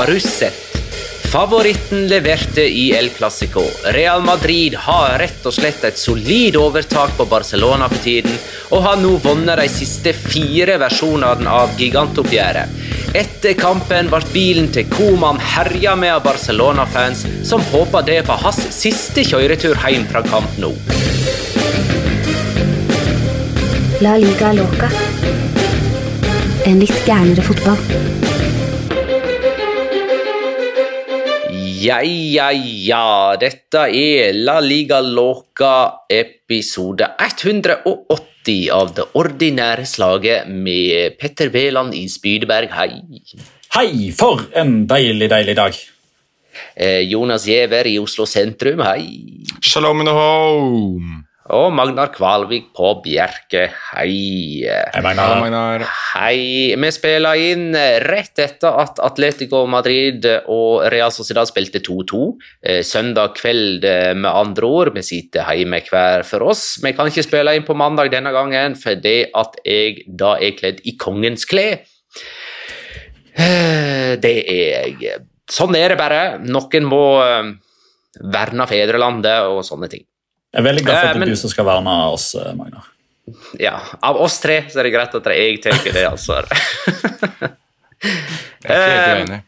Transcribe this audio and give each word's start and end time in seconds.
Har? 0.00 0.50
Favoritten 1.30 2.06
leverte 2.08 2.62
i 2.62 2.92
El 2.92 3.10
Clásico. 3.10 3.62
Real 3.84 4.22
Madrid 4.22 4.74
har 4.74 5.18
rett 5.18 5.44
og 5.46 5.52
slett 5.52 5.84
et 5.84 5.98
solid 6.00 6.56
overtak 6.56 7.12
på 7.18 7.26
Barcelona 7.28 7.88
for 7.88 8.00
tiden, 8.00 8.32
og 8.72 8.80
har 8.86 8.96
nå 8.96 9.10
vunnet 9.20 9.60
de 9.60 9.66
siste 9.68 10.14
fire 10.16 10.78
versjonene 10.80 11.52
av 11.52 11.76
gigantoppgjøret. 11.76 12.72
Etter 13.12 13.52
kampen 13.60 14.08
ble 14.08 14.22
bilen 14.32 14.72
til 14.72 14.88
Koman 14.88 15.42
herja 15.52 15.92
med 16.00 16.14
av 16.14 16.24
Barcelona-fans, 16.24 17.26
som 17.44 17.60
håpa 17.74 18.00
det 18.00 18.22
var 18.30 18.40
hans 18.46 18.62
siste 18.72 19.26
kjøretur 19.28 19.76
hjem 19.84 20.08
fra 20.08 20.24
kamp 20.24 20.56
nå. 20.64 20.72
La 24.00 24.16
liga 24.16 24.56
loca. 24.56 24.88
En 26.64 26.80
litt 26.80 27.04
gærnere 27.04 27.44
fotball. 27.44 28.29
Ja, 31.80 32.02
ja, 32.04 32.50
ja. 32.52 33.36
Dette 33.40 33.86
er 33.88 34.34
La 34.36 34.58
Liga 34.60 34.98
Loca 35.00 36.04
episode 36.12 37.06
180 37.16 38.66
av 38.76 38.90
det 38.98 39.06
ordinære 39.16 39.86
slaget 39.88 40.50
med 40.50 41.16
Petter 41.16 41.48
Wæland 41.54 41.96
i 41.96 42.02
Spydeberg. 42.12 42.68
Hei. 42.76 43.22
Hei, 43.78 44.10
for 44.12 44.44
en 44.60 44.82
deilig, 44.90 45.30
deilig 45.32 45.56
dag. 45.56 45.80
Eh, 46.76 47.00
Jonas 47.08 47.48
Giæver 47.48 47.88
i 47.88 47.96
Oslo 48.02 48.28
sentrum. 48.28 48.84
Hei. 48.84 49.40
Shalom 49.64 50.04
in 50.04 50.12
the 50.12 50.18
home! 50.20 51.19
Og 51.50 51.72
Magnar 51.74 52.12
Kvalvik 52.14 52.68
på 52.76 52.90
Bjerke. 53.02 53.64
Hei. 53.90 54.62
Hei, 54.62 55.00
Magnar. 55.02 55.32
Hei, 55.32 55.40
Magnar. 55.42 55.84
Hei. 56.12 56.76
Vi 56.78 56.90
spiller 56.94 57.40
inn 57.42 57.74
rett 58.06 58.38
etter 58.38 58.76
at 58.82 59.00
Atletico 59.02 59.64
Madrid 59.70 60.26
og 60.52 60.84
Real 60.92 61.10
Sociedad 61.14 61.48
spilte 61.50 61.82
2-2. 61.82 62.20
Eh, 62.62 62.82
Søndag 62.86 63.34
kveld, 63.40 63.84
eh, 63.84 64.12
med 64.14 64.30
andre 64.30 64.66
ord. 64.68 64.92
Vi 64.94 65.02
sitter 65.02 65.48
hjemme 65.56 65.80
hver 65.88 66.22
for 66.28 66.46
oss. 66.52 66.78
Vi 66.84 66.92
kan 66.94 67.10
ikke 67.10 67.26
spille 67.26 67.56
inn 67.58 67.66
på 67.66 67.74
mandag 67.74 68.12
denne 68.14 68.30
gangen 68.36 68.76
fordi 68.78 69.24
at 69.34 69.58
jeg 69.64 70.04
da 70.06 70.36
er 70.38 70.54
kledd 70.58 70.80
i 70.86 70.94
kongens 70.96 71.44
klær. 71.50 71.80
Eh, 73.34 74.16
Det 74.20 74.36
er 74.46 74.86
jeg. 75.00 75.18
Sånn 75.50 75.74
er 75.78 75.88
det 75.90 75.98
bare. 75.98 76.38
Noen 76.38 76.86
må 76.86 77.02
verne 78.20 78.66
fedrelandet 78.66 79.46
og 79.50 79.62
sånne 79.66 79.88
ting. 79.90 80.04
Jeg 80.50 80.62
er 80.62 80.66
veldig 80.66 80.82
glad 80.82 80.96
for 80.96 81.04
Eh, 81.04 81.10
at 81.10 81.20
det 81.20 81.28
er 81.28 81.34
du 81.34 81.36
som 81.36 81.52
skal 81.52 81.68
verne 81.68 81.92
oss, 82.10 82.34
eh, 82.34 82.54
Magnar. 82.58 82.88
Ja, 83.60 83.76
av 84.02 84.16
oss 84.18 84.40
tre 84.42 84.64
så 84.70 84.80
er 84.80 84.88
det 84.88 84.94
greit 84.96 85.14
at 85.14 85.30
jeg 85.36 85.60
tar 85.62 85.84
det 85.84 86.06
ansvaret. 86.08 86.50
Jeg 88.00 88.70
er 88.70 88.80
ikke 88.80 88.80
Eh, 88.80 89.06
helt 89.06 89.28
uenig. 89.28 89.42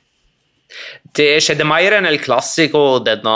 Det 1.12 1.42
skjedde 1.44 1.66
mer 1.68 1.92
enn 1.98 2.06
El 2.08 2.16
Clásico 2.22 2.98
denne 3.04 3.32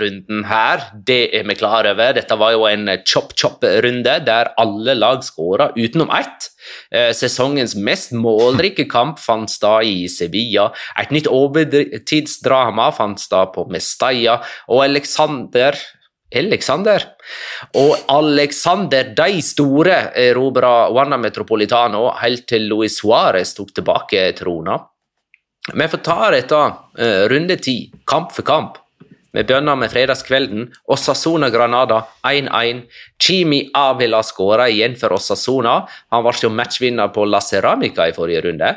runden 0.00 0.44
her. 0.48 0.86
Det 0.94 1.34
er 1.36 1.44
vi 1.44 1.56
klar 1.58 1.84
over. 1.90 2.14
Dette 2.16 2.36
var 2.40 2.54
jo 2.54 2.64
en 2.64 2.88
chop-chop-runde 3.04 4.14
der 4.24 4.52
alle 4.56 4.94
lag 4.96 5.20
skåra 5.24 5.68
utenom 5.76 6.08
ett. 6.16 6.48
Eh, 6.90 7.12
Sesongens 7.12 7.74
mest 7.76 8.12
målrike 8.16 8.88
kamp 8.88 9.20
fant 9.20 9.50
sted 9.52 9.84
i 9.84 10.08
Sevilla. 10.08 10.70
Et 10.96 11.12
nytt 11.12 11.28
overtidsdrama 11.28 12.88
fant 12.96 13.20
sted 13.20 13.52
på 13.52 13.66
Mestalla, 13.68 14.40
og 14.68 14.84
Alexander 14.84 15.76
Alexander. 16.30 17.02
Og 17.80 17.96
Alexander 18.08 19.10
de 19.16 19.42
store 19.42 19.98
erobra 20.14 20.88
Juana 20.90 21.18
Metropolitano 21.18 22.08
helt 22.20 22.46
til 22.48 22.68
Luis 22.70 23.00
Suárez 23.00 23.54
tok 23.56 23.74
tilbake 23.74 24.30
trona. 24.38 24.78
Vi 25.74 25.88
får 25.92 26.02
ta 26.04 26.30
dette 26.32 26.60
eh, 26.98 27.26
runde 27.30 27.56
ti, 27.62 27.90
kamp 28.08 28.32
for 28.32 28.46
kamp. 28.46 28.78
Vi 29.30 29.44
begynner 29.46 29.76
med 29.78 29.92
fredagskvelden. 29.92 30.64
Osasuna 30.90 31.50
Granada 31.50 32.00
1-1. 32.26 32.82
Chimi 33.22 33.60
Avila 33.74 34.22
skåra 34.26 34.66
igjen 34.68 34.96
for 34.98 35.14
Osasuna. 35.14 35.84
Han 36.10 36.24
ble 36.26 36.34
jo 36.42 36.50
matchvinner 36.50 37.12
på 37.14 37.28
La 37.28 37.38
Ceramica 37.44 38.08
i 38.08 38.16
forrige 38.16 38.42
runde. 38.48 38.72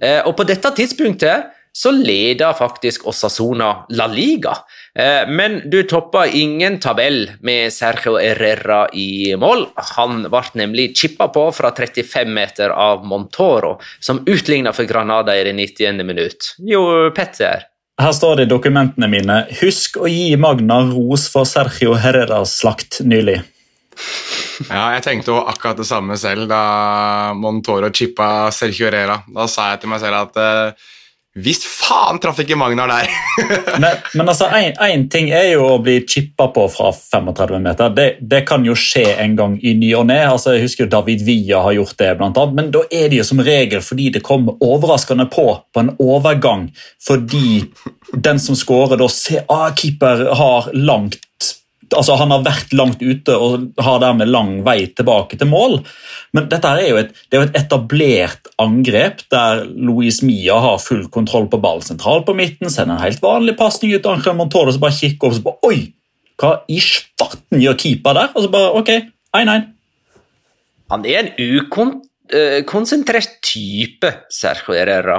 Eh, 0.00 0.22
og 0.24 0.32
på 0.38 0.46
dette 0.48 0.72
tidspunktet 0.78 1.57
så 1.78 1.90
leder 1.90 2.52
faktisk 2.52 3.06
Osasuna 3.06 3.86
La 3.88 4.06
Liga. 4.06 4.56
Eh, 4.98 5.28
men 5.28 5.70
du 5.70 5.82
toppa 5.82 6.26
ingen 6.26 6.80
tabell 6.80 7.30
med 7.40 7.72
Sergio 7.72 8.16
Herrera 8.18 8.88
i 8.92 9.36
mål. 9.38 9.62
Han 9.94 10.24
ble 10.26 10.40
nemlig 10.58 10.88
chippa 10.98 11.28
på 11.30 11.44
fra 11.54 11.70
35 11.70 12.34
meter 12.34 12.74
av 12.74 13.06
Montoro, 13.06 13.76
som 14.00 14.24
utligna 14.26 14.72
for 14.74 14.90
Granada 14.90 15.38
i 15.38 15.44
det 15.46 15.54
90. 15.54 16.02
minutt. 16.02 16.50
Jo, 16.58 16.82
Petter. 17.14 17.68
Her 18.02 18.12
står 18.12 18.36
det 18.40 18.48
i 18.48 18.50
dokumentene 18.50 19.06
mine 19.10 19.38
Husk 19.62 20.02
å 20.02 20.10
gi 20.10 20.34
Magna 20.34 20.80
ros 20.90 21.30
for 21.30 21.46
Sergio 21.46 21.94
Herreras 21.94 22.58
slakt 22.58 23.04
nylig. 23.06 23.38
Ja, 24.66 24.96
jeg 24.96 25.06
tenkte 25.06 25.36
jo 25.36 25.40
akkurat 25.46 25.78
det 25.78 25.86
samme 25.86 26.18
selv 26.18 26.50
da 26.50 26.62
Montoro 27.38 27.94
chippa 27.94 28.50
Sergio 28.50 28.90
Herrera. 28.90 29.20
Da 29.30 29.46
sa 29.46 29.70
jeg 29.76 29.84
til 29.84 29.94
meg 29.94 30.02
selv 30.02 30.24
at 30.26 30.42
eh, 30.42 30.88
Visst 31.38 31.64
faen 31.68 32.18
traff 32.22 32.40
ikke 32.42 32.56
Magnar 32.58 32.90
der! 32.90 33.10
men, 33.82 34.00
men 34.18 34.30
altså, 34.30 34.48
én 34.50 35.06
ting 35.12 35.30
er 35.30 35.52
jo 35.52 35.66
å 35.68 35.78
bli 35.82 36.00
chippa 36.08 36.48
på 36.54 36.64
fra 36.72 36.90
35 36.94 37.62
meter. 37.62 37.92
Det, 37.94 38.08
det 38.20 38.42
kan 38.48 38.66
jo 38.66 38.74
skje 38.78 39.04
en 39.22 39.36
gang 39.38 39.54
i 39.62 39.74
ny 39.78 39.92
og 39.98 40.08
ne. 40.10 40.18
Altså, 40.26 40.56
jeg 40.56 40.66
husker 40.66 40.86
jo 40.86 40.92
David 40.96 41.22
Villa 41.26 41.62
har 41.66 41.76
gjort 41.78 41.96
det, 42.00 42.10
blant 42.18 42.40
annet, 42.42 42.58
men 42.58 42.72
da 42.74 42.82
er 42.90 43.08
det 43.12 43.20
jo 43.20 43.28
som 43.28 43.44
regel 43.44 43.84
fordi 43.84 44.10
det 44.16 44.24
kommer 44.26 44.58
overraskende 44.64 45.28
på 45.30 45.46
på 45.74 45.84
en 45.84 45.94
overgang. 46.02 46.68
Fordi 47.04 47.62
den 48.12 48.42
som 48.42 48.58
scorer, 48.58 48.98
da 48.98 49.08
ser 49.12 49.46
ah, 49.52 49.70
keeper 49.76 50.26
har 50.38 50.70
langt 50.74 51.20
altså 51.96 52.16
Han 52.20 52.32
har 52.34 52.44
vært 52.46 52.72
langt 52.76 53.02
ute 53.02 53.34
og 53.36 53.68
har 53.84 54.00
dermed 54.02 54.30
lang 54.30 54.50
vei 54.66 54.80
tilbake 54.96 55.38
til 55.38 55.50
mål. 55.50 55.78
Men 56.36 56.48
dette 56.52 56.70
er 56.70 56.90
jo 56.90 56.98
et, 57.00 57.14
det 57.28 57.38
er 57.38 57.42
jo 57.42 57.48
et 57.48 57.58
etablert 57.60 58.50
angrep 58.60 59.22
der 59.32 59.64
Louise 59.68 60.26
Mia 60.26 60.58
har 60.60 60.82
full 60.82 61.06
kontroll 61.14 61.48
på 61.50 61.60
ballen 61.62 61.86
sentralt 61.86 62.26
på 62.28 62.36
midten, 62.36 62.70
sender 62.72 62.96
en 62.96 63.04
helt 63.04 63.22
vanlig 63.24 63.56
pasning 63.58 63.94
ut 63.94 64.02
til 64.02 64.12
Angel 64.12 64.36
Montoro, 64.38 64.74
så 64.74 64.82
bare 64.82 64.98
kikker 64.98 65.30
og 65.30 65.38
så 65.38 65.46
bare 65.46 65.70
Oi! 65.70 65.80
Hva 66.38 66.52
i 66.70 66.78
svarten 66.82 67.58
gjør 67.58 67.78
keeper 67.80 68.14
der? 68.14 68.30
Og 68.36 68.44
så 68.44 68.52
bare 68.52 68.70
Ok, 68.78 68.92
1-1. 69.34 69.66
Han 70.92 71.04
er 71.04 71.18
en 71.20 71.32
ukonsentrert 71.58 73.42
type, 73.44 74.12
Sergio 74.32 74.76
Herrera. 74.76 75.18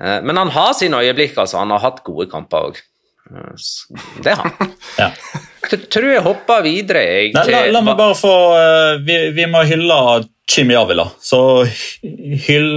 Eh, 0.00 0.20
men 0.26 0.36
han 0.40 0.50
har 0.54 0.72
sine 0.74 0.98
øyeblikk, 0.98 1.36
altså. 1.38 1.60
Han 1.62 1.70
har 1.70 1.84
hatt 1.84 2.02
gode 2.06 2.26
kamper 2.30 2.70
òg. 2.70 2.80
Det 4.24 4.34
har 4.34 4.50
han. 4.50 4.72
ja. 5.02 5.10
Tror 5.70 6.10
jeg 6.10 6.22
hopper 6.24 6.62
videre. 6.64 7.02
Jeg, 7.08 7.32
Nei, 7.36 7.44
la, 7.52 7.64
la, 7.72 7.82
meg 7.84 7.96
bare 7.98 8.16
få 8.18 8.34
uh, 8.54 9.00
vi, 9.04 9.16
vi, 9.36 9.46
må 9.50 9.64
hylle 9.68 9.96
Chimi 10.50 10.76
Avila. 10.76 11.06
Så 11.22 11.40
hyll 12.04 12.70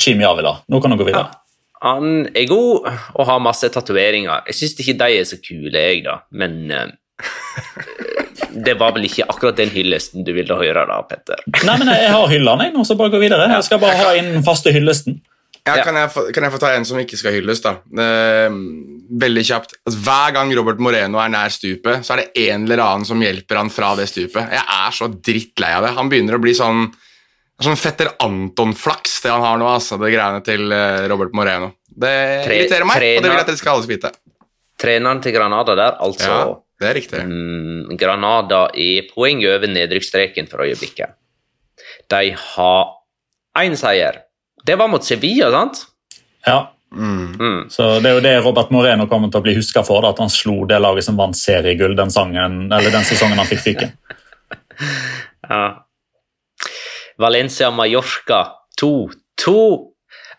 Chimi 0.00 0.26
Avila. 0.28 0.58
Nå 0.68 0.80
kan 0.82 0.92
du 0.92 1.00
gå 1.00 1.08
videre. 1.08 1.26
Ja. 1.26 1.42
Han 1.86 2.26
er 2.32 2.48
god 2.48 2.88
og 2.88 3.26
har 3.28 3.42
masse 3.44 3.68
tatoveringer. 3.72 4.46
Jeg 4.48 4.58
syns 4.58 4.78
ikke 4.80 4.96
de 5.00 5.18
er 5.20 5.28
så 5.28 5.38
kule, 5.42 5.74
jeg, 5.76 6.02
da. 6.06 6.18
Men 6.36 6.58
uh, 6.72 6.88
det 8.66 8.76
var 8.80 8.96
vel 8.96 9.08
ikke 9.08 9.28
akkurat 9.28 9.58
den 9.60 9.72
hyllesten 9.72 10.26
du 10.26 10.32
ville 10.36 10.56
høre, 10.58 10.84
da, 10.88 11.00
Petter? 11.08 11.42
Nei, 11.68 11.78
men 11.80 11.92
jeg 11.92 12.12
har 12.12 12.28
hyllene, 12.32 12.68
jeg 12.68 12.76
nå, 12.76 12.84
så 12.88 12.98
bare 12.98 13.12
gå 13.14 13.22
videre. 13.22 13.48
Jeg 13.52 13.68
skal 13.68 13.82
bare 13.82 13.98
ha 14.00 14.12
inn 14.18 14.34
den 14.38 14.46
faste 14.46 14.72
hyllesten. 14.74 15.20
Ja, 15.66 15.80
kan, 15.82 15.96
jeg 15.98 16.10
få, 16.14 16.22
kan, 16.34 16.46
jeg 16.46 16.54
få, 16.54 16.60
ta 16.62 16.68
en 16.76 16.84
som 16.86 16.98
ikke 17.00 17.18
skal 17.18 17.34
hylles, 17.34 17.60
da? 17.64 17.72
Eh, 18.02 18.58
veldig 19.22 19.42
kjapt. 19.48 19.74
Altså, 19.82 20.02
hver 20.06 20.36
gang 20.36 20.52
Robert 20.54 20.82
Moreno 20.82 21.18
er 21.22 21.32
nær 21.32 21.50
stupet, 21.54 22.06
så 22.06 22.14
er 22.14 22.22
det 22.22 22.44
en 22.46 22.68
eller 22.68 22.82
annen 22.84 23.06
som 23.08 23.22
hjelper 23.22 23.58
han 23.58 23.72
fra 23.74 23.94
det 23.98 24.06
stupet. 24.12 24.52
Jeg 24.54 24.62
er 24.62 24.94
så 24.94 25.10
drittlei 25.10 25.72
av 25.74 25.86
det. 25.86 25.96
Han 25.98 26.12
begynner 26.12 26.38
å 26.38 26.42
bli 26.42 26.54
sånn 26.56 26.88
Sånn 27.56 27.78
fetter 27.80 28.10
Anton-flaks, 28.20 29.14
det 29.24 29.30
han 29.32 29.40
har 29.40 29.56
nå, 29.56 29.64
altså, 29.78 29.96
det 29.96 30.10
greiene 30.12 30.42
til 30.44 30.68
uh, 30.68 31.06
Robert 31.08 31.32
Moreno. 31.32 31.70
Det 31.88 32.10
Tre, 32.44 32.58
irriterer 32.58 32.84
meg, 32.84 32.98
trener, 33.00 33.16
og 33.16 33.24
det 33.24 33.30
vil 33.30 33.32
jeg 33.32 33.44
at 33.46 33.48
dere 33.48 33.60
skal 33.62 33.78
alle 33.78 33.88
vite. 33.88 34.10
Treneren 34.76 35.22
til 35.24 35.32
Granada 35.32 35.76
der, 35.78 35.96
altså 36.04 36.28
Ja, 36.28 36.42
det 36.82 36.90
er 36.90 36.94
riktig. 36.98 37.22
Mm, 37.24 37.96
Granada 37.96 38.66
er 38.76 39.08
poeng 39.08 39.40
over 39.48 39.72
nedrykksstreken 39.72 40.50
for 40.52 40.66
øyeblikket. 40.66 41.16
De 42.12 42.36
har 42.36 42.92
én 43.64 43.80
seier 43.80 44.20
det 44.66 44.76
var 44.78 44.90
mot 44.90 45.04
Sevilla, 45.04 45.50
sant? 45.54 45.84
Ja. 46.46 46.72
Mm. 46.94 47.34
Mm. 47.40 47.70
Så 47.70 48.00
Det 48.00 48.10
er 48.10 48.14
jo 48.14 48.24
det 48.24 48.34
Robert 48.44 48.70
Moreno 48.70 49.08
kommer 49.10 49.30
til 49.30 49.42
å 49.42 49.46
bli 49.46 49.56
huska 49.58 49.82
for, 49.86 50.02
da, 50.02 50.12
at 50.14 50.22
han 50.22 50.32
slo 50.32 50.64
det 50.68 50.78
laget 50.82 51.06
som 51.06 51.18
vant 51.18 51.36
seriegull 51.36 51.96
den, 51.98 52.12
sangen, 52.14 52.68
den 52.70 53.08
sesongen 53.08 53.40
han 53.40 53.48
fikk 53.48 53.64
fyken. 53.64 53.92
ja. 55.50 55.66
Valencia-Mallorca 57.18 58.40
2-2. 58.80 59.52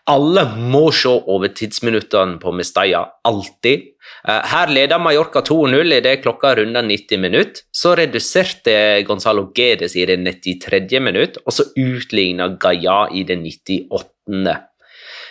Alle 0.08 0.44
må 0.56 0.86
se 0.94 1.10
overtidsminuttene 1.12 2.38
på 2.40 2.52
Mestalla, 2.56 3.02
alltid. 3.28 3.90
Eh, 4.28 4.44
her 4.52 4.70
leder 4.72 5.02
Mallorca 5.02 5.42
2-0 5.44 5.98
idet 5.98 6.22
klokka 6.22 6.54
runder 6.56 6.86
90 6.86 7.20
minutt. 7.20 7.62
Så 7.72 7.92
reduserte 7.98 9.02
Gonzalo 9.06 9.50
Gedes 9.54 9.96
i 9.96 10.06
det 10.08 10.16
93. 10.22 11.00
minutt, 11.00 11.36
og 11.44 11.52
så 11.52 11.68
utligna 11.76 12.48
Gaia 12.60 13.02
i 13.12 13.26
det 13.28 13.36
98. 13.42 14.08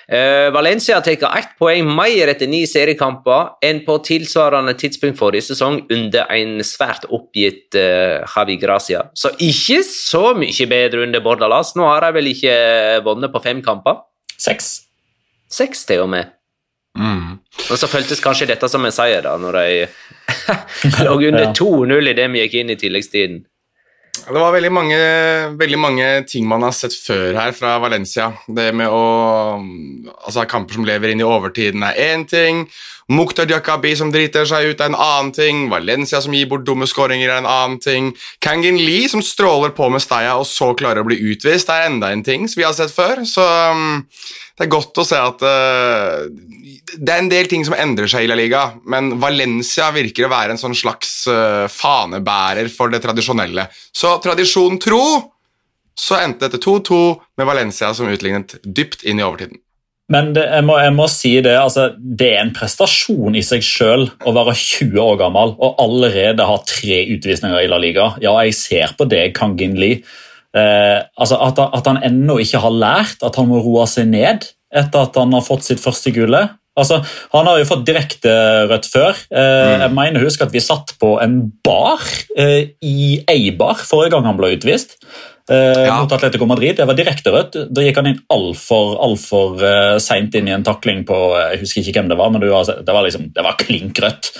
Uh, 0.08 0.48
Valencia 0.56 1.02
tar 1.04 1.34
ett 1.36 1.58
poeng 1.60 1.84
mer 1.84 2.30
etter 2.32 2.48
ni 2.48 2.62
seriekamper 2.70 3.58
enn 3.68 3.82
på 3.84 3.98
tilsvarende 4.08 4.72
tidspunkt 4.80 5.20
forrige 5.20 5.50
sesong 5.50 5.82
under 5.92 6.30
en 6.32 6.62
svært 6.64 7.04
oppgitt 7.12 7.76
uh, 7.76 8.24
Javi 8.24 8.56
Gracia. 8.62 9.04
Så 9.12 9.34
ikke 9.36 9.82
så 9.84 10.32
mye 10.38 10.70
bedre 10.72 11.04
under 11.04 11.24
Bordalas. 11.26 11.74
Nå 11.76 11.90
har 11.90 12.08
de 12.08 12.14
vel 12.22 12.32
ikke 12.32 12.56
vunnet 13.04 13.36
på 13.36 13.44
fem 13.44 13.60
kamper? 13.66 14.00
Seks. 14.40 14.72
Seks 15.52 15.84
til 15.90 16.06
og 16.06 16.12
med. 16.16 16.32
Mm. 16.98 17.38
Og 17.68 17.76
så 17.78 17.90
føltes 17.92 18.24
kanskje 18.24 18.48
dette 18.50 18.70
som 18.72 18.86
en 18.88 18.96
seier, 18.96 19.22
da, 19.26 19.36
når 19.38 19.60
de 19.60 19.68
lå 21.06 21.20
under 21.20 21.52
2-0 21.52 22.12
idet 22.14 22.32
vi 22.32 22.42
gikk 22.46 22.58
inn 22.62 22.74
i 22.74 22.80
tilleggstiden. 22.80 23.44
Det 24.28 24.36
var 24.36 24.52
veldig 24.52 24.72
mange, 24.76 24.98
veldig 25.56 25.78
mange, 25.80 26.08
ting 26.28 26.48
man 26.50 26.66
har 26.66 26.74
sett 26.76 26.92
før 27.00 27.38
her 27.40 27.54
fra 27.56 27.78
Valencia. 27.80 28.34
Det 28.44 28.74
med 28.76 28.92
å 28.92 29.06
Altså, 30.28 30.44
kamper 30.52 30.76
som 30.76 30.88
lever 30.88 31.14
inn 31.14 31.22
i 31.24 31.28
overtiden, 31.28 31.86
er 31.88 31.96
én 32.12 32.26
ting. 32.28 32.66
Mukhtar 33.08 33.48
Diakabi 33.48 33.94
som 33.96 34.10
driter 34.12 34.44
seg 34.48 34.74
ut, 34.74 34.82
er 34.82 34.90
en 34.90 34.98
annen 35.00 35.30
ting. 35.32 35.68
Valencia 35.72 36.20
som 36.24 36.34
gir 36.36 36.50
bort 36.52 36.66
dumme 36.68 36.88
skåringer, 36.90 37.30
er 37.30 37.40
en 37.40 37.48
annen 37.48 37.78
ting. 37.80 38.10
Kangin 38.44 38.80
Lee 38.82 39.08
som 39.08 39.24
stråler 39.24 39.72
på 39.76 39.88
med 39.94 40.04
steia 40.04 40.34
og 40.36 40.48
så 40.50 40.74
klarer 40.76 41.06
å 41.06 41.08
bli 41.08 41.20
utvist, 41.32 41.72
er 41.72 41.88
enda 41.88 42.12
en 42.12 42.26
ting 42.28 42.50
som 42.52 42.60
vi 42.60 42.66
har 42.68 42.76
sett 42.76 42.92
før. 42.92 43.24
Så 43.24 43.46
um, 43.72 44.02
det 44.60 44.66
er 44.68 44.74
godt 44.74 45.00
å 45.00 45.06
se 45.08 45.22
at 45.24 45.46
uh, 45.48 46.28
det 46.98 47.14
er 47.14 47.22
en 47.22 47.32
del 47.32 47.48
ting 47.48 47.64
som 47.68 47.78
endrer 47.78 48.12
seg 48.12 48.26
i 48.26 48.30
La 48.32 48.36
Liga, 48.36 48.66
men 48.92 49.14
Valencia 49.24 49.88
virker 49.96 50.28
å 50.28 50.34
være 50.34 50.58
en 50.58 50.60
sånn 50.60 50.76
slags 50.76 51.22
uh, 51.32 51.64
fanebærer 51.72 52.68
for 52.74 52.92
det 52.92 53.00
tradisjonelle. 53.06 53.70
Så 53.96 54.18
tradisjon 54.24 54.76
tro 54.84 55.06
så 55.98 56.20
endte 56.20 56.46
dette 56.46 56.60
2-2 56.60 57.00
med 57.40 57.48
Valencia 57.48 57.94
som 57.96 58.12
utlignet 58.12 58.60
dypt 58.68 59.08
inn 59.08 59.24
i 59.24 59.26
overtiden. 59.26 59.64
Men 60.14 60.30
det, 60.36 60.46
jeg, 60.48 60.64
må, 60.64 60.78
jeg, 60.80 60.94
må, 60.96 61.06
si 61.12 61.34
det, 61.44 61.58
altså, 61.60 61.90
det 62.00 62.30
er 62.32 62.46
en 62.46 62.54
prestasjon 62.56 63.36
i 63.36 63.44
seg 63.44 63.66
sjøl 63.66 64.06
å 64.24 64.34
være 64.38 64.54
20 64.56 65.02
år 65.04 65.18
gammel 65.20 65.52
og 65.58 65.82
allerede 65.84 66.46
ha 66.48 66.56
tre 66.64 67.02
utvisninger 67.18 67.60
i 67.60 67.68
La 67.68 67.80
Liga. 67.82 68.14
Ja, 68.24 68.38
jeg 68.46 68.56
ser 68.56 68.96
på 68.96 69.08
det, 69.12 69.26
Kangin 69.36 69.76
Lee. 69.80 70.00
Eh, 70.56 71.00
altså 71.20 71.42
at, 71.44 71.60
at, 71.60 71.90
han 71.92 72.00
ennå 72.08 72.38
ikke 72.40 72.62
har 72.64 72.72
lært 72.72 73.26
at 73.28 73.36
han 73.36 73.50
må 73.50 73.60
roe 73.66 73.84
seg 73.90 74.08
ned 74.14 74.48
etter 74.72 75.04
at 75.04 75.20
han 75.20 75.36
har 75.36 75.44
fått 75.44 75.68
sitt 75.68 75.84
første 75.84 76.14
gule. 76.16 76.46
Altså, 76.78 77.02
Han 77.34 77.48
har 77.50 77.58
jo 77.58 77.68
fått 77.68 77.88
direkte 77.88 78.32
rødt 78.70 78.88
før. 78.92 79.18
Eh, 79.34 79.72
mm. 79.74 79.82
Jeg 79.82 79.94
mener 79.98 80.24
husk 80.24 80.44
at 80.46 80.54
vi 80.54 80.62
satt 80.64 80.94
på 81.02 81.16
en 81.24 81.40
bar 81.66 82.04
eh, 82.38 82.78
i 82.86 83.18
Eibar 83.28 83.82
forrige 83.82 84.14
gang 84.14 84.30
han 84.30 84.38
ble 84.40 84.54
utvist. 84.56 85.00
Eh, 85.50 85.86
ja. 85.86 86.02
mot 86.02 86.12
Atletico 86.12 86.46
Madrid. 86.46 86.76
Det 86.76 86.88
var 86.88 86.98
direkte 86.98 87.32
rødt. 87.32 87.60
Da 87.72 87.84
gikk 87.84 88.00
han 88.02 88.10
inn 88.12 88.24
altfor 88.34 88.98
alt 89.06 89.22
for, 89.24 89.62
uh, 89.64 89.96
seint 90.04 90.36
inn 90.36 90.50
i 90.50 90.56
en 90.56 90.66
takling 90.68 91.06
på 91.08 91.20
Jeg 91.38 91.62
husker 91.64 91.84
ikke 91.84 92.02
hvem 92.02 92.12
det 92.12 92.18
var, 92.20 92.34
men 92.34 92.44
det 92.44 92.52
var, 92.52 92.68
det 92.68 92.96
var, 92.98 93.06
liksom, 93.08 93.30
det 93.36 93.46
var 93.46 93.60
klink 93.62 94.02
rødt. 94.04 94.32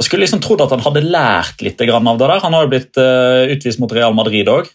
Og 0.00 0.06
skulle 0.06 0.24
liksom 0.24 0.40
trodd 0.42 0.62
at 0.64 0.72
han 0.72 0.82
hadde 0.82 1.04
lært 1.06 1.62
litt 1.62 1.80
av 1.84 2.06
det 2.08 2.26
der. 2.26 2.40
Han 2.42 2.56
har 2.56 2.64
jo 2.64 2.72
blitt 2.72 2.96
utvist 2.96 3.82
mot 3.82 3.92
Real 3.92 4.14
Madrid 4.16 4.48
òg, 4.48 4.70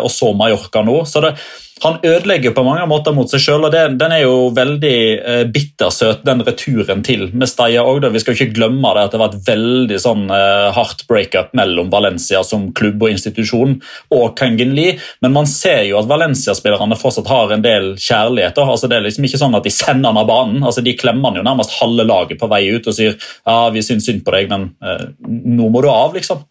og 0.00 0.08
så 0.08 0.30
Mallorca 0.32 0.80
nå. 0.86 1.02
så 1.04 1.20
det 1.20 1.34
han 1.82 1.98
ødelegger 2.06 2.54
på 2.54 2.62
mange 2.62 2.84
måter 2.86 3.14
mot 3.14 3.30
seg 3.30 3.42
sjøl, 3.42 3.66
og 3.66 3.72
det, 3.74 3.82
den 3.98 4.12
er 4.14 4.22
jo 4.22 4.50
veldig 4.54 4.98
eh, 5.18 5.42
bittersøt, 5.50 6.22
den 6.26 6.44
returen 6.46 7.02
til 7.06 7.24
Mestalla 7.34 7.82
òg. 7.82 8.06
Vi 8.14 8.22
skal 8.22 8.36
jo 8.36 8.38
ikke 8.44 8.56
glemme 8.60 8.92
det 8.94 9.06
at 9.08 9.14
det 9.14 9.20
var 9.22 9.32
et 9.32 9.48
veldig 9.48 9.98
sånn 10.02 10.24
eh, 10.30 10.68
hardt 10.76 11.02
breakup 11.10 11.50
mellom 11.58 11.90
Valencia 11.92 12.44
som 12.46 12.68
klubb 12.76 13.02
og 13.02 13.14
institusjon 13.14 13.76
og 14.14 14.36
Kangen 14.38 14.76
Lee, 14.76 14.96
men 15.24 15.34
man 15.34 15.50
ser 15.50 15.82
jo 15.88 15.98
at 15.98 16.10
Valencia-spillerne 16.10 16.98
fortsatt 16.98 17.30
har 17.30 17.54
en 17.54 17.64
del 17.64 17.92
kjærligheter. 17.98 18.62
Altså, 18.62 18.90
det 18.90 18.98
er 19.00 19.06
liksom 19.08 19.26
ikke 19.26 19.42
sånn 19.42 19.58
at 19.58 19.66
de 19.66 19.74
sender 19.74 20.12
han 20.12 20.22
av 20.22 20.30
banen. 20.30 20.62
Altså, 20.62 20.84
de 20.86 20.94
klemmer 20.98 21.32
han 21.32 21.40
jo 21.40 21.46
nærmest 21.46 21.74
halve 21.80 22.06
laget 22.06 22.38
på 22.38 22.50
vei 22.52 22.64
ut 22.70 22.86
og 22.86 22.96
sier 22.96 23.16
ja, 23.18 23.56
vi 23.74 23.82
syns 23.82 24.06
synd 24.06 24.22
på 24.26 24.34
deg, 24.34 24.50
men 24.52 24.70
eh, 24.82 25.08
nå 25.26 25.70
må 25.72 25.82
du 25.82 25.90
av, 25.90 26.14
liksom. 26.14 26.46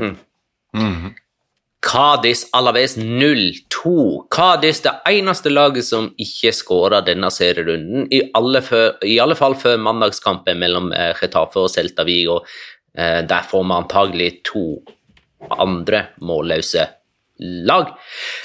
Mm. 0.00 0.14
Mm. 0.76 1.10
Cádiz 1.80 2.46
Alaves 2.52 2.96
0-2. 2.96 4.26
Kadis 4.30 4.82
det 4.84 4.92
eneste 5.08 5.50
laget 5.50 5.86
som 5.88 6.10
ikke 6.20 6.52
skåra 6.52 7.00
denne 7.04 7.30
serierunden, 7.32 8.04
i 8.12 8.20
alle, 8.36 8.60
for, 8.64 8.98
i 9.06 9.16
alle, 9.22 9.36
fall 9.38 9.56
før 9.56 9.80
mandagskampen 9.80 10.60
mellom 10.60 10.90
eh, 10.92 11.14
Getafe 11.16 11.64
og 11.64 11.72
Celta 11.72 12.04
Vigo. 12.04 12.42
Eh, 12.92 13.22
der 13.24 13.46
får 13.48 13.64
vi 13.64 13.76
antagelig 13.78 14.30
to 14.44 14.64
andre 15.56 16.10
målløse 16.20 16.84
lag. 17.64 17.94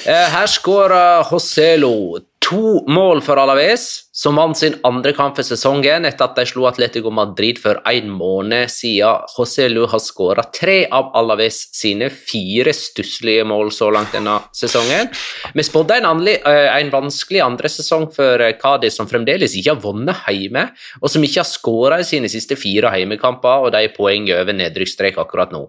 Eh, 0.07 0.27
her 0.31 0.47
skåra 0.47 1.03
Joselo 1.27 2.23
To 2.45 2.83
mål 2.87 3.23
for 3.25 3.41
Alaves, 3.41 4.04
som 4.15 4.37
vant 4.39 4.55
sin 4.55 4.77
andre 4.87 5.11
kamp 5.15 5.35
for 5.35 5.43
sesongen 5.43 6.07
etter 6.07 6.29
at 6.29 6.37
de 6.39 6.45
slo 6.47 6.69
Atletico 6.69 7.11
Madrid 7.11 7.59
for 7.59 7.81
en 7.91 8.13
måned 8.15 8.71
siden. 8.71 9.25
José 9.35 9.67
Lu 9.67 9.83
har 9.91 9.99
skåra 9.99 10.45
tre 10.55 10.85
av 10.87 11.11
Alaves 11.19 11.65
sine 11.75 12.07
fire 12.13 12.71
stusslige 12.75 13.43
mål 13.47 13.73
så 13.75 13.89
langt 13.91 14.15
denne 14.15 14.37
sesongen. 14.55 15.11
Vi 15.53 15.67
spådde 15.67 15.99
en, 15.99 16.27
eh, 16.27 16.77
en 16.79 16.91
vanskelig 16.91 17.43
andre 17.43 17.67
sesong 17.67 18.07
for 18.13 18.37
Kadi 18.37 18.85
Cádiz, 18.85 18.95
som 18.95 19.07
fremdeles 19.07 19.55
ikke 19.55 19.75
har 19.75 19.81
vunnet 19.81 20.15
hjemme, 20.27 20.69
og 21.01 21.09
som 21.09 21.21
ikke 21.21 21.41
har 21.41 21.49
skåra 21.49 21.99
i 21.99 22.07
sine 22.07 22.29
siste 22.29 22.55
fire 22.55 22.91
heimekamper, 22.91 23.65
og 23.65 23.71
de 23.71 23.83
er 23.83 23.95
poeng 23.95 24.29
over 24.29 24.53
nedrykksstrek 24.53 25.17
akkurat 25.17 25.51
nå. 25.51 25.67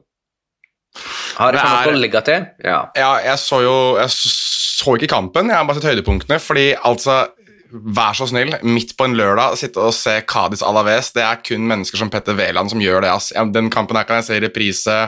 Har 1.37 1.53
Det 1.53 1.61
noe 1.61 1.95
å 1.95 2.01
legge 2.01 2.23
til? 2.25 2.47
Ja. 2.65 2.91
Ja, 2.97 3.19
jeg 3.21 3.37
så 3.39 3.61
jo 3.61 3.97
Jeg 3.99 4.09
så 4.77 4.95
ikke 4.97 5.09
kampen, 5.09 5.49
jeg 5.49 5.57
har 5.57 5.65
bare 5.65 5.81
sett 5.81 5.91
høydepunktene. 5.91 6.39
Fordi 6.41 6.75
altså 6.75 7.29
Vær 7.71 8.15
så 8.17 8.29
snill, 8.31 8.55
midt 8.63 8.95
på 8.99 9.09
en 9.09 9.17
lørdag 9.19 9.57
sitte 9.59 9.83
og 9.83 9.95
se 9.97 10.21
Cádiz 10.29 10.63
Alaves. 10.67 11.13
Det 11.17 11.25
er 11.25 11.41
kun 11.43 11.67
mennesker 11.67 12.01
som 12.01 12.13
Petter 12.13 12.37
Wæland 12.39 12.71
som 12.73 12.83
gjør 12.83 13.03
det. 13.03 13.11
ass. 13.11 13.33
Den 13.55 13.71
kampen 13.75 13.99
her 13.99 14.07
kan 14.09 14.21
jeg 14.21 14.29
se 14.29 14.39
i 14.39 14.45
reprise 14.45 15.01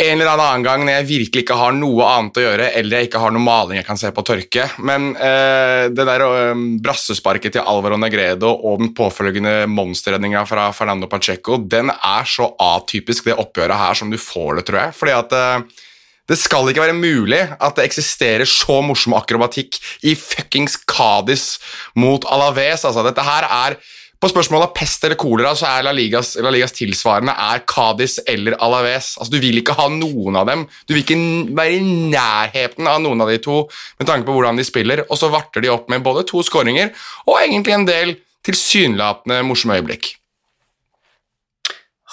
en 0.00 0.20
eller 0.20 0.40
annen 0.40 0.64
gang 0.64 0.84
når 0.86 0.94
jeg 0.94 1.08
virkelig 1.08 1.44
ikke 1.44 1.58
har 1.58 1.74
noe 1.76 2.06
annet 2.08 2.38
å 2.40 2.44
gjøre, 2.46 2.68
eller 2.78 2.96
jeg 2.96 3.10
ikke 3.10 3.20
har 3.22 3.34
noe 3.34 3.44
maling 3.44 3.78
jeg 3.80 3.86
kan 3.86 4.00
se 4.00 4.10
på 4.14 4.24
tørke. 4.26 4.66
Men 4.88 5.12
eh, 5.14 5.90
det 5.92 6.06
der 6.08 6.24
eh, 6.26 6.64
brassesparket 6.84 7.56
til 7.56 7.68
Alvaro 7.68 7.98
Negredo 8.00 8.54
og 8.54 8.80
den 8.82 8.92
påfølgende 8.96 9.68
monsterredninga 9.70 10.46
fra 10.48 10.70
Fernando 10.76 11.10
Pacheco, 11.12 11.60
den 11.60 11.92
er 11.92 12.28
så 12.28 12.48
atypisk 12.72 13.28
det 13.28 13.38
oppgjøret 13.38 13.82
her 13.84 13.98
som 13.98 14.12
du 14.12 14.18
får 14.20 14.60
det, 14.60 14.66
tror 14.70 14.82
jeg. 14.86 14.96
Fordi 15.02 15.16
at 15.18 15.36
eh, 15.38 15.82
det 16.30 16.38
skal 16.38 16.68
ikke 16.70 16.84
være 16.84 16.94
mulig 16.94 17.40
at 17.42 17.78
det 17.78 17.86
eksisterer 17.88 18.46
så 18.48 18.78
morsom 18.84 19.16
akrobatikk 19.18 19.78
i 20.06 20.14
fuckings 20.18 20.78
Cádiz 20.86 21.56
mot 21.98 22.24
Alaves. 22.30 22.84
Altså, 22.86 23.02
dette 23.06 23.26
her 23.26 23.48
er 23.48 23.80
På 24.22 24.28
spørsmålet 24.30 24.68
av 24.68 24.74
pest 24.76 25.02
eller 25.02 25.18
kolera 25.18 25.50
så 25.58 25.66
er 25.66 25.82
La 25.82 25.90
Ligas, 25.90 26.36
La 26.38 26.52
Ligas 26.54 26.70
tilsvarende 26.76 27.32
er 27.34 27.64
Cádiz 27.66 28.20
eller 28.22 28.54
Alaves. 28.62 29.16
Altså, 29.18 29.32
du 29.34 29.40
vil 29.42 29.58
ikke 29.58 29.74
ha 29.74 29.88
noen 29.90 30.38
av 30.38 30.46
dem. 30.46 30.62
Du 30.86 30.94
vil 30.94 31.02
ikke 31.02 31.16
være 31.58 31.80
i 31.80 31.96
nærheten 32.12 32.86
av 32.86 33.00
noen 33.02 33.24
av 33.24 33.32
de 33.32 33.40
to 33.42 33.64
med 33.98 34.06
tanke 34.06 34.28
på 34.28 34.36
hvordan 34.36 34.62
de 34.62 34.68
spiller, 34.68 35.02
og 35.08 35.18
så 35.18 35.26
varter 35.32 35.66
de 35.66 35.72
opp 35.74 35.90
med 35.90 36.06
både 36.06 36.22
to 36.30 36.38
skåringer 36.46 36.94
og 37.26 37.40
egentlig 37.40 37.74
en 37.74 37.88
del 37.90 38.14
tilsynelatende 38.46 39.42
morsomme 39.48 39.80
øyeblikk. 39.80 40.12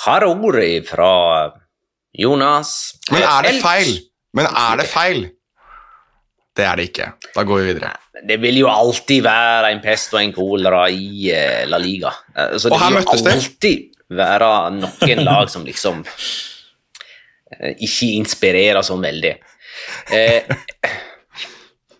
Har 0.07 0.25
ord 0.25 0.57
fra 0.89 1.13
Jonas. 2.17 2.95
Men 3.11 3.23
er 3.23 3.45
det 3.47 3.57
feil? 3.63 3.91
Men 4.37 4.49
er 4.49 4.81
det 4.81 4.87
feil? 4.89 5.21
Det 6.59 6.65
er 6.67 6.79
det 6.79 6.89
ikke. 6.89 7.07
Da 7.35 7.45
går 7.47 7.61
vi 7.61 7.67
videre. 7.71 7.93
Det 8.27 8.35
vil 8.41 8.57
jo 8.59 8.67
alltid 8.71 9.23
være 9.23 9.71
en 9.71 9.81
pest 9.83 10.13
og 10.15 10.21
en 10.21 10.33
kolera 10.35 10.83
i 10.91 11.29
eh, 11.31 11.63
La 11.69 11.79
Liga. 11.79 12.11
Så 12.57 12.67
det 12.67 12.73
Og 12.73 12.81
her 12.81 12.91
vil 12.91 12.99
jo 12.99 13.05
møttes 13.05 13.27
alltid 13.33 13.85
være 14.19 14.49
noen 14.75 15.23
lag 15.23 15.51
som 15.53 15.63
liksom 15.67 16.01
eh, 16.03 17.75
ikke 17.77 18.11
inspirerer 18.17 18.81
sånn 18.85 19.05
veldig. 19.05 19.35
Eh, 20.11 20.41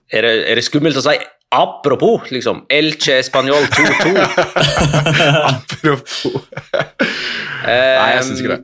er, 0.10 0.26
det, 0.26 0.34
er 0.50 0.60
det 0.60 0.66
skummelt 0.66 1.00
å 1.00 1.06
si 1.06 1.16
apropos, 1.56 2.28
liksom? 2.34 2.66
Elche 2.70 3.22
Spanjol 3.26 3.64
2-2. 3.74 4.12
Apropos 5.54 6.44
Nei, 7.64 8.10
jeg 8.14 8.26
synes 8.28 8.44
ikke 8.44 8.58
det. 8.58 8.60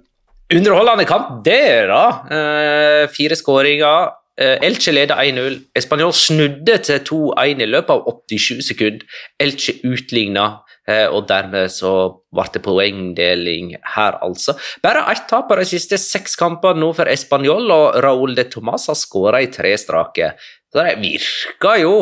Underholdende 0.54 1.08
kamp 1.10 1.40
der, 1.46 1.88
da. 1.90 2.04
Eh, 2.30 3.08
fire 3.10 3.36
skåringer. 3.36 4.12
Eh, 4.38 4.60
Elche 4.62 4.92
leder 4.92 5.18
1-0. 5.18 5.56
Español 5.74 6.12
snudde 6.14 6.78
til 6.86 7.00
2-1 7.08 7.64
i 7.64 7.66
løpet 7.66 7.90
av 7.90 8.04
87 8.30 8.62
sekunder. 8.68 9.08
Elche 9.42 9.80
utligna, 9.88 10.60
eh, 10.88 11.08
og 11.08 11.26
dermed 11.28 11.72
så 11.74 12.22
ble 12.30 12.46
det 12.54 12.62
poengdeling 12.62 13.76
her, 13.96 14.20
altså. 14.22 14.54
Bare 14.84 15.10
ett 15.12 15.28
tap 15.28 15.50
på 15.50 15.58
de 15.58 15.66
siste 15.66 15.98
seks 15.98 16.36
kampene 16.36 16.78
nå 16.80 16.94
for 16.94 17.06
Español, 17.06 17.72
og 17.72 18.04
Raúl 18.04 18.36
de 18.36 18.44
Tomàs 18.44 18.86
har 18.88 18.96
skåra 18.96 19.42
i 19.42 19.48
tre 19.48 19.74
strake. 19.78 20.36
Så 20.70 20.84
det 20.84 21.00
virker 21.02 21.82
jo 21.82 21.96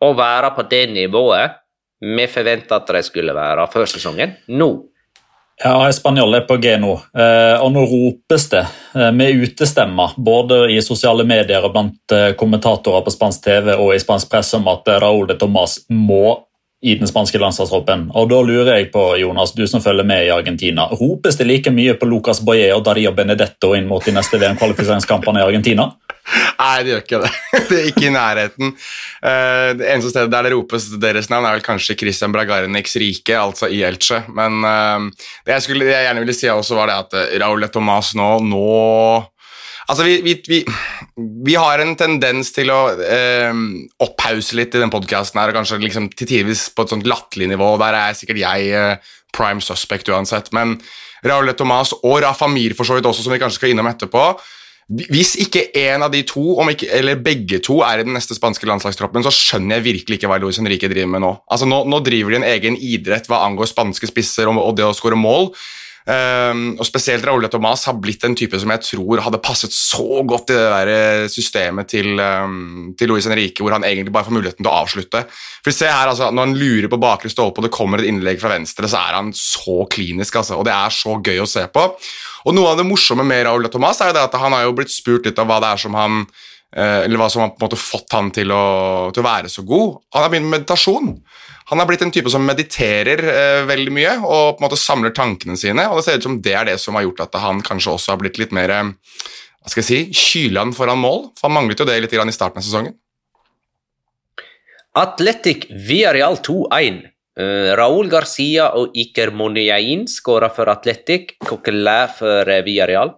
å 0.00 0.14
være 0.16 0.54
på 0.56 0.68
det 0.70 0.88
nivået 0.88 1.60
vi 2.00 2.26
forventa 2.28 2.76
at 2.76 2.86
de 2.86 3.02
skulle 3.02 3.34
være 3.34 3.68
før 3.72 3.86
sesongen. 3.88 4.36
Nå 4.48 4.93
Ja, 5.62 5.92
Spanjol 5.92 6.34
er 6.34 6.46
på 6.48 6.56
G 6.58 6.72
nå, 6.82 6.96
eh, 7.14 7.60
og 7.62 7.70
nå 7.70 7.84
ropes 7.86 8.48
det 8.50 8.64
eh, 8.64 9.12
med 9.14 9.38
utestemmer 9.38 10.16
både 10.18 10.64
i 10.74 10.80
sosiale 10.82 11.22
medier 11.28 11.62
og 11.62 11.70
blant 11.76 12.14
eh, 12.14 12.32
kommentatorer 12.38 13.04
på 13.06 13.12
spansk 13.14 13.44
TV 13.44 13.70
og 13.76 13.92
i 13.94 14.00
spansk 14.02 14.32
press 14.32 14.50
om 14.58 14.66
at 14.72 14.90
Raúl 15.04 15.28
de 15.30 15.38
Tomàs 15.38 15.84
må 15.94 16.40
i 16.84 16.96
den 16.98 17.08
spanske 17.08 17.38
landslagstroppen. 17.40 18.08
Og 18.12 18.28
Da 18.28 18.40
lurer 18.44 18.74
jeg 18.74 18.90
på, 18.92 19.02
Jonas, 19.16 19.54
du 19.56 19.62
som 19.70 19.80
følger 19.80 20.04
med 20.04 20.26
i 20.26 20.32
Argentina, 20.34 20.88
ropes 20.90 21.38
det 21.38 21.46
like 21.48 21.72
mye 21.72 21.94
på 21.96 22.10
Lucas 22.10 22.42
Boye 22.44 22.68
og 22.74 22.82
Dario 22.84 23.14
Benedetto 23.16 23.72
inn 23.78 23.86
mot 23.88 24.04
de 24.04 24.12
neste 24.12 24.42
VM-kvalifiseringskampene 24.42 25.40
i 25.40 25.46
Argentina? 25.46 25.86
Nei, 26.24 26.78
det 26.84 26.92
gjør 26.94 27.02
ikke 27.04 27.18
det. 27.24 27.30
Det 27.68 27.76
er 27.78 27.88
ikke 27.90 28.06
i 28.08 28.14
nærheten. 28.14 28.70
Eh, 29.24 29.70
Det 29.76 29.88
eneste 29.92 30.12
stedet 30.14 30.32
der 30.32 30.46
det 30.46 30.54
ropes 30.54 30.86
deres 31.02 31.28
navn, 31.32 31.44
er 31.48 31.58
vel 31.58 31.66
kanskje 31.66 31.96
Christian 32.00 32.32
Bragarniks 32.32 32.96
rike, 33.00 33.36
altså 33.36 33.68
i 33.68 33.82
Elche. 33.84 34.22
Men 34.32 34.64
eh, 34.64 35.28
det 35.44 35.58
jeg, 35.58 35.66
skulle, 35.66 35.84
det 35.84 35.94
jeg 35.96 36.08
gjerne 36.08 36.24
ville 36.24 36.36
si 36.36 36.48
også, 36.52 36.78
var 36.78 36.90
det 36.90 36.96
at 37.02 37.16
eh, 37.20 37.36
Raúl 37.44 37.64
de 37.66 37.70
Tomàs 37.74 38.14
nå, 38.18 38.32
nå 38.48 38.64
Altså, 39.84 40.06
vi, 40.08 40.14
vi, 40.24 40.32
vi, 40.48 40.58
vi 41.44 41.54
har 41.60 41.82
en 41.82 41.90
tendens 42.00 42.48
til 42.56 42.70
å 42.72 42.78
eh, 43.04 43.50
opphause 44.00 44.56
litt 44.56 44.72
i 44.72 44.80
den 44.80 44.88
podkasten 44.88 45.36
her, 45.42 45.52
og 45.52 45.58
kanskje 45.58 45.76
liksom 45.82 46.06
til 46.16 46.30
tidvis 46.30 46.70
på 46.72 46.86
et 46.86 46.94
sånt 46.94 47.04
latterlig 47.04 47.50
nivå. 47.52 47.74
Der 47.82 47.98
er 47.98 48.16
sikkert 48.16 48.40
jeg 48.40 48.70
eh, 48.72 49.12
prime 49.36 49.60
suspect 49.60 50.08
uansett. 50.08 50.48
Men 50.56 50.78
Raúl 51.28 51.52
Tomas 51.52 51.92
og 52.00 52.22
Rafa 52.24 52.48
Mir 52.48 52.72
for 52.78 52.88
så 52.88 52.96
vidt 52.96 53.10
også, 53.10 53.26
som 53.26 53.36
vi 53.36 53.42
kanskje 53.42 53.60
skal 53.60 53.74
innom 53.74 53.92
etterpå 53.92 54.24
Hvis 54.88 55.32
ikke 55.40 55.70
en 55.80 56.04
av 56.04 56.12
de 56.12 56.20
to, 56.28 56.42
ikke, 56.68 56.90
eller 56.92 57.20
begge 57.24 57.60
to, 57.64 57.78
er 57.86 58.02
i 58.02 58.04
den 58.04 58.16
neste 58.16 58.36
spanske 58.36 58.68
landslagstroppen, 58.68 59.24
så 59.24 59.32
skjønner 59.32 59.78
jeg 59.78 59.86
virkelig 59.86 60.18
ikke 60.18 60.28
hva 60.28 60.40
Luis 60.42 60.60
Henrique 60.60 60.90
driver 60.92 61.08
med 61.14 61.24
nå. 61.24 61.30
Altså, 61.48 61.68
nå, 61.70 61.80
nå 61.88 62.02
driver 62.04 62.34
de 62.34 62.42
en 62.42 62.50
egen 62.50 62.76
idrett 62.76 63.30
hva 63.30 63.44
angår 63.46 63.70
spanske 63.72 64.10
spisser 64.10 64.50
og, 64.50 64.60
og 64.60 64.76
det 64.76 64.84
å 64.84 64.92
skåre 64.96 65.16
mål. 65.16 65.54
Um, 66.04 66.74
og 66.76 66.84
Spesielt 66.84 67.24
Raúl 67.24 67.46
Tomàs 67.48 67.86
har 67.88 67.94
blitt 67.96 68.26
en 68.28 68.34
type 68.36 68.58
som 68.60 68.68
jeg 68.74 68.82
tror 68.84 69.22
hadde 69.24 69.40
passet 69.40 69.72
så 69.72 70.20
godt 70.28 70.50
i 70.52 70.56
det 70.58 70.66
der 70.68 70.90
eh, 70.92 71.28
systemet 71.32 71.88
til, 71.88 72.20
um, 72.20 72.90
til 72.98 73.08
Luis 73.08 73.24
Henrique, 73.24 73.64
hvor 73.64 73.72
han 73.72 73.86
egentlig 73.88 74.12
bare 74.12 74.26
får 74.26 74.36
muligheten 74.36 74.60
til 74.60 74.68
å 74.68 74.82
avslutte. 74.82 75.22
For 75.64 75.72
se 75.72 75.88
her, 75.88 76.10
altså, 76.12 76.28
Når 76.28 76.50
han 76.50 76.58
lurer 76.60 76.90
på 76.92 77.00
bakre 77.00 77.32
stolpe 77.32 77.62
og 77.62 77.68
det 77.68 77.72
kommer 77.72 78.02
et 78.02 78.10
innlegg 78.10 78.42
fra 78.42 78.52
venstre, 78.52 78.90
så 78.90 79.00
er 79.00 79.16
han 79.16 79.32
så 79.32 79.86
klinisk, 79.88 80.36
altså, 80.42 80.58
og 80.60 80.68
det 80.68 80.74
er 80.76 80.92
så 80.92 81.16
gøy 81.24 81.40
å 81.40 81.48
se 81.48 81.64
på. 81.72 81.86
Og 82.44 82.58
Noe 82.58 82.74
av 82.74 82.82
det 82.82 82.88
morsomme 82.90 83.24
med 83.24 83.46
Raúl 83.48 83.70
Tomàs 83.72 84.02
er 84.04 84.12
jo 84.12 84.18
det 84.18 84.26
at 84.28 84.36
han 84.42 84.52
har 84.52 84.66
jo 84.66 84.76
blitt 84.76 84.92
spurt 84.92 85.24
litt 85.24 85.40
av 85.40 85.48
hva 85.48 85.56
det 85.64 85.72
er 85.72 85.84
som 85.86 85.96
han 85.96 86.20
eh, 86.76 87.00
eller 87.06 87.16
hva 87.16 87.30
som 87.32 87.46
har 87.46 87.54
på 87.54 87.62
en 87.62 87.70
måte 87.70 87.80
fått 87.80 88.12
han 88.12 88.28
til 88.34 88.52
å, 88.52 88.64
til 89.08 89.24
å 89.24 89.28
være 89.30 89.48
så 89.48 89.64
god. 89.64 90.02
Han 90.12 90.26
har 90.26 90.36
begynt 90.36 90.50
med 90.50 90.58
meditasjon. 90.58 91.14
Han 91.74 91.80
har 91.82 91.88
blitt 91.90 92.04
en 92.06 92.12
type 92.14 92.30
som 92.30 92.44
mediterer 92.46 93.18
eh, 93.18 93.60
veldig 93.66 93.92
mye 93.96 94.10
og 94.22 94.52
på 94.54 94.62
en 94.62 94.66
måte 94.68 94.78
samler 94.78 95.10
tankene 95.10 95.56
sine. 95.58 95.88
og 95.90 95.98
Det 95.98 96.04
ser 96.06 96.20
ut 96.20 96.26
som 96.28 96.36
det 96.38 96.52
er 96.54 96.68
det 96.68 96.76
som 96.78 96.94
har 96.94 97.02
gjort 97.02 97.24
at 97.24 97.34
han 97.42 97.64
kanskje 97.66 97.96
også 97.96 98.12
har 98.12 98.20
blitt 98.20 98.38
litt 98.38 98.54
mer 98.54 98.70
eh, 98.70 98.92
hva 98.94 99.72
skal 99.72 99.82
jeg 99.82 99.88
si, 99.88 99.98
kyland 100.14 100.76
foran 100.76 101.00
mål. 101.02 101.32
For 101.34 101.48
Han 101.48 101.56
manglet 101.56 101.82
jo 101.82 101.88
det 101.88 101.96
litt 102.04 102.14
i 102.14 102.36
starten 102.36 102.62
av 102.62 102.66
sesongen. 102.66 102.94
Atletic 104.94 105.66
Villarreal 105.88 106.38
2-1. 106.46 107.02
Uh, 107.34 107.74
Raúl 107.74 108.06
Garcia 108.12 108.68
og 108.78 108.94
Iker 108.94 109.32
Moniain 109.34 110.04
skåra 110.06 110.52
for 110.54 110.70
Atletic, 110.70 111.34
Coquelin 111.42 112.12
for 112.14 112.46
eh, 112.46 112.62
Villarreal. 112.62 113.16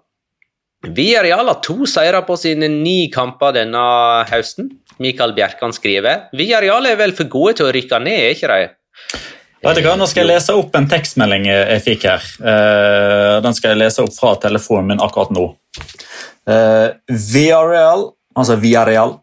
Villarreal 0.96 1.50
har 1.50 1.60
to 1.60 1.84
seire 1.84 2.22
på 2.25 2.38
sine 2.40 2.72
ni 2.72 3.10
kamper 3.12 3.52
denne 3.58 3.84
høsten. 4.30 4.70
Mikael 5.03 5.35
Bjerkan 5.37 5.75
skriver 5.76 6.29
Viareal 6.37 6.88
er 6.88 6.99
vel 6.99 7.15
for 7.17 7.29
gode 7.31 7.59
til 7.59 7.69
å 7.69 7.73
rykke 7.75 8.00
ned, 8.03 8.21
er 8.23 8.37
ikke 8.37 8.53
de? 8.53 8.69
Vet 9.67 9.79
du 9.79 9.83
hva, 9.87 9.97
Nå 9.99 10.07
skal 10.09 10.25
jeg 10.25 10.31
lese 10.31 10.55
opp 10.57 10.76
en 10.79 10.88
tekstmelding 10.88 11.47
jeg 11.49 11.83
fikk 11.85 12.07
her. 12.07 12.25
Eh, 12.53 13.37
den 13.45 13.57
skal 13.57 13.73
jeg 13.73 13.81
lese 13.81 14.05
opp 14.05 14.15
fra 14.15 14.35
telefonen 14.41 14.93
min 14.93 15.03
akkurat 15.03 15.33
nå. 15.35 15.49
Viareal, 16.47 16.93
Villarreal, 17.33 18.05
altså 18.38 18.57
Villarreal, 18.62 19.17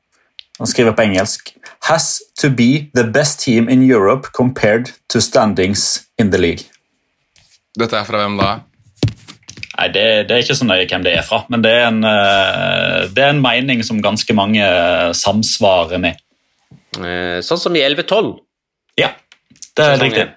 han 0.60 0.70
skriver 0.70 0.98
på 0.98 1.06
engelsk 1.08 1.54
Has 1.88 2.22
to 2.40 2.50
be 2.50 2.90
the 2.96 3.04
best 3.04 3.40
team 3.40 3.70
in 3.70 3.84
Europe 3.84 4.32
compared 4.34 4.92
to 5.10 5.22
standings 5.22 6.04
in 6.20 6.32
the 6.32 6.38
league. 6.38 6.70
Dette 7.76 7.98
er 7.98 8.06
fra 8.08 8.22
hvem 8.22 8.38
da? 8.40 8.52
Nei, 9.74 9.88
det, 9.90 10.06
det 10.30 10.36
er 10.36 10.44
ikke 10.44 10.58
så 10.58 10.68
nøye 10.70 10.86
hvem 10.86 11.06
det 11.06 11.16
er 11.18 11.26
fra, 11.26 11.42
men 11.50 11.64
det 11.66 11.72
er 11.74 11.88
en, 11.88 12.04
eh, 12.06 13.08
det 13.10 13.24
er 13.26 13.34
en 13.34 13.42
mening 13.42 13.82
som 13.86 14.04
ganske 14.04 14.36
mange 14.38 14.62
eh, 14.62 15.10
samsvarer 15.18 16.02
med. 16.04 16.22
Uh, 16.94 17.42
sånn 17.42 17.58
som 17.58 17.74
i 17.74 17.82
11-12. 17.82 18.36
Ja, 19.02 19.16
det 19.74 19.82
er 19.82 19.96
Sesongen. 19.96 20.04
riktig. 20.06 20.30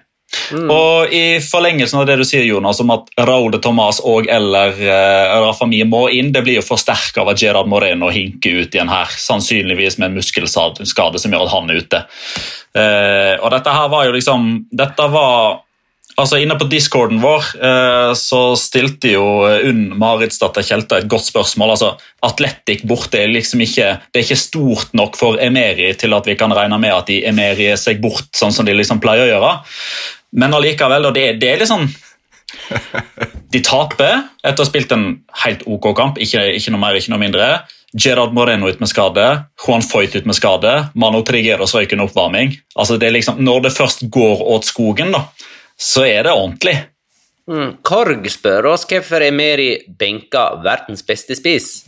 Og 0.73 1.13
i 1.13 1.37
forlengelsen 1.39 2.01
av 2.01 2.07
det 2.09 2.17
du 2.19 2.23
sier, 2.27 2.43
Jonas, 2.43 2.81
om 2.83 2.89
at 2.95 3.11
Raúl 3.29 3.53
de 3.53 3.61
Tomàs 3.63 4.01
og 4.03 4.25
eller 4.31 4.73
uh, 4.73 5.37
Rafa 5.45 5.67
Mie 5.69 5.85
må 5.87 6.07
inn, 6.09 6.33
det 6.33 6.41
blir 6.43 6.57
jo 6.57 6.65
forsterka 6.65 7.21
av 7.21 7.31
at 7.31 7.43
Gerard 7.43 7.69
Moreno 7.69 8.09
hinker 8.11 8.63
ut 8.63 8.73
igjen 8.75 8.91
her. 8.91 9.13
Sannsynligvis 9.21 9.99
med 10.01 10.09
en 10.09 10.17
muskelskade 10.17 11.21
som 11.21 11.37
gjør 11.37 11.45
at 11.45 11.53
han 11.53 11.69
er 11.69 11.85
ute. 11.85 12.01
Uh, 12.73 13.37
og 13.37 13.53
dette 13.53 13.77
her 13.77 13.87
var 13.93 14.09
jo 14.09 14.17
liksom 14.17 14.49
Dette 14.81 15.07
var 15.13 15.61
Altså 16.17 16.39
Inne 16.41 16.55
på 16.57 16.65
discorden 16.65 17.19
vår 17.21 17.43
eh, 17.61 18.11
så 18.17 18.39
stilte 18.57 19.11
jo 19.11 19.25
Unn 19.45 19.83
Maritsdatter 20.01 20.65
Tjelta 20.65 20.97
et 20.97 21.09
godt 21.09 21.27
spørsmål. 21.27 21.75
altså 21.75 21.91
Atletic 22.25 22.81
borte 22.89 23.19
er 23.21 23.29
liksom 23.29 23.61
ikke 23.61 23.91
det 24.01 24.21
er 24.21 24.25
ikke 24.25 24.39
stort 24.41 24.95
nok 24.97 25.19
for 25.19 25.37
Emeri 25.37 25.91
til 25.93 26.17
at 26.17 26.25
vi 26.25 26.33
kan 26.39 26.53
regne 26.57 26.79
med 26.81 26.95
at 26.95 27.11
de 27.11 27.19
emerier 27.29 27.77
seg 27.77 28.01
bort 28.01 28.31
sånn 28.33 28.55
som 28.55 28.65
de 28.65 28.73
liksom 28.73 29.01
pleier 29.03 29.27
å 29.27 29.29
gjøre. 29.29 29.51
Men 30.41 30.57
allikevel, 30.57 31.05
og 31.05 31.13
det, 31.13 31.37
det 31.41 31.53
er 31.53 31.61
liksom 31.61 31.85
De 33.53 33.59
taper 33.63 34.23
etter 34.41 34.61
å 34.61 34.65
ha 34.65 34.67
spilt 34.67 34.91
en 34.95 35.05
helt 35.43 35.61
ok 35.67 35.91
kamp, 35.95 36.17
ikke, 36.23 36.41
ikke 36.57 36.73
noe 36.73 36.81
mer, 36.81 36.97
ikke 36.97 37.13
noe 37.13 37.21
mindre. 37.21 37.49
Gerard 37.95 38.33
Moreno 38.35 38.67
ut 38.67 38.81
med 38.81 38.89
skade, 38.89 39.25
Juan 39.63 39.85
Foyt 39.85 40.15
ut 40.17 40.25
med 40.27 40.35
skade, 40.35 40.73
Mano 40.99 41.21
Trigueros 41.27 41.75
røyk 41.75 41.93
en 41.95 42.03
oppvarming. 42.07 42.55
Altså 42.75 42.97
det 42.99 43.09
er 43.09 43.15
liksom, 43.15 43.39
Når 43.43 43.67
det 43.67 43.73
først 43.77 44.07
går 44.11 44.43
åt 44.55 44.67
skogen, 44.67 45.13
da, 45.15 45.27
så 45.77 46.05
er 46.07 46.25
det 46.25 46.33
ordentlig. 46.33 46.75
Mm. 47.47 47.77
Korg 47.85 48.25
spør 48.31 48.73
oss 48.73 48.83
hvorfor 48.89 49.23
Emeri 49.23 49.69
benka 49.87 50.49
verdens 50.63 51.05
beste 51.07 51.37
spiss. 51.37 51.85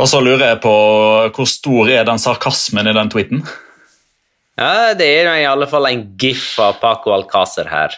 Og 0.00 0.08
så 0.08 0.20
lurer 0.24 0.54
jeg 0.54 0.60
på 0.62 0.76
hvor 1.34 1.48
stor 1.50 1.90
er 1.92 2.06
den 2.08 2.22
sarkasmen 2.22 2.88
i 2.88 2.96
den 2.96 3.10
tweeten? 3.12 3.42
Ja, 4.60 4.94
Det 4.94 5.08
er 5.08 5.34
i 5.40 5.48
alle 5.48 5.68
fall 5.68 5.88
en 5.90 6.06
gif 6.20 6.58
av 6.60 6.78
Paco 6.80 7.12
Alcácer 7.16 7.68
her. 7.68 7.96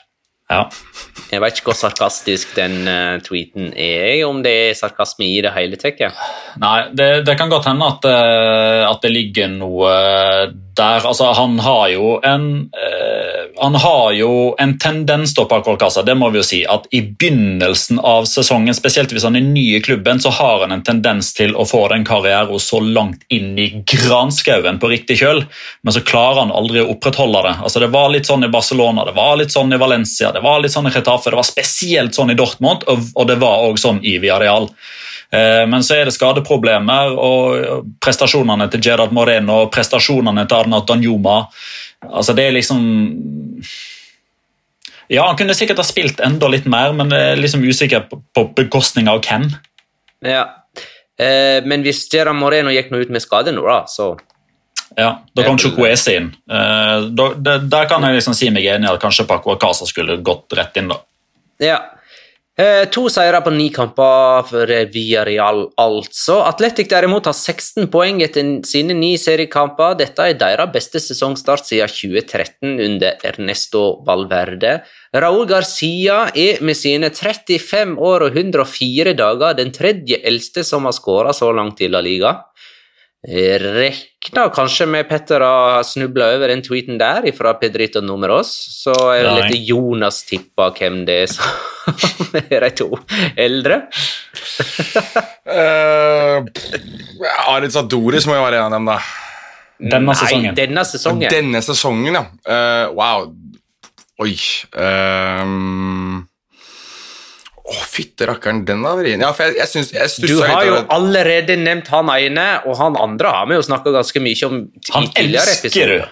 Ja. 0.53 0.67
Jeg 1.31 1.41
vet 1.41 1.57
ikke 1.57 1.71
hvor 1.71 1.79
sarkastisk 1.79 2.51
den 2.59 2.83
uh, 2.85 3.17
tweeten 3.25 3.71
er, 3.73 4.21
om 4.27 4.43
det 4.45 4.53
er 4.53 4.77
sarkasme 4.77 5.25
i 5.25 5.39
det 5.45 5.53
hele 5.55 5.79
tatt. 5.81 6.03
Nei, 6.61 6.79
det, 6.93 7.09
det, 7.25 7.37
kan 7.41 7.53
godt 7.53 7.71
hende 7.71 7.89
at, 7.89 8.05
uh, 8.05 8.83
at, 8.91 9.01
det 9.01 9.13
ligger 9.15 9.49
noe 9.55 9.95
der. 10.77 11.07
Altså, 11.09 11.31
han 11.39 11.57
har 11.65 11.87
jo 11.95 12.19
en 12.21 12.47
uh, 12.69 13.32
han 13.63 13.75
har 13.75 14.13
jo 14.13 14.31
en 14.59 14.73
tendens 14.83 15.35
til 15.37 15.45
å 15.47 16.01
det 16.03 16.15
må 16.19 16.33
vi 16.35 16.41
jo 16.41 16.47
si, 16.47 16.59
at 16.67 16.89
i 16.91 16.99
begynnelsen 17.07 18.01
av 18.03 18.25
sesongen, 18.27 18.75
spesielt 18.75 19.13
hvis 19.15 19.23
han 19.23 19.39
er 19.39 19.45
ny 19.47 19.77
i 19.77 19.83
klubben, 19.85 20.19
så 20.19 20.33
har 20.35 20.65
han 20.65 20.75
en 20.75 20.83
tendens 20.83 21.31
til 21.37 21.55
å 21.55 21.63
få 21.69 21.85
den 21.93 22.03
karrieren 22.03 22.59
så 22.59 22.81
langt 22.83 23.23
inn 23.31 23.55
i 23.63 23.69
granskauen 23.87 24.81
på 24.83 24.91
riktig 24.91 25.21
kjøl, 25.21 25.45
men 25.83 25.95
så 25.95 26.03
klarer 26.03 26.41
han 26.43 26.51
aldri 26.51 26.83
å 26.83 26.89
opprettholde 26.97 27.45
det. 27.47 27.55
Altså, 27.63 27.85
det 27.85 27.93
var 27.95 28.11
litt 28.11 28.27
sånn 28.27 28.43
i 28.43 28.51
Barcelona, 28.51 29.07
det 29.07 29.15
var 29.15 29.39
litt 29.39 29.55
sånn 29.55 29.71
i 29.71 29.79
Valencia, 29.79 30.33
det 30.35 30.43
var 30.43 30.59
litt 30.65 30.75
sånn 30.75 30.91
i 30.91 30.95
Retafe, 30.97 31.31
det 31.31 31.39
var 31.39 31.47
spesielt 31.47 32.19
sånn 32.19 32.35
i 32.35 32.39
Dortmund, 32.39 32.83
og 32.91 33.31
det 33.31 33.39
var 33.39 33.69
òg 33.69 33.79
sånn 33.79 34.03
i 34.03 34.17
Villarreal. 34.19 34.67
Eh, 35.33 35.63
men 35.71 35.87
så 35.87 36.01
er 36.01 36.11
det 36.11 36.17
skadeproblemer, 36.17 37.15
og 37.15 37.87
prestasjonene 38.03 38.67
til 38.75 38.83
Gerard 38.91 39.15
Moreno, 39.15 39.63
prestasjonene 39.71 40.49
til 40.49 40.65
Arnat 40.65 40.91
Danjuma 40.91 41.45
Altså, 42.09 42.35
det 42.35 42.49
er 42.49 42.57
liksom 42.57 42.83
Ja, 45.13 45.27
han 45.27 45.37
kunne 45.39 45.55
sikkert 45.55 45.81
ha 45.83 45.87
spilt 45.87 46.21
enda 46.25 46.49
litt 46.51 46.67
mer, 46.71 46.95
men 46.97 47.13
er 47.13 47.39
liksom 47.41 47.65
usikker 47.67 48.07
på, 48.09 48.23
på 48.35 48.47
bekostning 48.57 49.11
av 49.13 49.21
hvem. 49.27 49.49
Ja, 50.25 50.45
eh, 51.21 51.61
men 51.69 51.85
hvis 51.85 52.07
Gerard 52.13 52.39
Moreno 52.39 52.73
gikk 52.73 52.93
noe 52.93 53.05
ut 53.05 53.13
med 53.13 53.25
skade 53.25 53.53
nå, 53.53 53.65
da, 53.67 53.83
så 53.91 54.15
ja, 54.97 55.23
Da 55.33 55.45
kom 55.47 55.59
Chukwese 55.61 56.17
inn. 56.19 56.31
Eh, 56.53 57.07
der 57.13 57.89
kan 57.89 58.05
jeg 58.05 58.19
liksom 58.19 58.37
si 58.37 58.51
meg 58.53 58.67
enig 58.69 58.89
i 58.89 58.93
at 58.93 59.01
kanskje 59.01 59.27
Paco 59.29 59.55
Acasa 59.55 59.89
skulle 59.89 60.19
gått 60.25 60.53
rett 60.57 60.77
inn. 60.81 60.91
da. 60.93 60.99
Ja, 61.63 61.79
Eh, 62.53 62.85
to 62.93 63.07
seire 63.09 63.39
på 63.41 63.49
ni 63.55 63.71
kamper 63.73 64.43
for 64.45 64.69
Villarreal, 64.93 65.63
altså. 65.81 66.35
Atletic 66.45 66.91
derimot 66.91 67.25
har 67.25 67.33
16 67.33 67.87
poeng 67.89 68.21
etter 68.21 68.59
sine 68.69 68.93
ni 68.93 69.15
seriekamper. 69.17 69.95
Dette 69.97 70.27
er 70.29 70.37
deres 70.37 70.69
beste 70.75 71.01
sesongstart 71.01 71.65
siden 71.65 71.89
2013 71.89 72.77
under 72.77 73.25
Ernesto 73.25 74.05
Valverde. 74.05 74.83
Raúl 75.17 75.49
Garcia 75.49 76.27
er 76.37 76.61
med 76.61 76.77
sine 76.77 77.09
35 77.09 77.97
år 77.97 78.29
og 78.29 78.37
104 78.37 79.17
dager 79.17 79.57
den 79.57 79.73
tredje 79.73 80.21
eldste 80.21 80.61
som 80.61 80.85
har 80.85 80.93
skåra 80.93 81.33
så 81.33 81.49
langt 81.57 81.81
i 81.81 81.89
La 81.89 82.05
Liga. 82.05 82.37
Rekna 83.23 84.49
kanskje 84.51 84.87
med 84.91 85.07
Petter 85.07 85.41
har 85.47 85.85
snubla 85.87 86.33
over 86.35 86.51
den 86.51 86.63
tweeten 86.63 86.99
der 86.99 87.29
fra 87.37 87.53
Pedrito 87.55 88.01
Numeros, 88.03 88.51
så 88.83 88.97
er 89.15 89.29
det 89.29 89.35
litt 89.53 89.69
Jonas 89.69 90.25
tippa 90.27 90.73
hvem 90.75 91.05
det 91.07 91.19
er 91.23 91.31
som 91.31 91.47
er 92.51 92.67
de 92.67 92.71
to 92.83 92.89
eldre. 93.39 93.79
uh, 95.47 96.43
Aritz 97.55 97.79
Adoris 97.79 98.27
må 98.27 98.35
jo 98.35 98.43
være 98.43 98.59
en 98.59 98.67
av 98.67 98.75
dem, 98.75 98.91
da. 98.91 98.99
Denne 99.83 100.19
sesongen. 100.19 100.51
Nei, 100.51 100.59
denne 100.59 100.85
sesongen. 100.87 101.31
Denne 101.31 101.63
sesongen, 101.63 102.19
ja. 102.19 102.27
Uh, 102.43 102.91
wow. 102.99 103.31
Oi. 104.23 104.35
Uh, 104.75 106.27
å, 107.63 107.71
oh, 107.71 107.83
fytte 107.87 108.27
rakkeren, 108.27 108.65
den 108.67 108.83
var 108.83 108.97
vrien. 108.99 109.23
Ja, 109.23 109.31
for 109.37 109.47
jeg, 109.47 109.61
jeg, 109.61 109.71
synes, 109.71 109.93
jeg 109.95 110.31
Du 110.31 110.41
har 110.43 110.65
jo 110.67 110.81
allerede 110.91 111.55
nevnt 111.61 111.91
han 111.93 112.11
ene, 112.11 112.49
og 112.67 112.75
han 112.81 112.99
andre 112.99 113.31
har 113.37 113.47
vi 113.51 113.59
jo 113.59 113.63
snakka 113.69 113.95
ganske 113.95 114.23
mye 114.25 114.49
om 114.49 114.59
han 114.97 115.07
i 115.07 115.13
tidligere 115.15 115.55
episoder. 115.61 116.11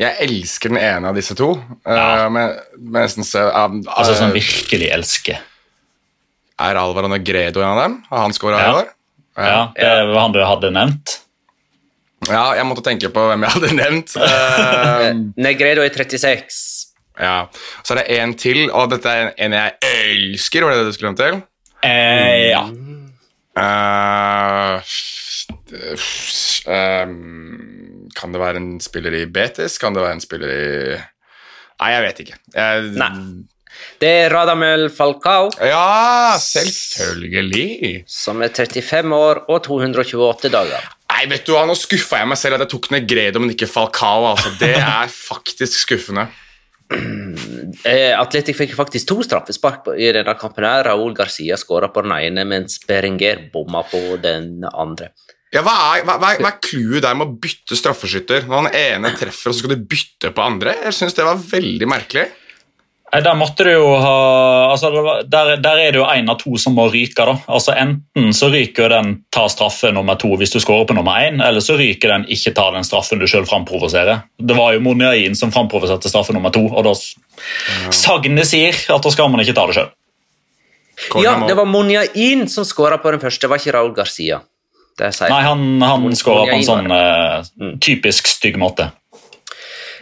Jeg 0.00 0.16
elsker 0.24 0.72
den 0.72 0.80
ene 0.80 1.10
av 1.12 1.18
disse 1.18 1.36
to. 1.38 1.52
Eh, 1.84 1.92
ja. 1.92 2.24
Uh, 2.24 2.30
men, 2.32 2.54
men 2.96 3.04
uh, 3.04 3.58
Altså 3.92 4.16
som 4.18 4.32
virkelig 4.34 4.88
elsker. 4.96 5.42
Er 6.62 6.80
Alvar 6.80 7.06
og 7.06 7.12
Negredo 7.12 7.62
en 7.62 7.74
av 7.74 7.82
dem? 7.84 7.98
Har 8.08 8.24
han 8.24 8.34
scora 8.36 8.62
ja. 8.62 8.70
i 8.70 8.80
år? 8.80 8.90
Ja, 9.36 9.60
det 9.76 10.08
var 10.10 10.20
han 10.24 10.34
du 10.34 10.40
hadde 10.44 10.72
nevnt. 10.74 11.18
Ja, 12.28 12.52
jeg 12.54 12.66
måtte 12.68 12.84
tenke 12.86 13.10
på 13.12 13.24
hvem 13.26 13.44
jeg 13.46 13.56
hadde 13.56 13.72
nevnt. 13.76 14.16
Uh, 14.16 15.10
Negredo 15.48 15.84
i 15.84 15.92
36. 15.92 16.81
Ja. 17.20 17.48
Så 17.84 17.94
er 17.94 18.02
det 18.02 18.18
en 18.20 18.34
til, 18.38 18.64
og 18.70 18.90
dette 18.92 19.10
er 19.10 19.32
en 19.36 19.56
jeg 19.56 19.76
elsker. 19.88 20.64
Var 20.64 20.74
det 20.74 20.82
det 20.82 20.90
du 20.92 20.96
skulle 20.96 21.16
til? 21.18 21.40
Eh, 21.82 22.50
ja. 22.52 22.64
Uh, 23.52 24.80
um, 26.72 28.08
kan 28.16 28.32
det 28.32 28.40
være 28.40 28.62
en 28.62 28.74
spiller 28.80 29.18
i 29.18 29.26
Betis? 29.28 29.76
Kan 29.78 29.92
det 29.96 30.04
være 30.04 30.16
en 30.16 30.24
spiller 30.24 30.52
i 30.54 30.66
Nei, 31.82 31.88
jeg 31.96 32.02
vet 32.04 32.20
ikke. 32.22 32.36
Jeg... 32.54 32.92
Nei. 32.94 33.14
Det 33.98 34.10
er 34.24 34.30
Radamel 34.30 34.84
Falcao. 34.94 35.48
Ja, 35.58 36.36
selvfølgelig. 36.38 38.04
Som 38.06 38.42
er 38.44 38.52
35 38.54 39.16
år 39.16 39.40
og 39.50 39.64
228 39.66 40.50
dager. 40.52 40.86
Nei, 41.12 41.24
vet 41.32 41.44
du 41.46 41.54
hva, 41.56 41.64
Nå 41.66 41.74
skuffa 41.78 42.22
jeg 42.22 42.30
meg 42.30 42.38
selv 42.38 42.56
at 42.56 42.64
jeg 42.64 42.72
tok 42.74 42.88
Negredo, 42.94 43.42
men 43.42 43.54
ikke 43.54 43.68
Falcao. 43.70 44.28
Altså. 44.30 44.54
Det 44.60 44.76
er 44.78 45.10
faktisk 45.30 45.82
skuffende. 45.82 46.28
Eh, 47.88 48.12
Atletic 48.14 48.56
fikk 48.58 48.74
faktisk 48.76 49.08
to 49.08 49.22
straffespark 49.24 49.88
i 49.96 50.10
denne 50.14 50.34
kampen. 50.38 50.64
her. 50.66 50.84
Raúl 50.90 51.14
Garcia 51.16 51.56
skåra 51.56 51.88
på 51.92 52.02
den 52.04 52.12
ene, 52.18 52.44
mens 52.48 52.78
Berenger 52.86 53.48
bomma 53.52 53.82
på 53.88 54.18
den 54.22 54.62
andre. 54.72 55.12
Ja, 55.52 55.60
Hva 55.60 55.72
er, 55.98 56.04
hva, 56.08 56.30
er 56.32 56.60
clouet 56.64 57.02
der 57.04 57.16
med 57.18 57.28
å 57.28 57.40
bytte 57.42 57.76
straffeskytter? 57.76 58.46
Når 58.48 58.68
den 58.68 58.78
ene 58.78 59.10
treffer, 59.18 59.50
og 59.50 59.56
så 59.56 59.60
skal 59.60 59.74
du 59.74 59.84
bytte 59.84 60.30
på 60.32 60.44
andre? 60.44 60.76
Jeg 60.86 60.96
synes 60.96 61.16
det 61.18 61.26
var 61.28 61.36
veldig 61.40 61.88
merkelig. 61.90 62.30
Der 63.12 63.34
måtte 63.36 63.66
du 63.66 63.68
jo 63.74 63.88
ha 64.00 64.12
altså 64.72 64.88
der, 65.28 65.56
der, 65.60 65.78
er 65.78 65.92
det 65.92 65.98
jo 65.98 66.06
én 66.08 66.30
av 66.32 66.38
to 66.40 66.56
som 66.56 66.72
må 66.72 66.86
ryke. 66.88 67.26
da. 67.28 67.34
Altså 67.44 67.74
Enten 67.76 68.32
så 68.32 68.48
ryker 68.48 68.88
den 68.88 69.10
ta 69.28 69.44
straffe 69.52 69.90
nummer 69.92 70.16
to 70.16 70.30
hvis 70.40 70.54
du 70.54 70.56
skårer 70.64 70.86
på 70.88 70.96
nummer 70.96 71.20
én, 71.20 71.42
eller 71.44 71.60
så 71.60 71.76
ryker 71.76 72.08
den 72.08 72.24
ikke 72.32 72.54
ta 72.56 72.70
den 72.72 72.88
straffen 72.88 73.20
du 73.20 73.26
sjøl 73.28 73.44
framprovoserer. 73.48 74.24
Det 74.40 74.56
var 74.56 74.72
jo 74.72 74.80
Monjain 74.86 75.36
som 75.36 75.52
framprovoserte 75.52 76.08
straffe 76.08 76.32
nummer 76.32 76.54
to, 76.54 76.64
og 76.70 76.88
da 76.88 76.94
ja. 76.96 77.92
sagnet 77.92 78.48
sier 78.48 78.80
at 78.96 79.04
da 79.04 79.12
skal 79.12 79.28
man 79.28 79.44
ikke 79.44 79.58
ta 79.60 79.68
det 79.68 79.76
sjøl. 79.76 79.92
Ja, 81.20 81.36
det 81.44 81.58
var 81.58 81.68
Monjain 81.68 82.48
som 82.48 82.64
skåra 82.64 82.96
på 83.02 83.12
den 83.12 83.20
første, 83.20 83.44
det 83.44 83.52
var 83.52 83.60
ikke 83.60 83.76
Raúl 83.76 83.92
Garcia. 83.96 84.40
Nei, 85.00 85.42
han, 85.44 85.82
han 85.84 86.12
skåra 86.16 86.46
på 86.48 86.56
en 86.56 86.64
sånn 86.64 86.92
uh, 86.92 87.76
typisk 87.82 88.28
stygg 88.28 88.56
måte. 88.60 88.88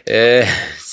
Uh, 0.06 0.46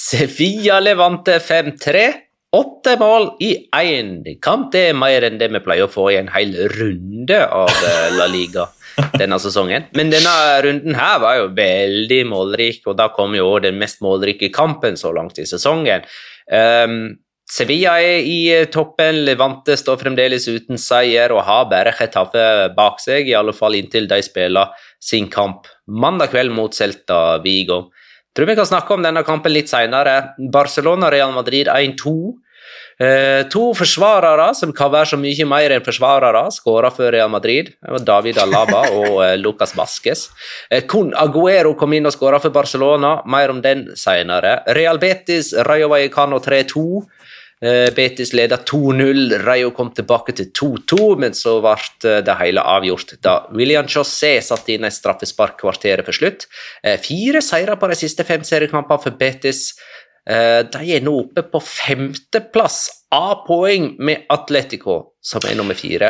Sevilla 0.08 0.80
Levante 0.80 1.40
5-3. 1.40 2.14
Åtte 2.56 2.94
mål 3.00 3.26
i 3.44 3.50
én 3.76 4.24
kamp. 4.40 4.70
Det 4.72 4.86
er 4.90 4.96
mer 4.96 5.26
enn 5.28 5.36
det 5.40 5.50
vi 5.52 5.60
pleier 5.66 5.90
å 5.90 5.92
få 5.92 6.06
i 6.14 6.20
en 6.20 6.30
hel 6.32 6.54
runde 6.78 7.42
av 7.44 7.74
eh, 7.84 8.14
La 8.16 8.30
Liga 8.32 8.70
denne 9.20 9.36
sesongen. 9.44 9.90
Men 10.00 10.14
denne 10.14 10.32
runden 10.64 10.96
her 10.96 11.20
var 11.20 11.42
jo 11.42 11.52
veldig 11.58 12.22
målrik, 12.32 12.80
og 12.88 12.96
da 13.02 13.10
kom 13.12 13.36
jo 13.36 13.50
den 13.64 13.76
mest 13.82 14.00
målrike 14.06 14.48
kampen 14.56 14.96
så 14.96 15.12
langt 15.12 15.42
i 15.44 15.48
sesongen. 15.50 16.08
Um, 16.48 17.18
Sevilla 17.52 17.98
er 18.00 18.24
i 18.24 18.40
eh, 18.56 18.66
toppen, 18.72 19.26
Levante 19.28 19.76
står 19.80 20.00
fremdeles 20.06 20.48
uten 20.48 20.80
seier 20.80 21.36
og 21.36 21.44
har 21.48 21.68
bare 21.72 21.92
Chetaffe 22.00 22.48
bak 22.80 23.04
seg, 23.04 23.28
i 23.28 23.36
alle 23.36 23.56
fall 23.56 23.76
inntil 23.76 24.08
de 24.08 24.24
spiller 24.24 24.72
sin 25.04 25.28
kamp 25.32 25.68
mandag 25.88 26.32
kveld 26.32 26.56
mot 26.56 26.76
Celta 26.76 27.42
Vigo. 27.44 27.90
Tror 28.38 28.46
vi 28.46 28.56
kan 28.56 28.68
snakke 28.70 28.94
om 28.94 29.02
denne 29.02 29.24
kampen 29.26 29.50
litt 29.50 29.72
senere. 29.72 30.36
Barcelona-Real 30.54 31.32
Madrid 31.34 31.72
1-2. 31.74 32.12
Eh, 33.02 33.44
to 33.50 33.64
forsvarere 33.78 34.52
som 34.58 34.72
kan 34.78 34.92
være 34.94 35.12
så 35.12 35.18
mye 35.22 35.46
mer 35.46 35.74
enn 35.74 35.84
forsvarere, 35.86 36.44
skåra 36.54 36.92
for 36.94 37.10
Real 37.14 37.30
Madrid. 37.34 37.72
Det 37.74 37.96
var 37.96 38.06
David 38.06 38.38
Alaba 38.42 38.84
og 39.00 39.24
eh, 39.26 39.36
Lucas 39.42 39.74
Vasques. 39.78 40.28
Eh, 40.70 40.86
kun 40.86 41.16
Aguero 41.18 41.74
kom 41.78 41.98
inn 41.98 42.06
og 42.06 42.14
skåra 42.14 42.38
for 42.42 42.54
Barcelona. 42.54 43.24
Mer 43.26 43.54
om 43.54 43.62
den 43.66 43.88
senere. 43.98 44.60
Real 44.78 45.02
Betis, 45.02 45.56
Rayo 45.66 45.90
Vallecano 45.94 46.38
3-2. 46.38 46.86
Eh, 47.62 47.90
Betis 47.96 48.34
leda 48.38 48.58
2-0. 48.58 49.40
Rayo 49.42 49.72
kom 49.74 49.90
tilbake 49.96 50.36
til 50.38 50.52
2-2, 50.54 51.08
men 51.24 51.34
så 51.34 51.56
ble 51.64 51.74
eh, 52.06 52.20
det 52.26 52.36
hele 52.38 52.62
avgjort 52.62 53.16
da 53.26 53.40
William 53.58 53.90
José 53.90 54.36
satte 54.46 54.76
inn 54.76 54.86
et 54.86 54.94
straffespark 54.94 55.58
kvarteret 55.64 56.06
for 56.06 56.14
slutt. 56.14 56.46
Eh, 56.84 57.00
Fire 57.02 57.42
seire 57.42 57.78
på 57.80 57.90
de 57.90 57.98
siste 57.98 58.28
fem 58.28 58.46
seriekampene 58.46 59.02
for 59.02 59.18
Betis. 59.18 59.72
De 60.28 60.80
er 60.92 61.06
nå 61.06 61.14
oppe 61.22 61.40
på 61.48 61.62
femteplass 61.64 63.06
av 63.16 63.46
poeng 63.46 63.94
med 63.96 64.26
Atletico, 64.28 64.98
som 65.24 65.46
er 65.48 65.56
nummer 65.56 65.78
fire. 65.80 66.10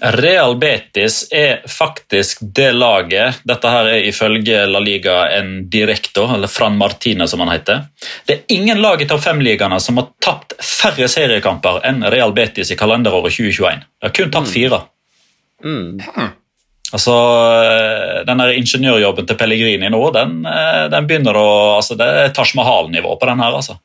Real 0.00 0.56
Betis 0.56 1.24
er 1.34 1.64
faktisk 1.68 2.38
det 2.54 2.68
laget 2.76 3.40
Dette 3.48 3.70
her 3.72 3.88
er 3.90 4.06
ifølge 4.06 4.60
La 4.70 4.78
Liga 4.82 5.16
en 5.34 5.68
directo, 5.70 6.28
eller 6.34 6.50
Fran 6.50 6.76
Martine 6.78 7.26
som 7.28 7.42
han 7.42 7.50
heter. 7.50 7.86
Det 8.26 8.36
er 8.36 8.54
ingen 8.54 8.82
lag 8.82 9.02
i 9.02 9.08
topp 9.10 9.24
fem-ligaene 9.24 9.80
som 9.82 9.98
har 9.98 10.10
tapt 10.22 10.54
færre 10.62 11.08
seriekamper 11.10 11.80
enn 11.88 12.04
Real 12.14 12.34
Betis 12.36 12.70
i 12.70 12.78
kalenderåret 12.78 13.34
2021. 13.34 13.82
De 13.98 14.06
har 14.06 14.14
kun 14.14 14.30
tapt 14.34 14.52
fire. 14.52 14.82
Mm. 15.64 15.98
Altså, 16.92 17.14
Den 18.26 18.38
der 18.38 18.54
ingeniørjobben 18.56 19.26
til 19.26 19.36
Pellegrini 19.36 19.90
nå, 19.90 20.00
den, 20.14 20.40
eh, 20.46 20.86
den 20.92 21.10
begynner 21.10 21.36
å 21.36 21.48
altså 21.76 21.98
Det 21.98 22.06
er 22.06 22.32
Taj 22.32 22.54
Mahal-nivå 22.56 23.18
på 23.18 23.28
den 23.28 23.42
her. 23.44 23.58
altså. 23.58 23.78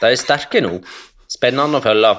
De 0.00 0.06
er 0.06 0.16
sterke 0.16 0.62
nå. 0.62 0.78
Spennende 1.28 1.80
å 1.80 1.84
følge. 1.84 2.14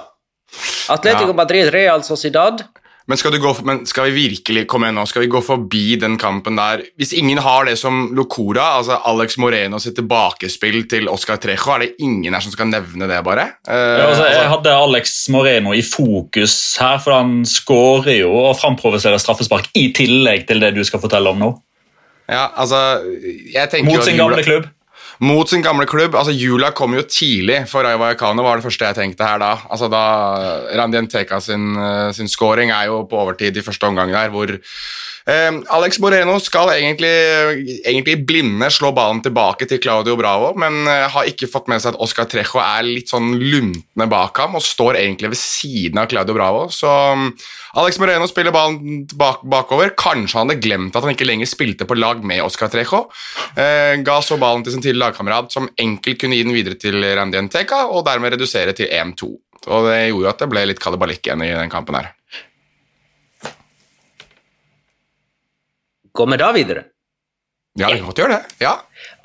Atletico 0.90 1.32
Ja. 1.34 1.40
Madrid, 1.44 1.72
Real 1.74 2.04
Sociedad. 2.04 2.66
Men 3.10 3.18
skal, 3.18 3.34
du 3.34 3.40
gå 3.42 3.50
men 3.66 3.80
skal 3.90 4.06
vi 4.12 4.28
virkelig 4.28 4.68
komme 4.70 4.86
igjen 4.86 5.00
nå? 5.00 5.04
Skal 5.10 5.24
vi 5.24 5.32
gå 5.34 5.40
forbi 5.42 5.96
den 5.98 6.14
kampen 6.22 6.60
der? 6.60 6.84
Hvis 7.00 7.16
ingen 7.18 7.40
har 7.42 7.66
det 7.66 7.74
som 7.82 8.12
Locora, 8.14 8.68
altså 8.78 9.00
Alex 9.10 9.40
Moreno 9.42 9.80
sitt 9.82 9.96
tilbakespill 9.98 10.84
til 10.92 11.10
Oscar 11.10 11.40
Trejo, 11.42 11.72
er 11.74 11.88
det 11.88 12.06
ingen 12.06 12.38
her 12.38 12.46
som 12.46 12.54
skal 12.54 12.70
nevne 12.70 13.10
det, 13.10 13.18
bare? 13.26 13.48
Uh, 13.66 13.74
Ja, 13.74 14.06
altså, 14.12 14.28
jeg 14.28 14.36
altså, 14.36 14.52
hadde 14.54 14.76
Alex 14.84 15.16
Moreno 15.34 15.74
i 15.74 15.82
fokus 15.82 16.54
her, 16.78 17.02
for 17.02 17.18
han 17.18 17.40
skårer 17.50 18.20
jo 18.20 18.30
og 18.44 18.54
framprovoserer 18.62 19.18
straffespark 19.18 19.72
i 19.74 19.88
tillegg 19.98 20.46
til 20.46 20.62
det 20.62 20.76
du 20.78 20.84
skal 20.86 21.02
fortelle 21.02 21.34
om 21.34 21.42
nå. 21.42 21.54
ja, 22.30 22.46
altså 22.54 23.02
jeg 23.56 23.86
Mot 23.90 24.06
sin 24.06 24.22
gamle 24.22 24.46
klubb. 24.46 24.70
Mot 25.20 25.50
sin 25.52 25.60
gamle 25.60 25.84
klubb. 25.84 26.16
altså 26.16 26.32
Jula 26.32 26.70
kom 26.72 26.94
jo 26.96 27.02
tidlig 27.04 27.66
for 27.68 27.84
Rayo 27.84 28.00
Vallecano, 28.00 28.44
var 28.46 28.60
det 28.60 28.64
første 28.64 28.88
jeg 28.88 28.96
tenkte 28.96 29.28
her 29.28 29.42
da. 29.42 29.52
Altså 29.68 29.90
da 29.92 30.04
Randi 30.80 31.02
Teka 31.12 31.42
sin, 31.44 31.76
eh, 31.76 32.12
sin 32.16 32.32
scoring 32.32 32.72
er 32.72 32.88
jo 32.88 33.02
på 33.04 33.20
overtid 33.20 33.58
i 33.58 33.64
første 33.66 33.84
omgang 33.84 34.14
der, 34.14 34.32
hvor 34.32 34.48
eh, 34.48 35.52
Alex 35.76 36.00
Moreno 36.00 36.38
skal 36.40 36.72
egentlig, 36.78 37.12
egentlig 37.84 38.16
blinde 38.26 38.72
slå 38.72 38.94
ballen 38.96 39.20
tilbake 39.22 39.68
til 39.68 39.82
Claudio 39.84 40.16
Bravo, 40.16 40.54
men 40.56 40.88
eh, 40.88 41.10
har 41.12 41.28
ikke 41.28 41.52
fått 41.52 41.68
med 41.68 41.84
seg 41.84 41.98
at 41.98 42.00
Oscar 42.00 42.24
Trejo 42.24 42.64
er 42.64 42.88
litt 42.88 43.12
sånn 43.12 43.34
luntende 43.36 44.08
bak 44.08 44.40
ham 44.40 44.56
og 44.56 44.64
står 44.64 45.02
egentlig 45.04 45.34
ved 45.36 45.42
siden 45.42 46.00
av 46.00 46.08
Claudio 46.08 46.40
Bravo. 46.40 46.70
Så 46.72 46.88
Alex 47.78 48.00
Moreno 48.02 48.26
spiller 48.28 48.54
ballen 48.56 49.04
bak, 49.14 49.44
bakover. 49.46 49.92
Kanskje 49.98 50.40
han 50.40 50.50
hadde 50.50 50.62
glemt 50.64 50.96
at 50.96 51.06
han 51.06 51.14
ikke 51.14 51.28
lenger 51.28 51.50
spilte 51.50 51.86
på 51.90 51.98
lag 52.00 52.24
med 52.26 52.42
Oscar 52.42 52.72
Trejo. 52.74 53.04
Eh, 53.54 54.00
ga 54.06 54.20
så 54.26 54.40
ballen 54.42 54.66
til 54.66 54.74
sin 54.74 54.82
tidligere 54.82 55.12
lagkamerat, 55.12 55.52
som 55.54 55.70
enkelt 55.78 56.22
kunne 56.22 56.40
gi 56.40 56.48
den 56.48 56.56
videre 56.56 56.80
til 56.82 56.98
Randi 57.04 57.42
Nteka, 57.46 57.86
og 57.94 58.06
dermed 58.08 58.34
redusere 58.34 58.74
til 58.78 58.90
1-2. 58.90 59.30
Og 59.68 59.90
Det 59.90 60.00
gjorde 60.10 60.24
jo 60.24 60.32
at 60.32 60.42
det 60.42 60.50
ble 60.50 60.66
litt 60.72 60.82
kalibalikk 60.82 61.28
igjen 61.28 61.46
i 61.46 61.52
den 61.54 61.70
kampen 61.70 62.00
her. 62.00 62.14
Går 66.16 66.32
vi 66.32 66.38
da 66.42 66.52
videre? 66.56 66.84
Ja, 67.78 67.92
vi 67.94 68.00
kan 68.00 68.10
godt 68.10 68.20
gjøre 68.20 68.38
det. 68.40 68.58
Ja. 68.66 68.74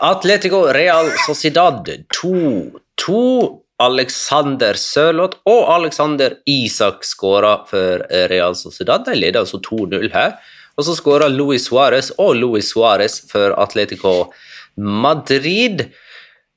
Atletico 0.04 0.66
Real 0.74 1.08
Sociedad 1.24 1.88
2-2. 2.12 3.63
Alexander 3.82 4.78
Sørloth 4.78 5.40
og 5.50 5.66
Alexander 5.74 6.36
Isak 6.46 7.02
skåra 7.06 7.56
for 7.68 8.04
Real 8.30 8.54
Sociedad. 8.54 9.02
De 9.06 9.16
leder 9.18 9.42
altså 9.42 9.58
2-0 9.58 10.12
her. 10.14 10.36
Og 10.76 10.86
så 10.86 10.94
skåra 10.98 11.28
Luis 11.30 11.68
Suárez 11.68 12.10
og 12.18 12.36
Luis 12.38 12.72
Suárez 12.72 13.20
for 13.30 13.54
Atletico 13.62 14.32
Madrid. 14.76 15.88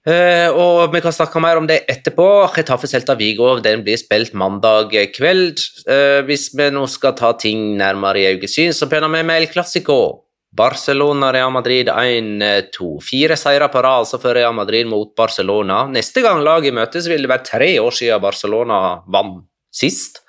Uh, 0.08 0.48
og 0.56 0.94
vi 0.94 1.02
kan 1.04 1.12
snakke 1.12 1.42
mer 1.44 1.60
om 1.60 1.66
det 1.68 1.82
etterpå. 1.92 2.48
Getafe 2.56 2.88
Celta 2.88 3.18
Vigo 3.20 3.58
den 3.60 3.84
blir 3.84 4.00
spilt 4.00 4.32
mandag 4.38 4.96
kveld. 5.18 5.60
Uh, 5.84 6.24
hvis 6.30 6.48
vi 6.56 6.70
nå 6.72 6.86
skal 6.88 7.18
ta 7.18 7.34
ting 7.36 7.76
nærmere 7.80 8.22
i 8.22 8.30
øyesyn, 8.38 8.72
så 8.74 8.88
begynner 8.88 9.12
vi 9.12 9.26
med 9.28 9.42
El 9.42 9.52
Clásico. 9.52 10.27
Barcelona, 10.58 11.30
Real 11.34 11.52
Madrid 11.54 11.90
1-2. 11.90 12.90
Fire 13.06 13.38
seire 13.38 13.70
på 13.70 13.82
rad 13.86 14.10
for 14.10 14.34
Real 14.34 14.56
Madrid 14.58 14.88
mot 14.90 15.14
Barcelona. 15.16 15.84
Neste 15.92 16.24
gang 16.26 16.42
laget 16.46 16.74
møtes, 16.74 17.10
vil 17.10 17.26
det 17.26 17.32
være 17.32 17.46
tre 17.46 17.72
år 17.84 17.94
siden 17.94 18.24
Barcelona 18.24 18.80
vant 19.06 19.46
sist. 19.74 20.24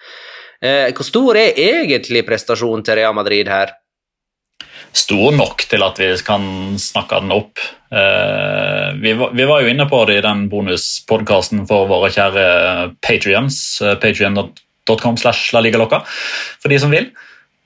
Eh, 0.60 0.90
hvor 0.92 1.06
stor 1.06 1.38
er 1.38 1.56
egentlig 1.56 2.24
prestasjonen 2.26 2.84
til 2.84 2.98
Real 2.98 3.14
Madrid 3.16 3.48
her? 3.48 3.72
Stor 4.92 5.32
nok 5.36 5.62
til 5.70 5.84
at 5.84 5.98
vi 6.00 6.08
kan 6.26 6.44
snakke 6.80 7.20
den 7.22 7.32
opp. 7.32 7.60
Eh, 7.92 8.88
vi, 9.00 9.14
var, 9.14 9.62
jo 9.62 9.70
inne 9.70 9.86
på 9.88 10.02
det 10.08 10.18
i 10.18 10.24
den 10.24 10.46
bonuspodkasten 10.52 11.64
for 11.68 11.88
våre 11.90 12.10
kjære 12.12 12.46
patrions. 13.04 13.78
patreon.com 14.02 15.16
slash 15.20 15.54
la 15.54 15.64
liga 15.64 15.80
locca, 15.80 16.02
for 16.60 16.72
de 16.72 16.80
som 16.80 16.92
vil. 16.92 17.12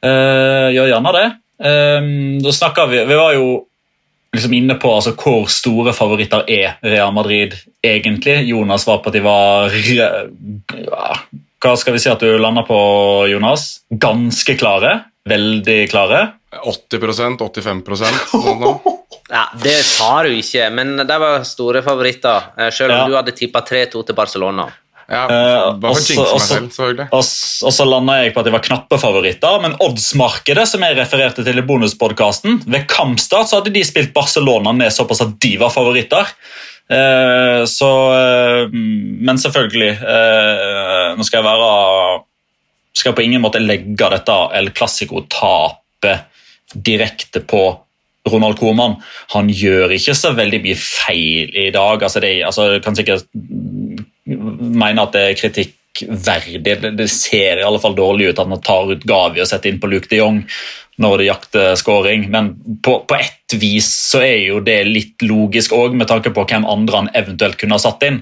Eh, 0.03 0.69
gjør 0.77 0.93
gjerne 0.93 1.17
det. 1.19 1.29
Eh, 1.63 2.01
da 2.43 2.53
snakket 2.53 2.89
vi 2.91 3.05
Vi 3.07 3.15
var 3.19 3.35
jo 3.37 3.67
liksom 4.35 4.53
inne 4.57 4.75
på 4.81 4.91
altså, 4.97 5.13
hvor 5.15 5.45
store 5.53 5.93
favoritter 5.93 6.45
er 6.49 6.79
Real 6.83 7.13
Madrid 7.13 7.55
egentlig. 7.85 8.39
Jonas 8.49 8.87
var 8.89 8.99
på 9.05 9.11
at 9.13 9.13
de 9.19 9.21
var 9.21 9.71
ja, 9.93 10.11
Hva 11.63 11.75
skal 11.79 11.93
vi 11.95 12.01
si 12.03 12.11
at 12.11 12.19
du 12.25 12.39
landa 12.41 12.65
på, 12.67 12.79
Jonas? 13.31 13.83
Ganske 13.93 14.57
klare. 14.59 14.97
Veldig 15.29 15.85
klare. 15.93 16.33
80% 16.67 17.39
85 17.39 17.97
sånn. 17.97 18.81
Ja, 19.33 19.45
Det 19.63 19.79
sa 19.87 20.23
du 20.27 20.31
ikke, 20.35 20.67
men 20.75 20.97
de 21.07 21.19
var 21.23 21.45
store 21.49 21.81
favoritter. 21.83 22.51
eh, 22.59 22.71
Selv 22.71 22.91
om 22.93 22.99
Ja. 22.99 23.07
du 23.09 23.15
hadde 23.17 23.33
tippa 23.37 23.61
3-2 23.63 24.03
til 24.07 24.15
Barcelona. 24.15 24.67
Ja, 25.13 25.27
Eh, 25.29 25.75
Bare 25.77 25.93
for 25.93 26.01
jinxe 26.09 26.25
meg 26.25 26.45
selv, 26.47 26.71
selvfølgelig. 26.73 27.07
Og, 27.13 27.27
og 27.69 27.75
så 27.77 27.85
landa 27.85 28.17
jeg 28.23 28.33
på 28.33 28.41
at 28.41 28.49
de 28.49 28.55
var 28.55 28.65
knappe 28.65 28.99
favoritter, 29.01 29.59
men 29.61 29.77
oddsmarkedet 29.85 30.65
som 30.71 30.85
jeg 30.87 30.97
refererte 30.97 31.45
til 31.45 31.61
i 31.61 31.65
bonuspodkasten, 31.69 32.63
ved 32.65 32.87
kampstart 32.89 33.51
så 33.51 33.61
hadde 33.61 33.75
de 33.75 33.85
spilt 33.85 34.15
Barcelona 34.17 34.73
ned 34.77 34.95
såpass 34.95 35.21
at 35.27 35.37
de 35.45 35.53
var 35.61 35.75
favoritter. 35.75 36.33
Eh, 36.93 37.63
så 37.71 37.89
eh, 38.13 38.73
Men 38.73 39.39
selvfølgelig 39.39 39.93
eh, 40.03 41.13
Nå 41.17 41.25
skal 41.25 41.39
jeg 41.39 41.47
være 41.47 41.69
Skal 42.99 43.09
jeg 43.13 43.17
på 43.17 43.23
ingen 43.25 43.41
måte 43.45 43.63
legge 43.63 44.09
dette 44.13 44.35
El 44.59 44.73
Clásico-tapet 44.75 46.27
direkte 46.75 47.41
på 47.45 47.63
Ronald 48.29 48.59
Koeman. 48.61 48.95
Han 49.35 49.49
gjør 49.51 49.93
ikke 49.97 50.15
så 50.17 50.31
veldig 50.37 50.61
mye 50.65 50.79
feil 50.79 51.51
i 51.59 51.71
dag. 51.75 52.03
altså 52.03 52.21
det, 52.23 52.31
altså, 52.47 52.69
kan 52.85 52.97
sikkert 52.97 53.27
mene 54.27 55.03
at 55.03 55.17
det 55.17 55.25
er 55.29 55.39
kritikkverdig. 55.41 56.63
Det, 56.99 57.09
ser 57.11 57.61
i 57.61 57.67
alle 57.67 57.81
fall 57.83 57.97
dårlig 57.99 58.33
ut 58.33 58.43
at 58.43 58.51
man 58.51 58.63
tar 58.65 58.93
ut 58.93 59.05
Gavi 59.09 59.43
og 59.43 59.51
setter 59.51 59.73
inn 59.73 59.83
på 59.83 59.91
Luke 59.91 60.11
de 60.11 60.23
Jong 60.23 60.45
når 61.01 61.19
det 61.19 61.27
jakter 61.31 61.77
scoring, 61.81 62.27
men 62.31 62.51
på, 62.85 62.99
på 63.09 63.17
ett 63.17 63.55
vis 63.59 63.89
så 64.11 64.21
er 64.23 64.43
jo 64.45 64.59
det 64.65 64.83
litt 64.87 65.25
logisk 65.25 65.73
òg, 65.73 65.97
med 65.97 66.07
tanke 66.11 66.31
på 66.35 66.45
hvem 66.45 66.67
andre 66.69 67.01
han 67.01 67.09
eventuelt 67.17 67.57
kunne 67.59 67.79
ha 67.79 67.83
satt 67.83 68.05
inn. 68.07 68.21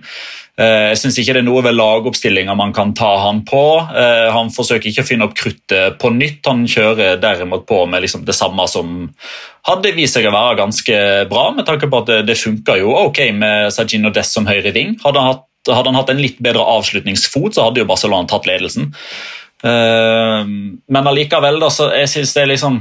Eh, 0.60 0.90
Jeg 0.92 1.00
syns 1.00 1.18
ikke 1.18 1.34
det 1.34 1.42
er 1.42 1.48
noe 1.48 1.64
ved 1.66 1.76
lagoppstillinga 1.76 2.54
man 2.58 2.72
kan 2.76 2.94
ta 2.96 3.10
han 3.24 3.42
på. 3.48 3.62
Eh, 3.90 4.30
Han 4.32 4.54
forsøker 4.54 4.90
ikke 4.90 5.02
å 5.02 5.08
finne 5.10 5.26
opp 5.26 5.36
kruttet 5.38 5.98
på 6.00 6.12
nytt. 6.14 6.46
Han 6.46 6.62
kjører 6.70 7.20
derimot 7.20 7.66
på 7.68 7.82
med 7.90 8.06
liksom 8.06 8.24
det 8.28 8.38
samme 8.38 8.66
som 8.70 9.10
hadde 9.66 9.94
vist 9.98 10.16
seg 10.16 10.30
å 10.30 10.34
være 10.34 10.62
ganske 10.62 10.96
bra, 11.28 11.50
med 11.56 11.66
tanke 11.68 11.90
på 11.90 12.02
at 12.04 12.10
det, 12.10 12.22
det 12.30 12.38
funka 12.40 12.78
jo 12.80 12.94
ok 13.02 13.24
med 13.36 13.74
Sajino 13.74 14.14
Dess 14.14 14.32
som 14.36 14.48
høyre 14.48 14.72
ving. 14.76 14.94
Hadde 15.04 15.20
han 15.20 15.34
hatt 15.34 15.46
hadde 15.68 15.90
han 15.92 15.98
hatt 15.98 16.10
en 16.12 16.22
litt 16.22 16.38
bedre 16.42 16.64
avslutningsfot, 16.78 17.54
så 17.54 17.68
hadde 17.68 17.82
jo 17.82 17.90
Barcelona 17.90 18.28
tatt 18.30 18.48
ledelsen. 18.48 18.92
Eh, 19.62 20.44
Men 20.88 21.10
allikevel, 21.10 21.60
da, 21.60 21.68
jeg 22.00 22.08
synes 22.08 22.32
det 22.32 22.42
er 22.42 22.50
liksom 22.54 22.80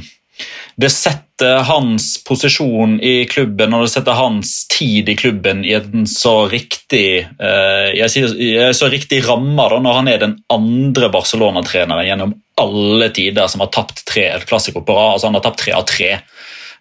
Det 0.80 0.88
setter 0.94 1.66
hans 1.68 2.14
posisjon 2.24 2.94
i 3.04 3.26
klubben 3.28 3.74
og 3.76 3.84
det 3.84 3.92
setter 3.92 4.16
hans 4.16 4.54
tid 4.72 5.10
i 5.12 5.16
klubben 5.20 5.66
i 5.68 5.74
en 5.76 6.06
så 6.08 6.48
riktig 6.48 7.26
eh, 7.28 7.90
jeg 7.98 8.14
sier, 8.14 8.36
er 8.64 8.72
så 8.76 8.88
riktig 8.92 9.20
ramme 9.28 9.66
da, 9.72 9.82
når 9.84 9.98
han 9.98 10.12
er 10.12 10.22
den 10.24 10.38
andre 10.52 11.12
Barcelona-treneren 11.12 12.08
gjennom 12.08 12.38
alle 12.60 13.10
tider 13.16 13.52
som 13.52 13.64
har 13.64 13.72
tapt 13.76 14.06
tre 14.08 14.30
Clásico 14.48 14.80
på 14.84 14.96
rad. 14.96 15.18
altså 15.18 15.28
Han 15.28 15.36
har 15.40 15.44
tapt 15.50 15.64
tre 15.66 15.76
av 15.76 15.84
tre. 15.88 16.14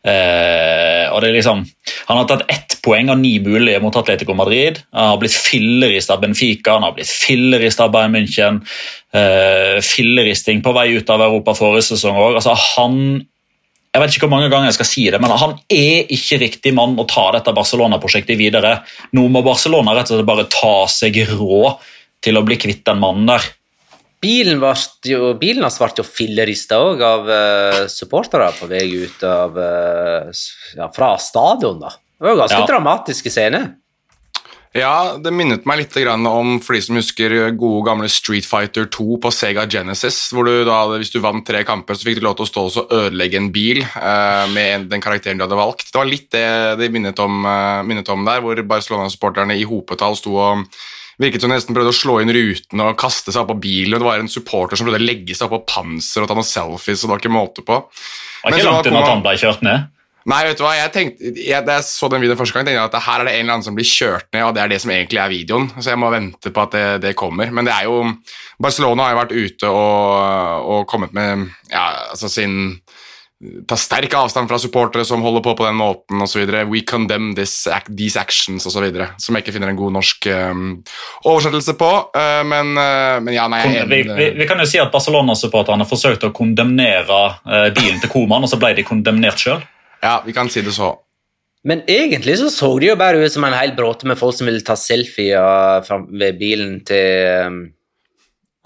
Eh, 0.07 1.07
og 1.11 1.21
det 1.21 1.29
er 1.29 1.35
liksom, 1.35 1.65
Han 2.07 2.21
har 2.21 2.27
tatt 2.31 2.45
ett 2.49 2.77
poeng 2.85 3.11
av 3.11 3.19
ni 3.19 3.35
mulige 3.43 3.81
mot 3.83 3.97
Atletico 3.97 4.35
Madrid. 4.35 4.79
Han 4.95 5.13
har 5.13 5.19
blitt 5.21 5.35
fillerist 5.35 6.13
av 6.15 6.23
Benfica, 6.23 6.77
han 6.79 6.87
har 6.87 6.95
blitt 6.97 7.11
fillerist 7.11 7.81
av 7.85 7.91
Bayern 7.93 8.15
München. 8.15 8.63
Eh, 9.13 9.81
filleristing 9.85 10.63
på 10.63 10.73
vei 10.77 10.93
ut 10.97 11.11
av 11.11 11.25
Europa 11.27 11.57
forrige 11.59 11.91
sesong 11.91 12.17
òg. 12.17 12.39
Altså, 12.39 12.55
han 12.77 13.27
jeg 13.89 14.03
vet 14.03 14.15
ikke 14.15 14.27
hvor 14.29 14.35
mange 14.37 14.51
ganger 14.53 14.69
jeg 14.69 14.77
skal 14.77 14.87
si 14.87 15.05
det, 15.11 15.19
men 15.19 15.33
han 15.33 15.55
er 15.73 16.11
ikke 16.13 16.39
riktig 16.43 16.73
mann 16.77 16.99
å 17.01 17.07
ta 17.09 17.31
dette 17.35 17.55
Barcelona-prosjektet 17.57 18.37
videre. 18.39 18.83
Nå 19.17 19.25
må 19.33 19.41
Barcelona 19.43 19.95
rett 19.97 20.13
og 20.13 20.19
slett 20.19 20.29
bare 20.29 20.45
ta 20.53 20.75
seg 20.93 21.17
råd 21.33 21.81
til 22.23 22.39
å 22.39 22.45
bli 22.47 22.59
kvitt 22.61 22.85
den 22.87 23.01
mannen 23.01 23.27
der. 23.31 23.47
Bilen, 24.21 24.63
jo, 25.07 25.33
bilen 25.39 25.63
hans 25.63 25.79
ble 25.79 25.93
jo 26.01 26.05
fillerista 26.07 26.81
òg 26.83 27.03
av 27.07 27.29
uh, 27.31 27.83
supportere 27.93 28.51
på 28.59 28.67
vei 28.71 28.87
ut 29.05 29.23
av 29.23 29.55
uh, 29.55 30.33
ja, 30.75 30.89
fra 30.95 31.13
stadion. 31.23 31.79
da. 31.85 31.93
Det 32.19 32.27
var 32.27 32.35
jo 32.35 32.41
ganske 32.41 32.65
Ja. 32.65 32.67
dramatiske 32.67 33.31
scener. 33.31 33.69
Ja, 34.77 35.17
det 35.17 35.31
minnet 35.33 35.65
meg 35.67 35.79
litt 35.81 35.95
grann 35.97 36.27
om, 36.29 36.59
for 36.61 36.77
de 36.77 36.83
som 36.85 36.99
husker 36.99 37.33
gode 37.57 37.87
gamle 37.87 38.09
Street 38.13 38.45
Fighter 38.45 38.85
2 38.93 39.17
på 39.23 39.31
Sega 39.33 39.65
Genesis, 39.71 40.19
hvor 40.35 40.45
du 40.45 40.61
da, 40.69 40.83
hvis 40.93 41.11
du 41.15 41.23
vant 41.25 41.47
tre 41.47 41.63
kamper, 41.67 41.97
så 41.97 42.05
fikk 42.05 42.21
du 42.21 42.27
lov 42.27 42.37
til 42.39 42.45
å 42.45 42.51
stå 42.51 42.67
og 42.69 42.93
ødelegge 42.99 43.41
en 43.41 43.49
bil 43.55 43.81
uh, 43.87 44.45
med 44.53 44.91
den 44.93 45.03
karakteren 45.03 45.41
du 45.41 45.47
hadde 45.47 45.59
valgt. 45.59 45.89
Det 45.89 45.99
var 45.99 46.11
litt 46.11 46.29
det 46.35 46.45
de 46.83 46.91
minnet 46.95 47.19
om, 47.25 47.41
uh, 47.49 47.81
minnet 47.87 48.13
om 48.13 48.29
der, 48.29 48.45
hvor 48.45 48.61
Barcelona-supporterne 48.75 49.57
i 49.57 49.67
hopetall 49.67 50.19
sto 50.21 50.37
og 50.37 50.67
virket 51.19 51.43
som 51.43 51.51
nesten 51.51 51.75
prøvde 51.77 51.91
å 51.93 51.99
slå 51.99 52.21
inn 52.23 52.31
rutene 52.35 52.89
og 52.93 52.97
kaste 53.01 53.33
seg 53.35 53.43
opp 53.43 53.53
på 53.55 53.61
bilen, 53.65 53.95
og 53.97 54.01
det 54.05 54.07
var 54.09 54.23
en 54.23 54.29
supporter 54.33 54.77
som 54.79 54.87
prøvde 54.87 55.03
å 55.03 55.09
legge 55.09 55.35
seg 55.35 55.49
opp 55.51 55.67
på 55.67 55.75
panser 55.75 56.23
og 56.23 56.29
ta 56.31 56.35
noen 56.39 56.47
selfies, 56.47 57.03
og 57.03 57.09
det 57.09 57.15
var 57.17 57.23
ikke 57.25 57.35
måte 57.37 57.65
på. 57.67 57.79
Det 57.89 58.51
var 58.53 58.59
ikke 58.59 58.69
langt 58.73 58.87
unna 58.93 58.99
at 58.99 59.05
han- 59.09 59.17
han 59.19 59.23
ble 59.27 59.37
kjørt 59.43 59.63
ned. 59.63 59.87
Nei, 60.29 60.43
vet 60.45 60.59
du 60.59 60.63
hva, 60.65 60.75
jeg 60.77 60.93
tenkte, 60.93 61.31
jeg, 61.41 61.65
da 61.65 61.77
jeg 61.79 61.85
så 61.89 62.09
den 62.11 62.21
videoen 62.21 62.37
første 62.37 62.53
gang, 62.53 62.67
tenkte 62.67 62.77
jeg 62.83 62.91
at 62.93 63.03
her 63.03 63.21
er 63.21 63.25
det 63.25 63.33
en 63.35 63.41
eller 63.41 63.53
annen 63.55 63.65
som 63.65 63.75
blir 63.75 63.87
kjørt 63.89 64.27
ned, 64.35 64.43
og 64.45 64.55
det 64.55 64.63
er 64.63 64.69
det 64.69 64.81
som 64.83 64.91
egentlig 64.91 65.21
er 65.23 65.31
videoen, 65.33 65.71
så 65.81 65.89
jeg 65.89 65.99
må 66.03 66.11
vente 66.13 66.51
på 66.53 66.63
at 66.67 66.71
det, 66.71 67.01
det 67.01 67.15
kommer. 67.17 67.51
Men 67.51 67.65
det 67.65 67.73
er 67.73 67.85
jo 67.89 68.03
Barcelona 68.61 69.05
har 69.07 69.15
jo 69.15 69.21
vært 69.23 69.33
ute 69.33 69.71
og, 69.73 70.69
og 70.69 70.87
kommet 70.91 71.15
med 71.17 71.49
ja, 71.73 71.87
altså 72.13 72.29
sin 72.29 72.81
Ta 73.71 73.77
sterk 73.79 74.17
avstand 74.19 74.51
fra 74.51 74.59
supportere 74.59 75.05
som 75.07 75.23
holder 75.23 75.45
på 75.45 75.53
på 75.61 75.67
den 75.69 75.77
måten 75.79 76.25
osv. 76.25 76.43
We 76.73 76.81
condemn 76.83 77.37
this, 77.39 77.69
these 77.87 78.19
actions 78.19 78.67
osv. 78.67 78.89
Som 79.23 79.39
jeg 79.39 79.45
ikke 79.45 79.55
finner 79.55 79.71
en 79.71 79.79
god 79.79 79.95
norsk 79.95 80.27
um, 80.27 80.73
oversettelse 81.23 81.77
på. 81.79 81.91
uh, 82.19 82.43
men, 82.51 82.73
uh, 82.75 83.21
men 83.23 83.37
ja, 83.37 83.47
nei, 83.47 83.63
jeg 83.63 83.85
er 83.85 83.93
Vi, 83.93 84.03
vi, 84.11 84.29
vi 84.41 84.49
kan 84.51 84.59
jo 84.59 84.67
si 84.67 84.83
at 84.83 84.91
Barcelona-supporterne 84.91 85.87
forsøkte 85.87 86.33
å 86.33 86.35
kondemnere 86.35 87.21
uh, 87.47 87.69
bilen 87.77 88.03
til 88.03 88.11
Koman, 88.11 88.43
og 88.43 88.51
så 88.51 88.59
ble 88.59 88.75
de 88.75 88.87
kondemnert 88.89 89.39
sjøl. 89.39 89.63
Ja, 90.03 90.19
vi 90.27 90.35
kan 90.35 90.51
si 90.51 90.67
det 90.67 90.75
så. 90.75 90.97
Men 91.67 91.87
egentlig 91.91 92.41
så 92.43 92.51
så 92.51 92.75
det 92.79 92.91
jo 92.91 92.99
bare 92.99 93.23
ut 93.23 93.35
som 93.35 93.47
en 93.47 93.55
hel 93.55 93.75
bråte 93.79 94.07
med 94.11 94.19
folk 94.19 94.35
som 94.35 94.51
ville 94.51 94.67
ta 94.67 94.75
selfie 94.79 95.39
ved 96.11 96.39
bilen 96.43 96.81
til 96.87 97.47
um, 97.47 97.59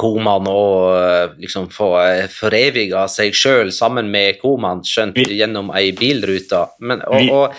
Koman 0.00 0.46
og 0.50 0.76
uh, 0.96 1.34
liksom 1.38 1.68
få 1.70 1.90
uh, 2.00 2.24
foreviga 2.32 3.04
seg 3.12 3.34
sjøl 3.36 3.70
sammen 3.74 4.08
med 4.10 4.38
Koman, 4.40 4.80
skjønt 4.86 5.18
Vi- 5.20 5.38
gjennom 5.38 5.70
ei 5.76 5.90
bilrute. 5.92 6.64
Men, 6.80 7.04
og, 7.06 7.20
Vi- 7.20 7.30
og 7.30 7.54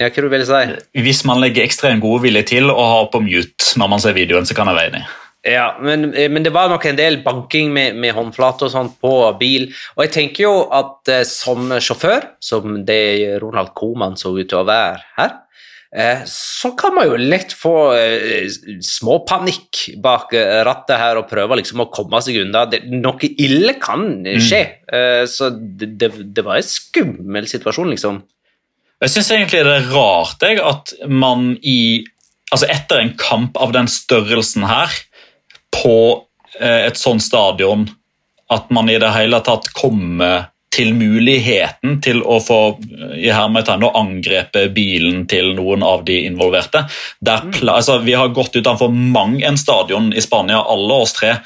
Ja, 0.00 0.08
hva 0.10 0.22
du 0.24 0.28
vil 0.32 0.42
si? 0.42 0.62
Hvis 1.04 1.20
man 1.24 1.38
legger 1.38 1.62
ekstrem 1.62 2.00
godvilje 2.02 2.40
til 2.56 2.64
å 2.72 2.82
ha 2.82 3.02
på 3.12 3.20
mute 3.22 3.76
når 3.78 3.88
man 3.92 4.00
ser 4.02 4.16
videoen, 4.16 4.42
så 4.48 4.56
kan 4.58 4.66
jeg 4.66 4.74
være 4.74 4.90
enig. 4.90 5.04
Ja, 5.46 5.68
men, 5.78 6.08
eh, 6.16 6.26
men 6.32 6.42
det 6.42 6.50
var 6.52 6.70
nok 6.72 6.86
en 6.88 6.96
del 6.96 7.18
banking 7.22 7.70
med, 7.72 7.94
med 8.00 8.14
håndflate 8.16 8.64
og 8.66 8.72
sånt 8.72 8.96
på 8.98 9.12
bil. 9.38 9.68
Og 9.94 10.02
jeg 10.06 10.12
tenker 10.16 10.46
jo 10.48 10.54
at 10.72 11.12
eh, 11.12 11.22
som 11.28 11.68
sjåfør, 11.78 12.24
som 12.42 12.80
det 12.88 13.38
Ronald 13.44 13.70
Koman 13.76 14.16
så 14.18 14.32
ut 14.34 14.48
til 14.48 14.62
å 14.62 14.66
være 14.66 14.98
her, 15.18 15.30
eh, 15.30 15.40
så 16.26 16.72
kan 16.74 16.94
man 16.96 17.06
jo 17.06 17.18
lett 17.20 17.52
få 17.54 17.74
eh, 17.94 18.48
småpanikk 18.82 19.84
bak 20.02 20.32
eh, 20.34 20.62
rattet 20.66 20.98
her 20.98 21.20
og 21.20 21.28
prøve 21.30 21.60
liksom 21.60 21.84
å 21.84 21.90
komme 21.94 22.18
seg 22.24 22.40
unna. 22.42 22.64
Det, 22.66 22.80
noe 22.90 23.30
ille 23.30 23.76
kan 23.78 24.24
skje. 24.42 24.62
Eh, 24.90 25.22
så 25.30 25.52
det, 25.54 26.10
det, 26.10 26.42
var 26.42 26.58
en 26.58 26.66
skummel 26.66 27.46
situasjon, 27.50 27.92
liksom. 27.94 28.18
Jeg 29.04 29.12
syns 29.12 29.30
egentlig 29.36 29.62
det 29.66 29.76
er 29.76 29.88
rart 29.92 30.42
jeg, 30.42 30.58
at 30.62 30.96
man 31.10 31.54
i 31.62 32.04
Altså 32.52 32.68
etter 32.70 33.00
en 33.00 33.14
kamp 33.18 33.56
av 33.58 33.72
den 33.74 33.88
størrelsen 33.90 34.62
her, 34.68 34.92
på 35.74 35.96
eh, 36.60 36.84
et 36.84 36.98
sånt 37.00 37.24
stadion, 37.24 37.88
at 38.52 38.68
man 38.70 38.86
i 38.92 38.98
det 39.00 39.10
hele 39.10 39.40
tatt 39.42 39.70
kommer 39.74 40.52
til 40.74 40.94
muligheten 40.96 42.00
til 42.04 42.22
å 42.22 42.40
få 42.42 42.60
eh, 42.78 43.14
i 43.26 43.30
hermetegn 43.34 43.86
å 43.86 43.92
angrepe 44.00 44.66
bilen 44.74 45.24
til 45.30 45.54
noen 45.58 45.84
av 45.86 46.04
de 46.08 46.20
involverte. 46.26 46.84
Der, 47.24 47.46
altså, 47.62 48.00
vi 48.04 48.16
har 48.18 48.34
gått 48.34 48.56
utenfor 48.58 48.90
mang 48.90 49.40
en 49.42 49.60
stadion 49.60 50.12
i 50.14 50.24
Spania, 50.24 50.64
alle 50.64 51.00
oss 51.04 51.14
tre. 51.18 51.36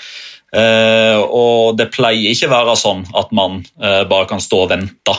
Eh, 0.57 1.19
og 1.21 1.77
det 1.77 1.91
pleier 1.93 2.33
ikke 2.33 2.49
være 2.49 2.77
sånn 2.81 3.05
at 3.19 3.33
man 3.37 3.61
eh, 3.83 4.03
bare 4.09 4.29
kan 4.31 4.41
stå 4.41 4.65
og 4.65 4.73
vente. 4.73 5.17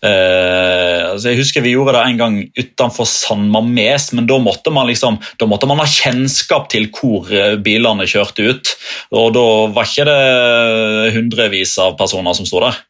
Eh, 0.00 1.02
altså 1.10 1.28
jeg 1.28 1.36
husker 1.42 1.60
Vi 1.60 1.74
gjorde 1.74 1.92
det 1.92 2.02
en 2.08 2.20
gang 2.20 2.36
utenfor 2.56 3.04
San 3.08 3.50
Mames, 3.52 4.06
men 4.16 4.28
da 4.30 4.38
måtte 4.40 4.72
man 4.72 4.88
liksom, 4.88 5.18
da 5.36 5.48
måtte 5.48 5.68
man 5.68 5.82
ha 5.82 5.88
kjennskap 5.88 6.70
til 6.72 6.88
hvor 6.94 7.28
eh, 7.28 7.58
bilene 7.60 8.08
kjørte 8.08 8.46
ut. 8.48 8.72
Og 9.12 9.34
da 9.36 9.46
var 9.74 9.88
ikke 9.88 10.08
det 10.08 11.16
hundrevis 11.18 11.76
av 11.82 11.98
personer 12.00 12.36
som 12.38 12.48
sto 12.48 12.64
der. 12.64 12.80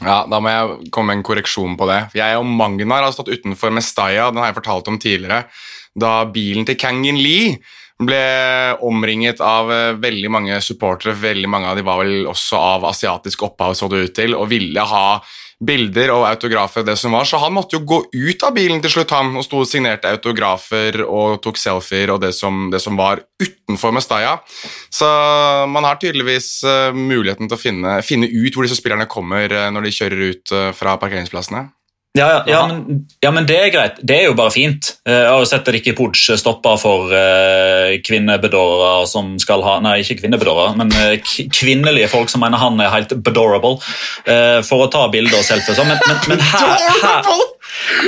Ja, 0.00 0.22
Da 0.30 0.40
må 0.40 0.48
jeg 0.52 0.90
komme 0.94 1.12
med 1.12 1.20
en 1.20 1.26
korreksjon 1.26 1.76
på 1.76 1.88
det. 1.90 2.00
Jeg 2.16 2.38
og 2.38 2.46
Magnar 2.48 3.04
har 3.04 3.12
stått 3.12 3.32
utenfor 3.32 3.72
Mestaya, 3.74 4.30
den 4.30 4.40
har 4.40 4.50
jeg 4.50 4.60
fortalt 4.62 4.88
om 4.88 4.98
tidligere, 5.00 5.44
da 5.98 6.24
bilen 6.24 6.64
til 6.68 6.78
Kangin 6.80 7.18
Lee 7.20 7.58
ble 8.00 8.20
omringet 8.86 9.42
av 9.44 9.68
eh, 9.74 9.98
veldig 10.00 10.30
mange 10.32 10.60
supportere. 10.64 11.12
Veldig 11.20 11.50
mange 11.52 11.68
av 11.68 11.76
de 11.76 11.84
var 11.84 12.00
vel 12.00 12.28
også 12.30 12.56
av 12.56 12.86
asiatisk 12.88 13.44
opphav, 13.50 13.74
så 13.76 13.90
det 13.92 14.04
ut 14.06 14.14
til, 14.16 14.36
og 14.38 14.48
ville 14.48 14.86
ha 14.88 15.20
bilder 15.60 16.10
og 16.14 16.24
autografer. 16.28 16.82
det 16.82 16.96
som 16.96 17.12
var, 17.12 17.24
Så 17.24 17.36
han 17.38 17.52
måtte 17.52 17.76
jo 17.76 17.84
gå 17.84 18.04
ut 18.12 18.42
av 18.42 18.54
bilen 18.54 18.80
til 18.80 18.90
slutt 18.90 19.10
han, 19.10 19.36
og 19.36 19.44
sto 19.44 19.60
og 19.60 19.68
signerte 19.68 20.08
autografer 20.08 21.02
og 21.04 21.40
tok 21.42 21.56
selfier 21.60 22.10
og 22.10 22.20
det 22.20 22.32
som, 22.34 22.70
det 22.70 22.80
som 22.80 22.96
var 22.96 23.20
utenfor 23.40 23.92
Mestalla. 23.92 24.38
Så 24.90 25.06
man 25.68 25.84
har 25.84 26.00
tydeligvis 26.00 26.64
eh, 26.64 26.92
muligheten 26.92 27.48
til 27.48 27.56
å 27.56 27.60
finne, 27.60 28.00
finne 28.02 28.26
ut 28.26 28.54
hvor 28.54 28.64
disse 28.64 28.78
spillerne 28.80 29.08
kommer 29.10 29.52
eh, 29.52 29.70
når 29.70 29.86
de 29.86 29.96
kjører 29.96 30.24
ut 30.30 30.52
eh, 30.52 30.72
fra 30.76 30.96
parkeringsplassene. 31.00 31.68
Ja, 32.18 32.26
ja, 32.26 32.38
ja, 32.46 32.60
men, 32.66 33.04
ja, 33.22 33.30
men 33.30 33.44
det 33.46 33.54
er 33.54 33.68
greit. 33.70 33.98
Det 34.02 34.16
er 34.16 34.24
jo 34.26 34.32
bare 34.34 34.50
fint. 34.50 34.88
Eh, 35.06 35.14
Jeg 35.14 35.28
har 35.30 35.38
jo 35.44 35.46
sett 35.46 35.68
at 35.70 35.76
ikke 35.78 35.92
Pooch 35.94 36.24
stopper 36.40 36.80
for 36.82 37.12
eh, 37.14 38.00
kvinnebedårere 38.02 39.04
som 39.06 39.36
skal 39.38 39.62
ha 39.62 39.76
Nei, 39.84 40.00
ikke 40.02 40.16
kvinnebedårere, 40.24 40.72
men 40.80 40.90
eh, 40.98 41.20
kvinnelige 41.54 42.08
folk 42.10 42.32
som 42.32 42.42
mener 42.42 42.58
han 42.58 42.82
er 42.82 42.90
helt 42.90 43.14
bedorable, 43.22 43.78
eh, 44.26 44.58
for 44.66 44.86
å 44.86 44.90
ta 44.90 45.04
bilder 45.12 45.38
og 45.38 45.46
selfies. 45.46 45.78
sånn. 45.78 45.86
Men, 45.86 46.02
men, 46.08 46.18
men 46.34 46.44
her, 46.50 46.74
her 47.06 47.30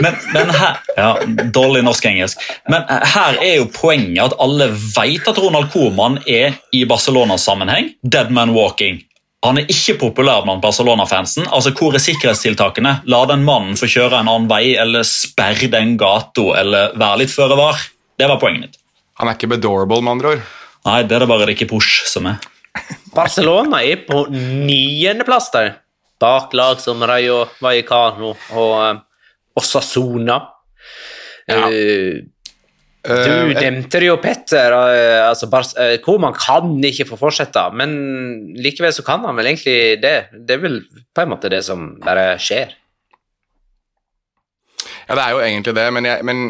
men, 0.03 0.19
men 0.35 0.51
her 0.57 0.83
Ja, 0.99 1.13
dårlig 1.55 1.85
norsk-engelsk. 1.87 2.43
Men 2.75 2.83
eh, 2.91 3.07
her 3.15 3.39
er 3.39 3.55
jo 3.61 3.71
poenget 3.71 4.25
at 4.33 4.37
alle 4.43 4.73
vet 4.75 5.31
at 5.31 5.39
Ronald 5.39 5.71
Koeman 5.71 6.19
er 6.27 6.59
i 6.75 6.83
Barcelona-sammenheng 6.91 7.95
dead 8.03 8.35
man 8.35 8.51
walking. 8.59 8.99
Han 9.43 9.59
er 9.59 9.71
ikke 9.71 9.97
populær 9.99 10.45
blant 10.45 10.63
Barcelona-fansen. 10.63 11.49
Altså, 11.51 11.73
Hvor 11.75 11.97
er 11.97 12.03
sikkerhetstiltakene? 12.03 13.01
La 13.11 13.25
den 13.27 13.43
mannen 13.47 13.75
få 13.79 13.89
kjøre 13.91 14.21
en 14.21 14.31
annen 14.31 14.49
vei, 14.51 14.77
eller 14.79 15.03
sperre 15.07 15.71
den 15.73 15.97
gata, 15.99 16.45
eller 16.61 16.95
være 16.99 17.25
litt 17.25 17.35
føre 17.35 17.59
var. 17.59 17.81
Det 18.19 18.29
var 18.31 18.39
poenget 18.43 18.69
mitt. 18.69 18.79
Han 19.19 19.29
er 19.29 19.39
ikke 19.39 19.51
bedorable, 19.57 19.99
med 20.03 20.15
andre 20.17 20.35
ord. 20.37 20.45
Nei, 20.87 21.01
det 21.07 21.17
er 21.17 21.25
det 21.25 21.31
bare 21.31 21.47
Ricky 21.51 21.67
Push 21.71 22.07
som 22.11 22.29
er. 22.31 22.39
Barcelona 23.19 23.83
er 23.85 24.05
på 24.07 24.25
niendeplass 24.33 25.51
der, 25.55 25.75
bak 26.23 26.55
lag 26.57 26.81
som 26.81 27.03
Rayo 27.05 27.43
Vallecano 27.63 28.33
og 28.33 28.77
eh, 28.87 29.03
Sasona. 29.63 30.39
Ja. 31.51 31.67
Eh, 31.67 32.23
du 33.03 33.51
et- 33.51 33.59
nevnte 33.59 33.99
det 33.99 34.07
jo, 34.07 34.17
Petter. 34.23 34.73
eh, 34.73 35.29
altså 35.29 35.49
eh, 35.79 35.97
Koman 36.05 36.35
kan 36.39 36.77
ikke 36.87 37.09
få 37.09 37.19
fortsette, 37.19 37.65
men 37.75 38.55
likevel 38.55 38.93
så 38.95 39.03
kan 39.05 39.25
han 39.27 39.35
vel 39.37 39.47
egentlig 39.51 40.01
det. 40.03 40.29
Det 40.33 40.55
er 40.55 40.63
vel 40.63 40.81
på 41.15 41.23
en 41.25 41.33
måte 41.35 41.51
det 41.51 41.65
som 41.67 41.97
bare 42.05 42.37
skjer. 42.39 42.77
Ja, 45.09 45.17
det 45.19 45.25
er 45.25 45.33
jo 45.35 45.41
egentlig 45.43 45.75
det, 45.75 45.89
men, 45.93 46.07
jeg, 46.07 46.25
men 46.25 46.45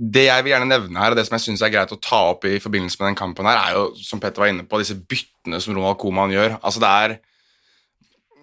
det 0.00 0.26
jeg 0.26 0.44
vil 0.44 0.52
gjerne 0.52 0.68
nevne 0.68 1.00
her, 1.00 1.12
og 1.12 1.16
det 1.18 1.24
som 1.26 1.36
jeg 1.38 1.46
synes 1.46 1.62
er 1.64 1.72
greit 1.72 1.92
å 1.92 2.00
ta 2.00 2.20
opp 2.34 2.44
i 2.48 2.58
forbindelse 2.62 3.00
med 3.00 3.10
den 3.10 3.18
kampen 3.18 3.48
her, 3.48 3.58
er 3.60 3.78
jo, 3.78 3.86
som 3.96 4.20
Petter 4.20 4.44
var 4.44 4.52
inne 4.52 4.66
på, 4.68 4.78
disse 4.80 4.96
byttene 5.00 5.60
som 5.60 5.74
Ronald 5.76 5.98
Koman 6.00 6.32
gjør. 6.32 6.58
Altså, 6.60 6.80
det 6.84 6.92
er 6.92 7.16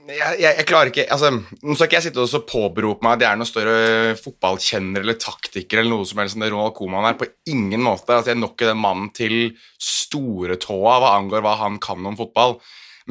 jeg, 0.08 0.39
jeg, 0.39 0.54
jeg 0.60 0.67
klarer 0.67 0.91
ikke 0.91 1.06
altså, 1.13 1.32
Nå 1.36 1.76
skal 1.76 1.89
ikke 1.89 1.98
jeg 1.98 2.06
sitte 2.08 2.24
og 2.24 2.48
påberope 2.50 3.06
meg 3.06 3.17
at 3.17 3.26
jeg 3.26 3.30
er 3.30 3.39
noen 3.41 3.50
større 3.50 4.15
fotballkjenner 4.22 5.04
eller 5.04 5.20
taktiker 5.22 5.82
eller 5.82 5.93
noe 5.96 6.08
som 6.08 6.22
helst 6.22 6.38
enn 6.38 6.46
det 6.46 6.52
Ronald 6.54 6.76
Koeman 6.78 7.08
er. 7.10 7.17
På 7.20 7.28
ingen 7.52 7.84
måte. 7.84 8.13
Altså, 8.15 8.32
jeg 8.32 8.38
er 8.38 8.43
nok 8.43 8.63
den 8.63 8.82
mannen 8.82 9.12
til 9.15 9.38
storetåa 9.82 10.98
hva 11.04 11.13
angår 11.17 11.43
hva 11.46 11.58
han 11.63 11.80
kan 11.84 12.08
om 12.08 12.17
fotball. 12.20 12.58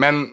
Men 0.00 0.24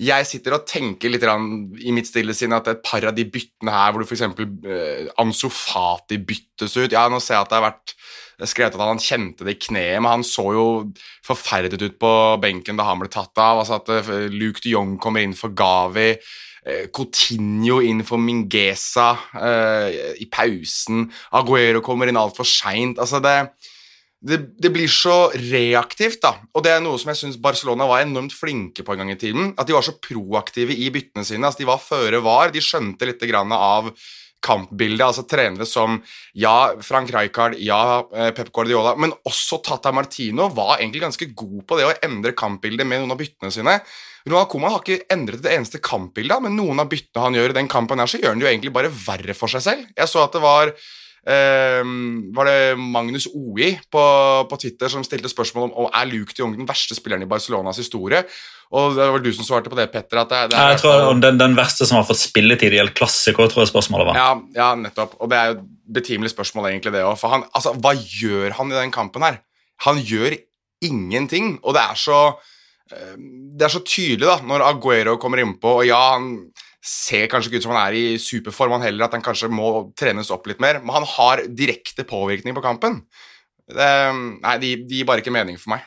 jeg 0.00 0.26
sitter 0.28 0.56
og 0.56 0.66
tenker 0.68 1.12
litt 1.12 1.24
i 1.24 1.92
mitt 1.92 2.08
stille 2.08 2.34
sinn 2.36 2.54
at 2.56 2.70
et 2.72 2.82
par 2.84 3.04
av 3.10 3.14
de 3.16 3.26
byttene 3.28 3.74
her, 3.74 3.92
hvor 3.92 4.02
du 4.02 4.08
f.eks. 4.08 4.24
Uh, 4.32 5.10
Ansu 5.20 5.48
Fati 5.52 6.20
byttes 6.24 6.76
ut 6.78 6.94
Ja, 6.94 7.06
nå 7.12 7.20
ser 7.20 7.36
jeg 7.36 7.44
at 7.44 7.52
det 7.52 7.58
har 7.58 7.66
vært 7.68 7.96
skrevet 8.48 8.76
at 8.78 8.80
han 8.88 9.02
kjente 9.02 9.44
det 9.44 9.58
i 9.58 9.60
kneet, 9.66 9.98
men 10.00 10.08
han 10.08 10.22
så 10.24 10.46
jo 10.56 10.66
forferdet 11.26 11.82
ut 11.82 11.98
på 12.00 12.12
benken 12.40 12.78
da 12.78 12.86
han 12.88 13.02
ble 13.02 13.10
tatt 13.12 13.36
av. 13.36 13.60
altså 13.60 13.80
at 13.80 13.90
uh, 13.92 14.30
Luke 14.32 14.64
de 14.64 14.72
Jong 14.72 14.96
kommer 15.02 15.24
inn 15.24 15.36
for 15.36 15.52
Gavi. 15.52 16.14
uh, 16.64 16.86
Coutinho 16.96 17.80
inn 17.84 18.00
for 18.06 18.22
Mingesa 18.22 19.10
uh, 19.36 19.88
i 20.16 20.28
pausen. 20.32 21.10
Aguero 21.36 21.84
kommer 21.84 22.08
inn 22.08 22.20
altfor 22.20 22.48
seint. 22.48 22.98
Altså 22.98 23.20
det, 23.20 23.36
det, 24.20 24.38
det, 24.60 24.68
blir 24.72 24.88
så 24.92 25.30
reaktivt, 25.32 26.20
da. 26.20 26.34
Og 26.52 26.64
det 26.64 26.74
er 26.74 26.82
noe 26.84 27.00
som 27.00 27.08
jeg 27.12 27.22
syns 27.22 27.40
Barcelona 27.40 27.86
var 27.88 28.04
enormt 28.04 28.34
flinke 28.36 28.84
på 28.84 28.92
en 28.92 29.02
gang 29.02 29.12
i 29.14 29.20
tiden. 29.20 29.54
At 29.56 29.68
de 29.68 29.76
var 29.76 29.86
så 29.86 29.96
proaktive 29.96 30.76
i 30.76 30.90
byttene 30.92 31.24
sine. 31.24 31.46
altså 31.46 31.62
De 31.62 31.70
var 31.70 31.80
føre 31.80 32.20
var. 32.24 32.52
De 32.52 32.60
skjønte 32.64 33.08
litt 33.08 33.24
av 33.24 33.88
kampbildet. 34.44 35.06
Altså 35.06 35.24
trenere 35.28 35.66
som 35.68 35.98
ja, 36.36 36.72
Frank 36.84 37.12
Rijkaard, 37.14 37.56
ja, 37.64 38.02
Pep 38.36 38.52
Guardiola, 38.52 38.94
men 39.00 39.14
også 39.28 39.60
Tata 39.64 39.92
Martino 39.92 40.50
var 40.52 40.78
egentlig 40.78 41.04
ganske 41.06 41.32
god 41.32 41.64
på 41.68 41.80
det 41.80 41.88
å 41.88 41.98
endre 42.04 42.36
kampbildet 42.36 42.88
med 42.88 43.02
noen 43.02 43.16
av 43.16 43.20
byttene 43.20 43.52
sine. 43.54 43.80
Ronald 44.28 44.50
Koeman 44.52 44.74
har 44.74 44.84
ikke 44.84 45.08
endret 45.12 45.40
det 45.44 45.52
eneste 45.56 45.80
kampbildet, 45.80 46.44
men 46.44 46.58
noen 46.60 46.82
av 46.82 46.90
byttene 46.92 47.24
han 47.24 47.36
gjør 47.40 47.54
i 47.54 47.60
den 47.62 47.70
kampen, 47.72 48.00
her, 48.00 48.10
så 48.10 48.20
gjør 48.20 48.34
han 48.34 48.42
det 48.42 48.48
jo 48.48 48.52
egentlig 48.52 48.74
bare 48.76 48.92
verre 48.92 49.36
for 49.36 49.52
seg 49.52 49.64
selv. 49.64 49.92
Jeg 49.96 50.12
så 50.12 50.26
at 50.26 50.36
det 50.36 50.42
var 50.44 50.74
var 51.26 52.48
det 52.48 52.78
Magnus 52.80 53.26
Oi 53.28 53.74
på, 53.92 54.04
på, 54.48 54.56
Twitter 54.62 54.88
som 54.88 55.04
stilte 55.04 55.28
spørsmål 55.28 55.66
om, 55.68 55.74
om 55.82 55.90
er 55.92 56.08
Luke 56.08 56.32
de 56.32 56.40
Jong 56.40 56.54
den 56.56 56.68
verste 56.68 56.96
spilleren 56.96 57.26
i 57.26 57.28
Barcelonas 57.28 57.80
historie. 57.82 58.22
Og 58.70 58.94
det 58.94 59.06
var 59.10 59.22
du 59.22 59.32
som 59.34 59.46
svarte 59.46 59.70
på 59.70 59.78
det, 59.78 59.88
Petter. 59.90 60.20
Det, 60.30 60.40
det 60.52 60.58
jeg 60.74 60.82
tror 60.84 61.08
den, 61.18 61.40
den, 61.40 61.56
verste 61.58 61.88
som 61.88 61.98
har 61.98 62.06
fått 62.06 62.20
spilletid 62.22 62.76
i 62.76 62.78
El 62.78 62.92
Clásico, 62.94 63.48
tror 63.50 63.64
jeg 63.64 63.72
spørsmålet 63.72 64.12
var. 64.12 64.20
Ja, 64.20 64.28
ja, 64.54 64.68
nettopp. 64.78 65.16
Og 65.18 65.32
det 65.32 65.40
er 65.40 65.50
jo 65.50 65.56
et 65.56 65.64
betimelig 65.98 66.30
spørsmål, 66.30 66.68
egentlig, 66.70 66.94
det 66.94 67.02
òg. 67.02 67.16
For 67.18 67.34
han, 67.34 67.42
altså, 67.50 67.74
hva 67.82 67.96
gjør 67.98 68.54
han 68.60 68.70
i 68.70 68.78
den 68.78 68.94
kampen 68.94 69.26
her? 69.26 69.40
Han 69.88 69.98
gjør 70.06 70.38
ingenting, 70.86 71.56
og 71.64 71.74
det 71.74 71.82
er 71.82 71.98
så 71.98 72.20
uh, 72.30 73.16
Det 73.18 73.66
er 73.66 73.74
så 73.74 73.82
tydelig, 73.82 74.28
da, 74.28 74.38
når 74.46 74.68
Aguero 74.70 75.16
kommer 75.20 75.42
innpå, 75.42 75.80
og 75.80 75.88
ja, 75.88 75.98
han 76.14 76.30
ser 76.80 77.28
kanskje 77.28 77.50
ikke 77.50 77.60
ut 77.60 77.66
som 77.66 77.74
han 77.76 77.82
er 77.84 77.98
i 77.98 78.18
superform, 78.20 78.78
han 78.78 78.86
heller, 78.88 79.06
at 79.06 79.16
han 79.16 79.24
kanskje 79.24 79.50
må 79.52 79.92
trenes 79.98 80.32
opp 80.32 80.48
litt 80.48 80.62
mer. 80.62 80.80
Men 80.80 81.00
han 81.00 81.08
har 81.16 81.44
direkte 81.48 82.06
påvirkning 82.08 82.56
på 82.56 82.64
kampen. 82.64 83.02
Det, 83.70 83.88
nei, 84.40 84.58
de, 84.62 84.74
de 84.88 85.00
gir 85.00 85.08
bare 85.08 85.22
ikke 85.22 85.34
mening 85.34 85.60
for 85.60 85.76
meg. 85.76 85.86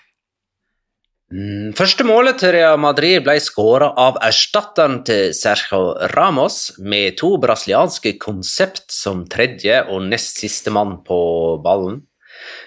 Mm, 1.33 1.71
første 1.73 2.05
målet 2.05 2.37
til 2.37 2.51
Real 2.53 2.77
Madrid 2.77 3.23
ble 3.25 3.39
skåra 3.41 3.87
av 3.97 4.19
erstatteren 4.21 4.99
til 5.07 5.31
Sergio 5.33 5.95
Ramos, 6.13 6.75
med 6.77 7.17
to 7.17 7.33
brasilianske 7.41 8.19
konsept 8.21 8.93
som 8.93 9.25
tredje 9.25 9.79
og 9.89 10.05
nest 10.11 10.43
siste 10.43 10.73
mann 10.73 10.99
på 11.07 11.17
ballen. 11.65 12.03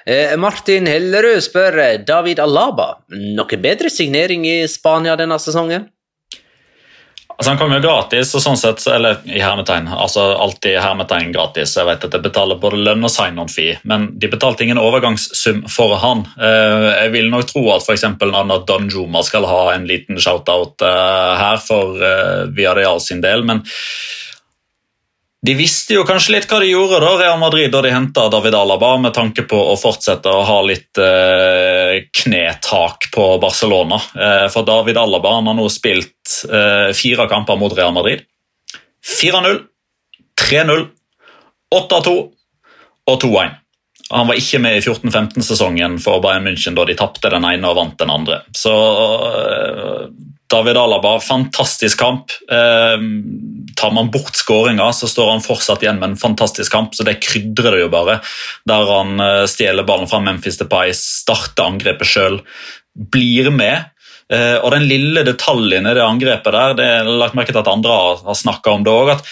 Eh, 0.07 0.35
Martin 0.41 0.89
Hellerud 0.91 1.39
spør 1.45 1.79
David 2.07 2.41
Alaba 2.43 2.97
noe 3.13 3.61
bedre 3.61 3.91
signering 3.93 4.47
i 4.49 4.59
Spania 4.71 5.15
denne 5.19 5.39
sesongen? 5.43 5.87
Altså 7.37 7.51
Han 7.51 7.59
kom 7.61 7.73
jo 7.75 7.83
gratis, 7.85 8.31
og 8.33 8.41
sånn 8.41 8.57
sett, 8.57 8.81
eller 8.89 9.19
i 9.29 9.43
hermetegn, 9.45 9.91
altså 9.93 10.23
alltid 10.41 10.73
i 10.73 10.81
hermetegn 10.81 11.35
gratis. 11.35 11.75
Jeg 11.77 11.85
vet 11.89 12.07
at 12.09 12.17
jeg 12.17 12.25
betaler 12.25 12.61
både 12.61 12.81
lønn 12.81 13.05
og 13.05 13.13
sign-on-fee, 13.13 13.77
men 13.85 14.09
de 14.17 14.31
betalte 14.33 14.65
ingen 14.65 14.81
overgangssum 14.81 15.67
for 15.69 15.99
han. 16.01 16.25
Eh, 16.41 16.87
jeg 17.03 17.13
vil 17.13 17.29
nok 17.33 17.51
tro 17.51 17.67
at 17.75 17.85
f.eks. 17.85 18.07
Anna 18.09 18.57
Don 18.65 18.89
Juma 18.89 19.21
skal 19.27 19.45
ha 19.51 19.61
en 19.75 19.85
liten 19.89 20.17
shout-out 20.17 20.81
eh, 20.81 21.33
her 21.43 21.61
for 21.61 22.01
eh, 22.01 22.47
Viareal 22.57 23.05
sin 23.05 23.21
del, 23.25 23.45
men 23.45 23.61
de 25.45 25.55
visste 25.55 25.95
jo 25.95 26.05
kanskje 26.09 26.33
litt 26.33 26.47
hva 26.51 26.59
de 26.63 26.71
gjorde 26.71 27.01
da, 27.03 27.11
Real 27.21 27.37
Madrid 27.39 27.71
da 27.71 27.83
de 27.85 27.93
henta 27.93 28.27
David 28.33 28.57
Alaba, 28.57 28.95
med 28.99 29.15
tanke 29.15 29.45
på 29.47 29.59
å 29.73 29.75
fortsette 29.79 30.33
å 30.33 30.45
ha 30.49 30.57
litt 30.65 30.99
eh, 30.99 32.07
knetak 32.23 33.11
på 33.15 33.27
Barcelona. 33.43 34.01
Eh, 34.17 34.47
for 34.53 34.67
David 34.67 34.99
Alaba 34.99 35.37
han 35.37 35.51
har 35.51 35.59
nå 35.59 35.69
spilt 35.73 36.41
eh, 36.49 36.89
fire 36.97 37.29
kamper 37.31 37.61
mot 37.61 37.77
Real 37.77 37.95
Madrid. 37.95 38.25
4-0, 39.07 39.61
3-0, 40.41 40.89
8-2 41.77 42.17
og 43.07 43.23
2-1. 43.23 43.55
Han 44.11 44.29
var 44.31 44.39
ikke 44.39 44.61
med 44.63 44.79
i 44.79 44.83
14-15-sesongen 44.83 45.99
for 46.03 46.23
Bayern 46.23 46.47
München 46.47 46.75
da 46.79 46.85
de 46.87 46.95
tapte 46.99 47.31
den 47.31 47.47
ene 47.47 47.71
og 47.71 47.79
vant 47.79 47.99
den 47.99 48.13
andre. 48.15 48.41
Så 48.55 48.73
eh, 48.73 50.09
David 50.51 50.77
Alaba, 50.79 51.17
fantastisk 51.21 51.99
kamp. 51.99 52.31
Eh, 52.51 52.99
tar 53.77 53.91
man 53.91 54.11
bort 54.11 54.37
skåringa, 54.37 54.93
så 54.93 55.09
står 55.09 55.31
han 55.31 55.43
fortsatt 55.45 55.83
igjen 55.83 55.99
med 55.99 56.13
en 56.13 56.21
fantastisk 56.21 56.73
kamp. 56.73 56.95
så 56.95 57.03
Det 57.03 57.19
krydrer 57.23 57.77
det 57.77 57.83
jo 57.83 57.91
bare. 57.93 58.21
Der 58.69 58.93
han 58.93 59.21
eh, 59.21 59.43
stjeler 59.51 59.87
ballen 59.87 60.11
fra 60.11 60.21
Memphis 60.23 60.59
Depay, 60.59 60.95
starter 60.95 61.67
angrepet 61.67 62.11
sjøl, 62.11 62.41
blir 62.95 63.51
med. 63.51 63.91
Eh, 64.33 64.57
og 64.63 64.71
den 64.75 64.89
lille 64.91 65.27
detaljen 65.27 65.87
i 65.87 65.95
det 65.95 66.07
angrepet 66.07 66.55
der, 66.55 66.79
det 66.79 66.87
er 67.01 67.13
lagt 67.23 67.37
merke 67.39 67.55
til 67.55 67.63
at 67.63 67.71
andre 67.71 67.99
har, 67.99 68.35
snakka 68.35 68.79
om 68.79 68.87
det 68.87 68.95
òg, 68.95 69.13
at 69.19 69.29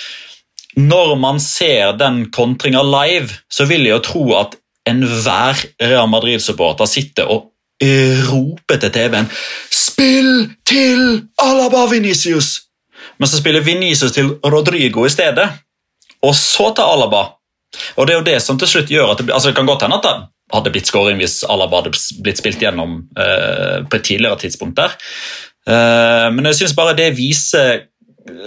når 0.75 1.17
man 1.23 1.41
ser 1.43 1.95
den 1.99 2.25
kontringa 2.35 2.83
live, 2.83 3.35
så 3.51 3.67
vil 3.71 3.87
jeg 3.87 3.95
jo 3.95 4.05
tro 4.07 4.23
at 4.39 4.57
enhver 4.91 5.61
Real 5.83 6.11
Madrid-supporter 6.11 6.91
sitter 6.91 7.31
og 7.31 7.53
roper 8.31 8.79
til 8.81 8.93
TV-en 8.95 9.27
'Spill 9.95 10.51
til 10.67 11.23
Alaba 11.39 11.87
Venicius!' 11.87 12.61
Men 13.19 13.29
så 13.29 13.39
spiller 13.39 13.63
Venicius 13.63 14.13
til 14.13 14.35
Rodrigo 14.43 15.07
i 15.07 15.13
stedet, 15.13 15.49
og 16.23 16.35
så 16.35 16.73
til 16.75 16.83
Alaba. 16.83 17.25
Og 17.97 18.07
Det 18.07 18.15
er 18.15 18.19
jo 18.19 18.27
det 18.27 18.43
som 18.43 18.59
til 18.59 18.69
slutt 18.69 18.91
gjør 18.91 19.13
at 19.13 19.19
det, 19.19 19.33
altså 19.33 19.49
det 19.49 19.57
kan 19.57 19.67
godt 19.67 19.83
hende 19.83 19.97
at 19.97 20.03
det 20.03 20.15
hadde 20.55 20.71
blitt 20.75 20.91
scoring 20.91 21.19
hvis 21.19 21.43
Alaba 21.51 21.81
hadde 21.81 21.95
blitt 22.23 22.39
spilt 22.39 22.63
gjennom 22.63 23.01
eh, 23.19 23.83
på 23.87 23.97
et 23.97 24.05
tidligere 24.05 24.39
tidspunkt. 24.39 24.77
der. 24.77 24.95
Eh, 25.69 26.29
men 26.35 26.45
jeg 26.51 26.55
synes 26.55 26.77
bare 26.77 26.97
det 26.99 27.17
viser 27.17 27.87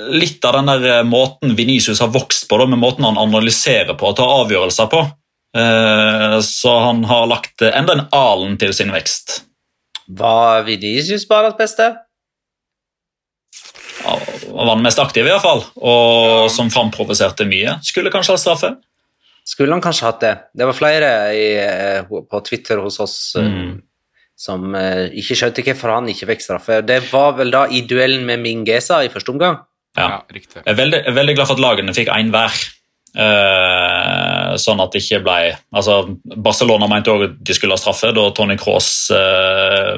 litt 0.09 0.45
av 0.45 0.57
den 0.57 0.71
der 0.71 1.03
måten 1.05 1.55
Venicius 1.57 2.01
har 2.01 2.09
vokst 2.13 2.47
på, 2.49 2.57
da, 2.57 2.65
med 2.65 2.81
måten 2.81 3.05
han 3.05 3.19
analyserer 3.21 3.93
på 3.97 4.09
og 4.09 4.17
tar 4.17 4.35
avgjørelser 4.43 4.89
på. 4.93 5.03
Eh, 5.57 6.39
så 6.45 6.79
han 6.85 7.03
har 7.07 7.27
lagt 7.29 7.61
enda 7.61 7.97
en 7.97 8.07
alen 8.15 8.57
til 8.61 8.73
sin 8.73 8.93
vekst. 8.93 9.41
Var 10.07 10.67
det 10.67 11.27
banens 11.29 11.57
beste? 11.57 11.87
Han 14.07 14.65
var 14.65 14.75
den 14.75 14.85
mest 14.85 14.99
aktive, 14.99 15.27
i 15.27 15.33
hvert 15.33 15.43
fall, 15.43 15.63
og 15.83 16.47
som 16.53 16.69
framprovoserte 16.71 17.45
mye. 17.49 17.75
Skulle 17.85 18.13
kanskje 18.13 18.37
ha 18.37 18.41
straffe? 18.41 18.71
Skulle 19.47 19.75
han 19.75 19.83
kanskje 19.83 20.07
hatt 20.07 20.23
det. 20.23 20.33
Det 20.55 20.67
var 20.67 20.75
flere 20.75 21.09
i, 21.35 21.47
eh, 21.59 22.07
på 22.07 22.41
Twitter 22.47 22.81
hos 22.83 22.99
oss 23.03 23.17
eh, 23.39 23.43
mm. 23.47 23.75
som 24.35 24.75
ikke 24.75 25.37
skjønte 25.39 25.63
hvorfor 25.67 25.93
han 25.95 26.09
ikke 26.11 26.31
fikk 26.33 26.43
straffe. 26.45 26.81
Det 26.87 27.01
var 27.11 27.37
vel 27.39 27.51
da 27.53 27.65
i 27.67 27.83
duellen 27.87 28.25
med 28.27 28.43
Mingesa 28.43 29.03
i 29.03 29.11
første 29.13 29.35
omgang. 29.35 29.59
Ja, 29.97 30.07
ja 30.07 30.19
riktig. 30.31 30.61
Jeg 30.61 30.73
er 30.73 30.79
veldig, 30.79 31.03
jeg 31.03 31.11
er 31.11 31.19
veldig 31.19 31.37
glad 31.37 31.49
for 31.49 31.59
at 31.59 31.63
lagene 31.63 31.95
fikk 31.95 32.11
én 32.13 32.31
hver. 32.33 32.59
Uh, 33.17 34.53
sånn 34.61 34.81
at 34.83 34.93
det 34.93 34.99
ikke 35.01 35.21
ble 35.25 35.35
altså 35.73 35.95
Barcelona 36.35 36.89
mente 36.91 37.09
òg 37.09 37.23
at 37.25 37.37
de 37.47 37.55
skulle 37.55 37.73
ha 37.73 37.81
straffe 37.81 38.11
da 38.13 38.25
Tony 38.35 38.57
Cross 38.59 38.89
uh, 39.15 39.95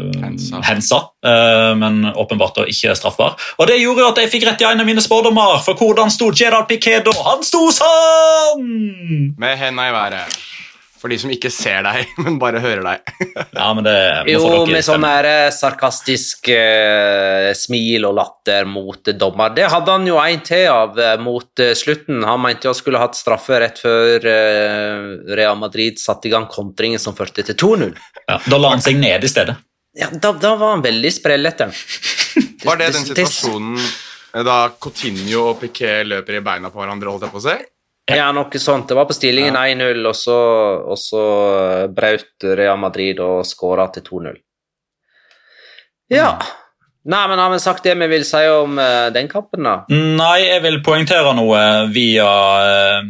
hensa, 0.67 1.01
uh, 1.25 1.71
men 1.79 2.05
åpenbart 2.13 2.61
da 2.61 2.67
ikke 2.69 2.95
straffbar. 2.95 3.35
Og 3.57 3.67
Det 3.71 3.79
gjorde 3.81 4.05
jo 4.05 4.11
at 4.13 4.21
jeg 4.23 4.33
fikk 4.35 4.47
rett 4.47 4.63
i 4.63 4.69
en 4.69 4.85
av 4.85 4.87
mine 4.87 5.03
spådommer, 5.03 5.59
for 5.65 5.79
hvordan 5.79 6.13
sto 6.13 6.29
Gerard 6.31 6.69
Piquet 6.69 7.09
da? 7.09 7.15
Han 7.31 7.43
sto 7.43 7.65
sånn! 7.75 9.35
Med 9.39 9.59
henda 9.59 9.89
i 9.89 9.95
været. 9.95 10.39
For 10.99 11.11
de 11.11 11.15
som 11.21 11.31
ikke 11.31 11.51
ser 11.53 11.83
deg, 11.85 12.09
men 12.25 12.39
bare 12.41 12.59
hører 12.63 12.83
deg. 12.83 13.13
ja, 13.55 13.67
men 13.75 13.85
det 13.85 13.95
Jo, 14.27 14.65
med 14.67 14.83
sånn 14.83 15.05
sarkastisk 15.55 16.51
uh, 16.51 17.51
smil 17.55 18.07
og 18.09 18.17
latter 18.17 18.67
mot 18.67 19.13
dommer. 19.15 19.53
Det 19.55 19.69
hadde 19.71 19.95
han 19.95 20.07
jo 20.09 20.19
en 20.19 20.43
til 20.43 20.67
av 20.71 20.99
uh, 20.99 21.15
mot 21.23 21.63
uh, 21.63 21.71
slutten. 21.77 22.21
Han 22.27 22.43
mente 22.43 22.67
jo 22.67 22.73
han 22.73 22.79
skulle 22.81 23.01
hatt 23.01 23.17
straffe 23.17 23.61
rett 23.63 23.79
før 23.79 24.27
Real 25.39 25.57
Madrid 25.59 25.99
satte 26.01 26.27
i 26.27 26.33
gang 26.33 26.49
kontringen 26.51 26.99
som 27.01 27.15
førte 27.17 27.45
til 27.47 27.57
2-0. 27.57 27.95
Ja, 28.27 28.37
da 28.43 28.59
la 28.59 28.75
han 28.75 28.83
seg 28.83 28.99
ned 28.99 29.23
i 29.23 29.31
stedet. 29.31 29.55
Ja, 29.97 30.11
da, 30.11 30.33
da 30.37 30.53
var 30.59 30.75
han 30.75 30.85
veldig 30.85 31.11
sprellete. 31.11 31.71
Var 32.67 32.77
det 32.77 32.89
den 32.91 33.05
situasjonen 33.07 33.79
da 34.45 34.57
Coutinho 34.77 35.45
og 35.53 35.61
Piquet 35.63 36.05
løper 36.05 36.37
i 36.37 36.41
beina 36.45 36.69
på 36.69 36.81
hverandre, 36.81 37.09
holdt 37.09 37.25
jeg 37.25 37.33
på 37.33 37.39
å 37.39 37.45
si? 37.47 37.55
Ja, 38.17 38.29
noe 38.35 38.61
sånt. 38.61 38.87
Det 38.89 38.97
var 38.97 39.05
på 39.09 39.17
stillingen 39.17 39.55
ja. 39.55 39.67
1-0, 39.75 40.05
og 40.09 40.15
så, 40.17 40.37
og 40.93 40.99
så 40.99 41.23
brøt 41.93 42.47
Real 42.57 42.79
Madrid 42.81 43.19
og 43.23 43.43
skåra 43.47 43.89
til 43.93 44.07
2-0. 44.07 44.39
Ja. 46.09 46.33
Mm. 46.37 46.55
Nei, 47.09 47.27
men 47.27 47.39
Har 47.39 47.49
vi 47.49 47.59
sagt 47.59 47.83
det 47.87 47.95
vi 47.95 48.07
vil 48.11 48.25
si 48.27 48.41
om 48.51 48.77
uh, 48.77 49.07
den 49.13 49.29
kampen, 49.31 49.63
da? 49.65 49.75
Nei, 49.89 50.43
jeg 50.43 50.61
vil 50.65 50.81
poengtere 50.85 51.31
noe 51.37 51.61
via 51.93 52.27
uh, 52.27 53.07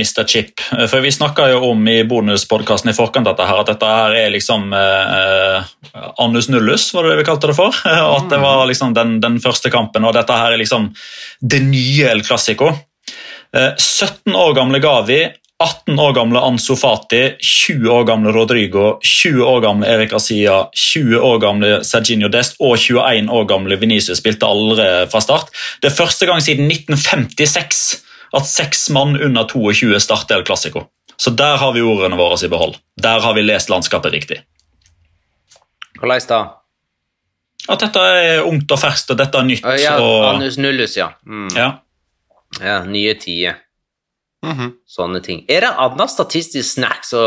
Mr. 0.00 0.24
Chip. 0.24 0.62
For 0.88 1.04
vi 1.04 1.12
snakka 1.12 1.50
jo 1.52 1.60
om 1.68 1.84
i 1.90 2.00
bonuspodkasten 2.08 2.90
i 2.90 2.96
forkant 2.96 3.28
dette 3.28 3.46
her, 3.46 3.60
at 3.60 3.70
dette 3.74 3.90
her 3.92 4.16
er 4.22 4.32
liksom 4.32 4.72
uh, 4.72 5.60
annus 6.22 6.48
nullus, 6.50 6.88
var 6.96 7.06
det 7.06 7.14
det 7.14 7.20
vi 7.20 7.28
kalte 7.28 7.52
det 7.52 7.58
for. 7.58 7.76
Og 7.84 8.16
at 8.22 8.30
det 8.32 8.40
var 8.42 8.64
liksom 8.70 8.96
den, 8.96 9.18
den 9.22 9.38
første 9.44 9.72
kampen, 9.74 10.08
og 10.08 10.16
dette 10.16 10.40
her 10.40 10.56
er 10.56 10.62
liksom 10.62 10.88
det 11.44 11.60
nye 11.68 12.08
El 12.10 12.24
Clásico. 12.26 12.72
Eh, 13.56 13.72
17 13.76 14.36
år 14.36 14.54
gamle 14.54 14.78
Gavi, 14.78 15.20
18 15.64 15.98
år 15.98 16.12
gamle 16.12 16.40
Ansu 16.40 16.76
Fati, 16.76 17.34
20 17.40 17.90
år 17.90 18.04
gamle 18.04 18.32
Rodrigo, 18.32 18.98
20 19.04 19.42
år 19.44 19.60
gamle 19.60 19.88
Erik 19.92 20.12
Asia, 20.16 20.62
20 20.72 21.18
år 21.18 21.40
gamle 21.42 21.72
Serginio 21.84 22.30
Dest 22.32 22.56
og 22.60 22.78
21 22.78 23.28
år 23.28 23.44
gamle 23.50 23.76
Venezia 23.80 24.16
spilte 24.16 24.48
aldri 24.48 24.86
fra 25.12 25.20
start. 25.20 25.50
Det 25.82 25.90
er 25.90 25.98
første 25.98 26.30
gang 26.30 26.40
siden 26.44 26.70
1956 26.70 27.82
at 28.38 28.46
seks 28.48 28.86
mann 28.94 29.18
under 29.18 29.44
22 29.50 30.00
starter 30.00 30.38
El 30.38 30.46
Clásico. 30.48 30.86
Så 31.20 31.34
der 31.36 31.58
har 31.60 31.74
vi 31.76 31.82
ordene 31.84 32.16
våre 32.16 32.38
i 32.40 32.48
behold. 32.48 32.78
Der 32.96 33.20
har 33.20 33.34
vi 33.36 33.44
lest 33.44 33.68
landskapet 33.68 34.14
riktig. 34.14 34.40
Hvordan 36.00 36.24
da? 36.30 36.40
At 37.68 37.82
dette 37.84 38.00
er 38.00 38.46
ungt 38.48 38.70
og 38.72 38.80
ferskt, 38.80 39.12
og 39.12 39.18
dette 39.20 39.36
er 39.36 39.44
nytt. 39.44 39.66
Ja, 39.82 39.98
og, 40.00 40.24
Anus 40.30 40.56
nullus, 40.56 40.96
ja. 40.96 41.10
Mm. 41.26 41.50
ja. 41.52 41.74
Ja. 42.58 42.84
Nye 42.84 43.14
tider. 43.20 43.58
Mhm. 44.42 44.70
Sånne 44.88 45.20
ting. 45.22 45.42
Er 45.52 45.60
det 45.60 45.68
annet 45.76 46.08
statistisk 46.08 46.64
snacks 46.78 47.10
å 47.12 47.20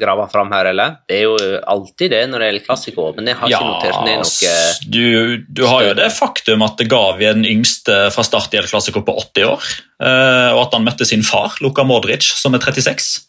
grave 0.00 0.24
fram 0.32 0.48
her, 0.50 0.64
eller? 0.70 0.94
Det 1.06 1.18
er 1.18 1.22
jo 1.26 1.34
alltid 1.60 2.10
det 2.14 2.22
når 2.30 2.40
det 2.40 2.46
gjelder 2.48 2.64
klassiko, 2.64 3.04
men 3.16 3.26
jeg 3.28 3.36
har 3.36 3.48
ikke 3.52 3.68
notert 3.68 3.98
ned 4.06 4.22
noe 4.22 4.90
du, 4.90 5.44
du 5.60 5.62
har 5.68 5.82
jo 5.84 5.92
det 5.98 6.08
faktum 6.16 6.64
at 6.64 6.80
Gavi 6.88 7.26
er 7.28 7.34
den 7.36 7.44
yngste 7.44 8.10
fra 8.16 8.24
start 8.24 8.54
i 8.56 8.56
El 8.62 8.64
Clásico 8.70 9.04
på 9.04 9.12
80 9.12 9.44
år, 9.44 9.60
eh, 10.00 10.50
og 10.56 10.62
at 10.64 10.72
han 10.78 10.84
møtte 10.88 11.04
sin 11.04 11.22
far, 11.22 11.52
Luka 11.60 11.84
Modric, 11.84 12.22
som 12.24 12.54
er 12.56 12.64
36. 12.64 13.20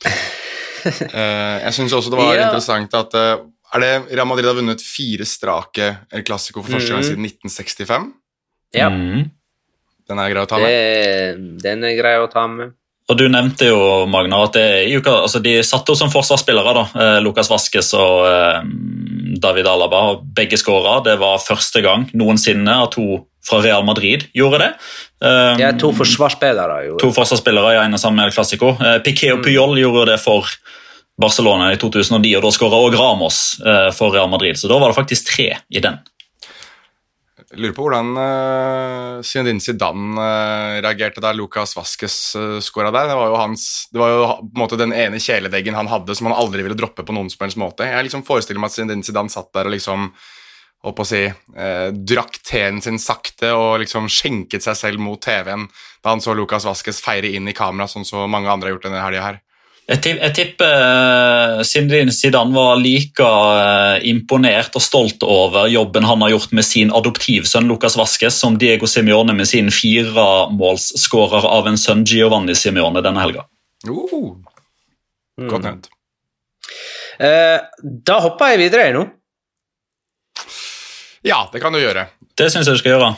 Eh, 0.80 1.56
jeg 1.66 1.74
syns 1.76 1.92
også 1.92 2.08
det 2.08 2.16
var 2.16 2.30
Ja. 2.38 2.46
interessant 2.48 2.94
at 2.96 3.12
eh, 3.12 3.42
er 3.76 3.80
det 3.84 3.90
Real 4.16 4.24
Madrid 4.26 4.46
har 4.48 4.54
vunnet 4.56 4.80
fire 4.80 5.26
strake 5.28 5.90
El 6.10 6.22
Clásico 6.24 6.62
for 6.64 6.72
første 6.72 6.88
gang 6.94 7.02
Mhm. 7.02 7.08
siden 7.10 7.26
1965. 7.28 8.06
Ja, 8.72 8.88
Mm. 8.88 9.30
Den 10.10 10.20
er 10.22 10.32
grei 10.32 10.44
å 10.44 10.50
ta 10.50 10.58
det, 10.58 10.68
med. 10.68 11.48
den 11.62 11.86
er 11.86 11.96
grei 11.98 12.16
å 12.20 12.28
ta 12.30 12.46
med. 12.50 12.76
Og 13.10 13.16
Du 13.18 13.24
nevnte 13.30 13.66
jo 13.66 14.06
Magnar, 14.06 14.46
at 14.46 14.54
det, 14.54 14.66
i 14.86 14.94
uka, 14.98 15.16
altså 15.24 15.40
de 15.42 15.56
satte 15.66 15.90
jo 15.90 15.98
som 15.98 16.12
forsvarsspillere. 16.12 16.74
da, 16.76 16.84
eh, 16.94 17.18
Lucas 17.24 17.50
Vasques 17.50 17.90
og 17.98 18.26
eh, 18.28 18.60
David 19.42 19.66
Alaba. 19.66 20.02
og 20.12 20.28
Begge 20.36 20.58
skåra. 20.60 21.00
Det 21.02 21.16
var 21.18 21.42
første 21.42 21.82
gang 21.82 22.06
noensinne 22.14 22.82
at 22.84 22.94
to 22.94 23.24
fra 23.46 23.62
Real 23.64 23.82
Madrid 23.84 24.26
gjorde 24.36 24.60
det. 24.60 24.68
Um, 25.24 25.56
Det 25.56 25.64
er 25.64 25.78
to 25.80 25.90
forsvarsspillere, 25.96 26.98
to 27.00 27.10
forsvarsspillere 27.16 27.72
i 27.74 27.80
ene 27.86 27.98
sammen 27.98 28.20
med 28.20 28.28
El 28.28 28.36
Clásico. 28.36 28.74
Eh, 28.76 29.00
Piqué 29.04 29.32
og 29.32 29.42
Puyol 29.44 29.78
gjorde 29.80 30.10
det 30.12 30.20
for 30.20 30.46
Barcelona 31.20 31.72
i 31.72 31.76
2009, 31.80 32.36
og 32.36 32.42
da 32.46 32.52
skåra 32.54 32.78
òg 32.80 32.96
Ramos 32.96 33.60
eh, 33.64 33.90
for 33.96 34.12
Real 34.14 34.28
Madrid. 34.28 34.56
Så 34.60 34.68
da 34.68 34.78
var 34.78 34.92
det 34.92 35.00
faktisk 35.00 35.32
tre 35.34 35.50
i 35.70 35.82
den. 35.82 35.98
Lurer 37.58 37.72
på 37.74 37.82
hvordan 37.82 38.12
uh, 38.14 39.22
Zinedine 39.26 39.62
Zidane 39.62 40.14
uh, 40.14 40.76
reagerte 40.84 41.22
da 41.22 41.32
Lucas 41.34 41.74
Vasques 41.74 42.18
uh, 42.38 42.60
skåra 42.62 42.92
der. 42.94 43.08
Det 43.10 43.16
var 43.18 43.32
jo, 43.32 43.38
hans, 43.40 43.64
det 43.90 43.98
var 43.98 44.12
jo 44.12 44.20
på 44.38 44.52
en 44.54 44.62
måte 44.62 44.78
den 44.78 44.94
ene 44.94 45.18
kjæledeggen 45.18 45.74
han 45.74 45.90
hadde 45.90 46.14
som 46.14 46.30
han 46.30 46.38
aldri 46.38 46.62
ville 46.62 46.78
droppe 46.78 47.02
på 47.02 47.16
noen 47.16 47.32
som 47.32 47.42
helst 47.42 47.58
måte. 47.58 47.88
Jeg 47.90 48.06
liksom 48.06 48.22
forestiller 48.26 48.62
meg 48.62 48.70
at 48.70 48.78
Zinedine 48.78 49.06
Zidane 49.06 49.34
satt 49.34 49.50
der 49.56 49.66
og 49.66 49.74
liksom 49.74 50.12
å 50.80 51.04
si, 51.04 51.26
eh, 51.26 51.90
drakk 51.92 52.38
teen 52.42 52.80
sin 52.80 52.98
sakte 52.98 53.52
og 53.52 53.80
liksom 53.82 54.08
skjenket 54.08 54.62
seg 54.64 54.76
selv 54.76 54.98
mot 54.98 55.20
TV-en 55.20 55.68
da 56.02 56.10
han 56.10 56.20
så 56.20 56.34
Lucas 56.34 56.64
Vasques 56.64 57.02
feire 57.04 57.28
inn 57.28 57.48
i 57.48 57.52
kamera, 57.52 57.86
sånn 57.86 58.06
som 58.06 58.30
mange 58.30 58.48
andre 58.48 58.68
har 58.68 58.76
gjort 58.76 58.88
denne 58.88 59.02
helga 59.04 59.22
her. 59.22 59.40
Jeg, 59.90 60.34
tipper 60.36 61.64
Sindrin 61.66 62.12
Zinedine 62.12 62.12
Zidane 62.14 62.54
var 62.54 62.76
like 62.78 63.26
eh, 63.26 64.04
imponert 64.06 64.76
og 64.78 64.84
stolt 64.84 65.24
over 65.26 65.66
jobben 65.66 66.06
han 66.06 66.22
har 66.22 66.30
gjort 66.36 66.52
med 66.54 66.66
sin 66.66 66.92
adoptivsønn 66.94 67.66
Lucas 67.66 67.96
Vasques 67.98 68.38
som 68.38 68.58
Diego 68.60 68.86
Simione 68.86 69.34
med 69.34 69.50
sin 69.50 69.72
firemålsskårer 69.74 71.48
av 71.50 71.66
en 71.66 71.80
sønn 71.80 72.04
Giovanni 72.06 72.54
Simione 72.54 73.02
denne 73.02 73.24
helga. 73.24 73.48
Uh, 73.88 74.36
godt 75.50 75.66
nevnt. 75.66 75.90
Eh, 77.18 77.58
da 77.82 78.20
hopper 78.22 78.54
jeg 78.54 78.62
videre 78.62 78.86
jeg 78.86 78.96
nå. 78.96 79.02
Ja, 81.26 81.42
det 81.52 81.60
kan 81.60 81.74
du 81.74 81.82
gjøre. 81.82 82.06
Det 82.38 82.46
syns 82.52 82.70
jeg 82.70 82.78
du 82.78 82.80
skal 82.84 82.94
gjøre. 82.94 83.10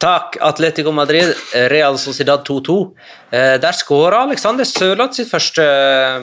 Takk, 0.00 0.38
Atletico 0.40 0.92
Madrid, 0.92 1.34
Real 1.52 1.98
Sociedad 1.98 2.40
2-2. 2.48 2.96
Eh, 3.30 3.56
der 3.60 3.76
skåra 3.76 4.22
Alexander 4.24 4.64
Sørloth 4.64 5.18
sitt 5.18 5.28
første 5.28 5.66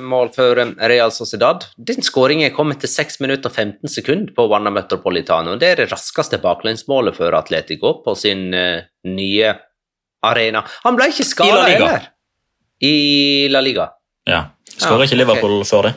mål 0.01 0.32
for 0.34 0.57
eh, 0.57 0.71
Real 0.89 1.13
Sociedad. 1.13 1.67
Den 1.78 2.01
skåringen 2.01 2.49
kom 2.55 2.73
etter 2.73 2.89
6 2.89 3.21
minutter 3.21 3.51
og 3.51 3.53
15 3.53 3.93
sekunder 3.93 4.34
på 4.34 4.47
Wanda 4.49 4.73
Metropolitano. 4.73 5.53
Det 5.61 5.69
er 5.69 5.84
det 5.84 5.91
raskeste 5.91 6.41
baklengsmålet 6.41 7.19
for 7.19 7.38
Atletico 7.38 7.99
på 8.01 8.17
sin 8.17 8.49
eh, 8.57 8.82
nye 9.05 9.53
arena. 10.25 10.65
Han 10.82 10.97
ble 10.97 11.11
ikke 11.13 11.28
I 11.28 11.30
skada 11.36 11.61
heller. 11.69 12.09
I 12.82 12.95
La 13.53 13.61
Liga. 13.61 13.91
Ja. 14.25 14.41
Skårer 14.73 15.05
ikke 15.05 15.21
Liverpool 15.21 15.61
før 15.69 15.91
det? 15.91 15.95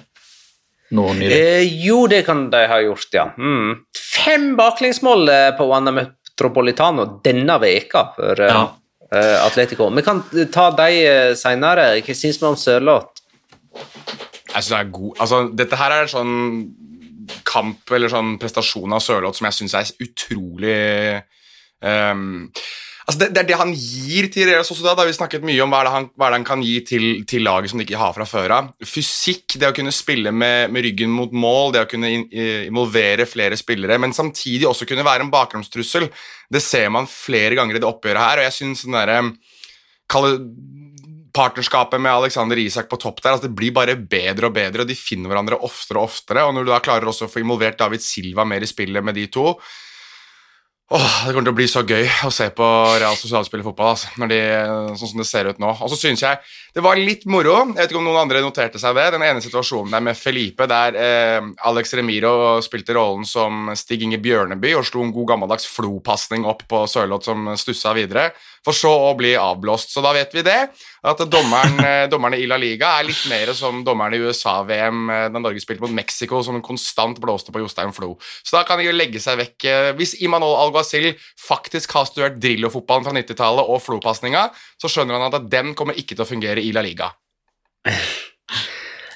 Nylig. 1.01 1.33
Eh, 1.33 1.65
jo, 1.87 2.05
det 2.13 2.27
kan 2.29 2.51
de 2.53 2.65
ha 2.69 2.85
gjort, 2.85 3.09
ja. 3.15 3.31
Mm. 3.41 3.87
Fem 3.97 4.51
baklengsmål 4.59 5.29
eh, 5.33 5.51
på 5.57 5.73
Wanda 5.73 5.97
Metropolitano 5.97 6.20
denne 7.23 7.59
veka 7.61 8.15
for 8.17 8.41
eh, 8.41 8.49
Ja. 8.49 8.63
eh, 9.13 9.45
Atletico. 9.45 9.91
Vi 9.91 10.03
kan 10.03 10.23
eh, 10.35 10.47
ta 10.49 10.71
de 10.71 10.89
uh, 11.05 11.35
seinere. 11.35 12.01
Hva 12.01 12.15
syns 12.15 12.41
vi 12.41 12.47
om 12.47 12.57
Sørloth? 12.57 13.21
Jeg 14.51 14.63
synes 14.63 14.69
det 14.69 14.79
er 14.81 14.91
god 14.91 15.21
Altså, 15.21 15.37
dette 15.55 15.77
her 15.77 15.93
er 15.93 16.07
sånn 16.11 16.33
kamp 17.47 17.91
eller 17.95 18.09
sånn 18.11 18.39
prestasjon 18.43 18.93
av 18.93 19.01
Sørloth 19.05 19.39
som 19.39 19.47
jeg 19.47 19.55
syns 19.55 19.75
er 19.79 19.91
utrolig 20.03 21.23
ehm, 21.83 22.51
Altså, 23.07 23.19
det, 23.23 23.29
det 23.35 23.43
er 23.43 23.49
det 23.49 23.59
han 23.61 23.73
gir 23.73 24.29
til 24.33 24.49
Real 24.51 24.65
Sociedad. 24.67 24.99
Da. 24.99 25.07
Vi 25.09 25.17
snakket 25.17 25.47
mye 25.47 25.63
om 25.65 25.73
hva 25.73 25.81
er 25.83 25.89
det 25.89 25.95
han, 25.95 26.09
er 26.11 26.27
det 26.27 26.39
han 26.39 26.47
kan 26.51 26.65
gi 26.65 26.75
til, 26.87 27.07
til 27.29 27.45
laget 27.47 27.73
som 27.73 27.81
de 27.81 27.87
ikke 27.87 28.01
har 28.01 28.13
fra 28.17 28.27
før 28.29 28.57
av. 28.59 28.73
Fysikk, 28.87 29.57
det 29.61 29.71
å 29.71 29.77
kunne 29.77 29.95
spille 29.95 30.33
med, 30.35 30.73
med 30.75 30.87
ryggen 30.87 31.15
mot 31.15 31.33
mål, 31.33 31.75
det 31.77 31.85
å 31.87 31.91
kunne 31.91 32.13
in, 32.13 32.27
involvere 32.69 33.29
flere 33.29 33.59
spillere, 33.61 33.99
men 34.03 34.17
samtidig 34.17 34.69
også 34.69 34.89
kunne 34.89 35.07
være 35.07 35.27
en 35.27 35.33
bakgrunnstrussel. 35.33 36.11
Det 36.51 36.63
ser 36.65 36.91
man 36.93 37.09
flere 37.11 37.59
ganger 37.59 37.79
i 37.79 37.83
det 37.83 37.89
oppgjøret 37.89 38.27
her, 38.27 38.43
og 38.43 38.49
jeg 38.49 38.59
syns 38.61 38.87
den 38.87 38.99
derre 38.99 39.23
partnerskapet 41.31 42.01
med 42.03 42.13
Alexander 42.13 42.59
Isak 42.59 42.89
på 42.91 42.99
topp 43.01 43.21
der, 43.23 43.37
altså 43.37 43.47
det 43.47 43.57
blir 43.57 43.75
bare 43.75 43.95
bedre 43.95 44.49
og 44.49 44.57
bedre, 44.57 44.83
og 44.83 44.91
de 44.91 44.97
finner 44.99 45.31
hverandre 45.31 45.61
oftere 45.67 46.01
og 46.01 46.11
oftere. 46.11 46.43
Og 46.47 46.57
når 46.57 46.67
du 46.67 46.73
da 46.73 46.81
klarer 46.83 47.07
også 47.11 47.29
å 47.29 47.31
få 47.31 47.43
involvert 47.45 47.79
David 47.79 48.03
Silva 48.03 48.47
mer 48.49 48.67
i 48.67 48.71
spillet 48.71 49.07
med 49.07 49.17
de 49.19 49.29
to 49.31 49.53
Åh, 50.91 51.27
Det 51.27 51.31
kommer 51.31 51.47
til 51.47 51.53
å 51.53 51.55
bli 51.55 51.69
så 51.71 51.85
gøy 51.87 52.09
å 52.27 52.33
se 52.35 52.49
på 52.51 52.67
Real 52.99 53.15
Social 53.15 53.45
spille 53.47 53.63
fotball, 53.63 53.93
altså, 53.93 54.09
når 54.19 54.31
de, 54.33 54.39
sånn 54.99 55.11
som 55.13 55.21
det 55.23 55.27
ser 55.29 55.47
ut 55.47 55.61
nå. 55.63 55.69
Og 55.71 55.91
så 55.93 55.99
synes 56.01 56.25
jeg 56.25 56.41
det 56.75 56.83
var 56.83 56.99
litt 56.99 57.23
moro, 57.31 57.61
jeg 57.61 57.77
vet 57.77 57.93
ikke 57.93 58.01
om 58.01 58.09
noen 58.09 58.19
andre 58.25 58.43
noterte 58.43 58.81
seg 58.83 58.99
det, 58.99 59.05
den 59.15 59.23
ene 59.23 59.45
situasjonen 59.45 59.95
der 59.95 60.03
med 60.09 60.19
Felipe, 60.19 60.67
der 60.71 60.99
eh, 60.99 61.47
Alex 61.71 61.95
Remiro 61.95 62.33
spilte 62.67 62.97
rollen 62.99 63.23
som 63.23 63.71
Stig 63.79 64.03
Inge 64.03 64.19
Bjørneby 64.19 64.75
og 64.81 64.89
slo 64.89 65.05
en 65.07 65.15
god 65.15 65.31
gammeldags 65.31 65.69
flopasning 65.71 66.49
opp 66.51 66.67
på 66.67 66.83
Sørloth 66.91 67.31
som 67.31 67.53
stussa 67.55 67.95
videre, 67.95 68.33
for 68.65 68.77
så 68.77 68.91
å 68.93 69.13
bli 69.17 69.33
avblåst. 69.41 69.93
Så 69.95 70.03
da 70.05 70.13
vet 70.13 70.35
vi 70.37 70.43
det, 70.45 70.59
at 71.07 71.23
dommeren, 71.33 71.79
eh, 71.89 72.05
dommerne 72.13 72.39
i 72.41 72.49
La 72.51 72.59
Liga 72.61 72.93
er 72.99 73.09
litt 73.09 73.23
mer 73.31 73.53
som 73.57 73.83
dommerne 73.87 74.19
i 74.19 74.25
USA-VM 74.25 75.13
eh, 75.15 75.27
da 75.33 75.43
Norge 75.43 75.63
spilte 75.65 75.85
mot 75.87 75.95
Mexico, 75.97 76.43
som 76.45 76.61
konstant 76.65 77.21
blåste 77.23 77.55
på 77.55 77.63
Jostein 77.63 77.95
Flo. 77.97 78.15
Så 78.45 78.59
da 78.59 78.65
kan 78.69 78.81
de 78.81 78.89
jo 78.89 78.97
legge 78.97 79.23
seg 79.23 79.41
vekk. 79.41 79.69
eh, 79.71 79.91
Hvis 79.99 80.17
Imanol 80.25 80.59
Alguacil 80.61 81.13
faktisk 81.41 81.97
har 81.97 82.09
studert 82.11 82.41
Drillo-fotballen 82.43 83.09
fra 83.09 83.17
90-tallet 83.17 83.71
og 83.73 83.81
Flo-pasninga, 83.85 84.49
så 84.81 84.93
skjønner 84.93 85.21
han 85.21 85.41
at 85.41 85.49
den 85.53 85.75
kommer 85.79 85.97
ikke 85.97 86.17
til 86.19 86.27
å 86.27 86.31
fungere 86.31 86.65
i 86.65 86.75
La 86.77 86.85
Liga. 86.85 87.13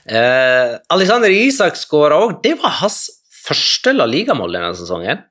Eh, 0.04 0.74
Alexander 0.92 1.32
Isak 1.32 1.78
skåra 1.80 2.18
òg. 2.20 2.34
Det 2.44 2.50
var 2.60 2.74
hans 2.82 3.06
første 3.46 3.94
La 3.96 4.04
Liga-mål 4.04 4.52
denne 4.52 4.74
sesongen. 4.76 5.22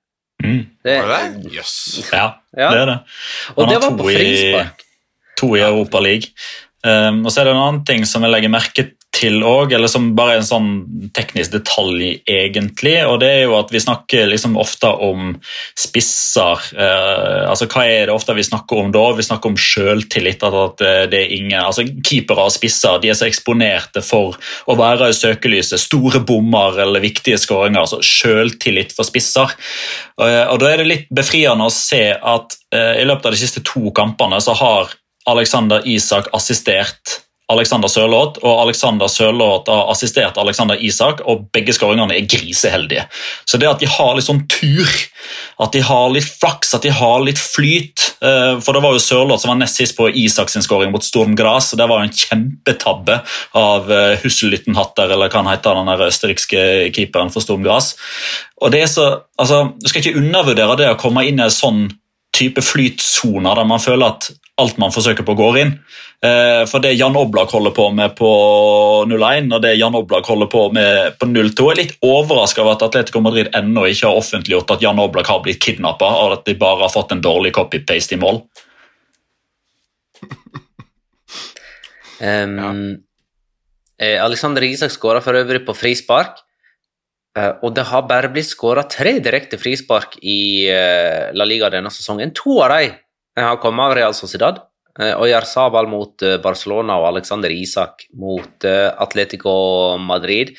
Mm. 0.43 0.63
Det, 0.83 0.97
Var 0.99 1.07
det 1.13 1.19
det? 1.43 1.53
Jøss. 1.57 1.75
Ja, 2.11 2.25
Ja. 2.57 2.69
det 2.73 2.81
er 2.81 2.85
det. 2.91 2.97
Og 3.55 3.69
det 3.69 3.77
var 3.81 3.97
på 3.97 4.09
frispark. 4.09 4.83
To 5.39 5.55
i 5.55 5.61
Europa 5.63 5.99
League. 6.03 6.29
Um, 6.83 7.23
og 7.25 7.31
så 7.31 7.41
er 7.41 7.47
det 7.47 7.53
en 7.55 7.61
annen 7.63 7.85
ting 7.87 8.03
som 8.05 8.25
jeg 8.25 8.33
legger 8.33 8.51
merke 8.51 8.83
til 9.14 9.43
òg, 9.45 9.74
eller 9.76 9.89
som 9.91 10.07
bare 10.18 10.36
er 10.36 10.41
en 10.41 10.47
sånn 10.47 10.70
teknisk 11.14 11.53
detalj, 11.53 12.16
egentlig. 12.30 12.95
og 13.05 13.20
Det 13.22 13.30
er 13.30 13.41
jo 13.45 13.55
at 13.59 13.70
vi 13.72 13.82
snakker 13.84 14.26
liksom 14.32 14.55
ofte 14.57 14.89
om 14.89 15.36
spisser. 15.78 16.64
eh, 16.74 17.43
altså 17.49 17.68
Hva 17.70 17.86
er 17.86 18.07
det 18.07 18.16
ofte 18.16 18.34
vi 18.34 18.45
snakker 18.45 18.82
om 18.82 18.91
da? 18.91 19.03
Vi 19.14 19.26
snakker 19.26 19.51
om 19.51 19.59
sjøltillit. 19.59 20.41
At, 20.43 20.82
eh, 20.82 21.05
det 21.11 21.20
er 21.20 21.36
ingen, 21.36 21.59
altså 21.59 21.86
Keepere 22.03 22.47
og 22.47 22.51
spisser 22.55 22.99
de 23.01 23.09
er 23.09 23.20
så 23.20 23.30
eksponerte 23.30 24.01
for 24.01 24.38
å 24.68 24.78
være 24.80 25.09
i 25.09 25.18
søkelyset. 25.18 25.80
Store 25.80 26.20
bommer 26.20 26.80
eller 26.82 27.03
viktige 27.03 27.38
skåringer. 27.38 27.86
altså 27.86 28.01
Sjøltillit 28.01 28.95
for 28.95 29.05
spisser. 29.05 29.53
Og, 30.18 30.53
og 30.53 30.59
Da 30.59 30.72
er 30.72 30.78
det 30.82 30.89
litt 30.89 31.07
befriende 31.14 31.70
å 31.70 31.74
se 31.74 32.18
at 32.18 32.57
eh, 32.74 33.01
i 33.01 33.05
løpet 33.05 33.30
av 33.30 33.38
de 33.38 33.43
siste 33.45 33.61
to 33.61 33.91
kampene 33.93 34.41
så 34.41 34.57
har 34.57 34.89
Alexander 35.30 35.86
Isak 35.86 36.28
assistert 36.34 37.22
Alexander 37.51 37.91
Sørloth, 37.91 38.39
og 38.45 38.61
Alexander 38.63 39.09
Sørloth 39.11 39.67
har 39.67 39.89
assistert 39.91 40.37
Alexander 40.39 40.79
Isak, 40.79 41.19
og 41.27 41.49
begge 41.53 41.75
skåringene 41.75 42.15
er 42.15 42.27
griseheldige. 42.29 43.03
Så 43.45 43.59
det 43.59 43.67
at 43.67 43.83
de 43.83 43.89
har 43.91 44.13
litt 44.15 44.27
sånn 44.29 44.45
tur, 44.47 44.87
at 45.63 45.75
de 45.75 45.81
har 45.83 46.13
litt 46.13 46.27
flaks, 46.27 46.71
at 46.77 46.85
de 46.87 46.93
har 46.95 47.23
litt 47.23 47.39
flyt 47.39 48.01
eh, 48.23 48.59
For 48.63 48.75
det 48.75 48.81
var 48.83 48.95
jo 48.95 49.03
Sørloth 49.03 49.43
som 49.43 49.53
var 49.53 49.59
nest 49.59 49.79
sist 49.79 49.95
på 49.97 50.09
Isaks 50.23 50.55
skåring 50.65 50.93
mot 50.93 51.03
Storm 51.03 51.35
Gras, 51.39 51.71
og 51.73 51.81
det 51.81 51.89
var 51.91 52.01
jo 52.01 52.09
en 52.09 52.21
kjempetabbe 52.23 53.19
av 53.59 53.91
eh, 53.91 54.15
Hussellyttenhatter, 54.23 55.11
eller 55.11 55.31
hva 55.31 55.43
han 55.43 55.51
heter, 55.51 55.79
den 55.79 56.07
østerrikske 56.07 56.63
keeperen 56.95 57.33
for 57.33 57.43
Storm 57.43 57.65
Gras. 57.65 57.93
Og 58.63 58.71
det 58.71 58.85
er 58.85 58.91
så, 58.91 59.09
altså, 59.35 59.65
Du 59.81 59.89
skal 59.91 60.03
ikke 60.03 60.21
undervurdere 60.21 60.79
det 60.79 60.93
å 60.93 60.99
komme 60.99 61.25
inn 61.27 61.41
i 61.41 61.45
en 61.47 61.53
sånn 61.53 61.85
type 62.34 62.63
flytsoner 62.65 63.59
der 63.59 63.67
man 63.69 63.81
føler 63.81 64.15
at 64.15 64.31
alt 64.61 64.77
man 64.77 64.93
forsøker 64.93 65.25
på, 65.25 65.34
går 65.38 65.59
inn. 65.63 65.71
Eh, 66.23 66.63
for 66.69 66.84
det 66.84 66.93
Jan 66.93 67.17
Oblak 67.17 67.51
holder 67.51 67.73
på 67.75 67.88
med 67.95 68.13
på 68.15 68.29
0-1 69.09 69.49
og 69.49 69.63
det 69.65 69.73
Jan 69.75 69.97
Oblak 69.97 70.27
holder 70.29 70.49
på 70.51 70.67
med 70.75 71.17
på 71.19 71.27
0-2 71.27 71.65
er 71.71 71.79
litt 71.81 71.95
overraska 72.05 72.61
over 72.63 72.77
at 72.77 72.86
Atletico 72.86 73.19
Madrid 73.23 73.49
ennå 73.57 73.88
ikke 73.89 74.07
har 74.07 74.21
offentliggjort 74.21 74.75
at 74.75 74.86
Jan 74.86 75.01
Oblak 75.03 75.31
har 75.31 75.41
blitt 75.43 75.61
kidnappa, 75.63 76.09
og 76.23 76.38
at 76.38 76.45
de 76.47 76.55
bare 76.59 76.86
har 76.86 76.93
fått 76.93 77.11
en 77.15 77.23
dårlig 77.23 77.53
copy-paste 77.57 78.17
i 78.17 78.21
mål. 78.23 78.43
Um, 82.23 82.53
ja. 83.99 84.21
Alexander 84.23 84.63
Isak 84.63 84.93
skåra 84.93 85.19
for 85.19 85.36
øvrig 85.36 85.65
på 85.67 85.73
frispark. 85.75 86.38
Uh, 87.34 87.55
og 87.65 87.73
det 87.73 87.88
har 87.89 88.05
bare 88.09 88.29
blitt 88.34 88.51
skåra 88.51 88.84
tre 88.86 89.15
direkte 89.23 89.57
frispark 89.57 90.19
i 90.21 90.69
uh, 90.69 91.31
La 91.34 91.47
Liga 91.49 91.71
denne 91.73 91.89
sesongen. 91.93 92.34
To 92.38 92.59
av 92.65 92.75
dem 92.75 92.93
har 93.39 93.57
kommet 93.61 93.89
av 93.89 93.97
Real 93.97 94.15
Sociedad. 94.17 94.61
Og 94.93 95.23
Jarzabal 95.25 95.88
mot 95.89 96.21
Barcelona 96.43 96.99
og 97.01 97.07
Alexander 97.07 97.49
Isak 97.49 98.03
mot 98.21 98.61
Atletico 98.61 99.55
Madrid. 99.97 100.51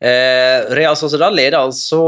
Real 0.00 0.96
Sociedad 0.98 1.32
leder 1.32 1.56
altså 1.56 1.98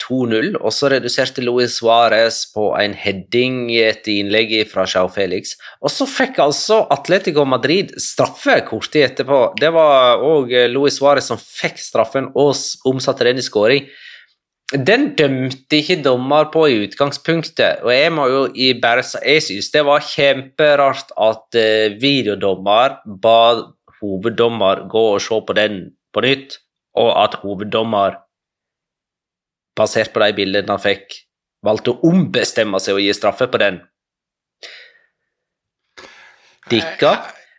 2-0, 0.00 0.54
og 0.56 0.72
så 0.72 0.88
reduserte 0.88 1.44
Luis 1.44 1.76
Suárez 1.76 2.46
på 2.54 2.70
en 2.80 2.94
heading 2.96 3.68
etter 3.74 4.14
innlegget 4.14 4.70
fra 4.72 4.86
Chau 4.88 5.10
Felix. 5.12 5.58
Og 5.84 5.92
så 5.92 6.08
fikk 6.08 6.40
altså 6.40 6.86
Atletico 6.94 7.44
Madrid 7.44 7.92
straffe 8.00 8.56
kort 8.68 8.88
tid 8.94 9.10
etterpå. 9.10 9.42
Det 9.60 9.72
var 9.76 10.24
òg 10.24 10.56
Luis 10.72 10.96
Suárez 10.96 11.28
som 11.28 11.40
fikk 11.40 11.76
straffen 11.84 12.32
og 12.32 12.56
omsatte 12.88 13.28
den 13.28 13.42
i 13.42 13.44
skåring. 13.44 13.88
Den 14.72 15.12
dømte 15.14 15.78
ikke 15.78 16.00
dommer 16.02 16.48
på 16.50 16.64
i 16.66 16.80
utgangspunktet, 16.88 17.84
og 17.84 17.92
jeg 17.92 18.10
må 18.10 18.24
jo 18.32 18.40
i 18.50 18.72
bare 18.82 19.04
Jeg 19.22 19.44
synes 19.44 19.70
det 19.70 19.84
var 19.86 20.02
kjemperart 20.02 21.12
at 21.14 21.60
videodommer 22.00 22.98
ba 23.06 23.38
hoveddommer 24.00 24.88
gå 24.90 25.10
og 25.14 25.22
se 25.22 25.38
på 25.46 25.54
den 25.54 25.92
på 26.12 26.24
nytt 26.24 26.58
og 26.96 27.12
at 27.22 27.38
hoveddommer, 27.42 28.20
basert 29.76 30.12
på 30.14 30.22
de 30.24 30.32
bildene 30.36 30.72
han 30.72 30.82
fikk, 30.82 31.20
valgte 31.66 31.92
å 31.92 32.10
ombestemme 32.10 32.80
seg 32.80 32.96
og 32.96 33.04
gi 33.04 33.12
straffe 33.16 33.48
på 33.52 33.60
den. 33.60 33.82
Dikka? 36.70 37.12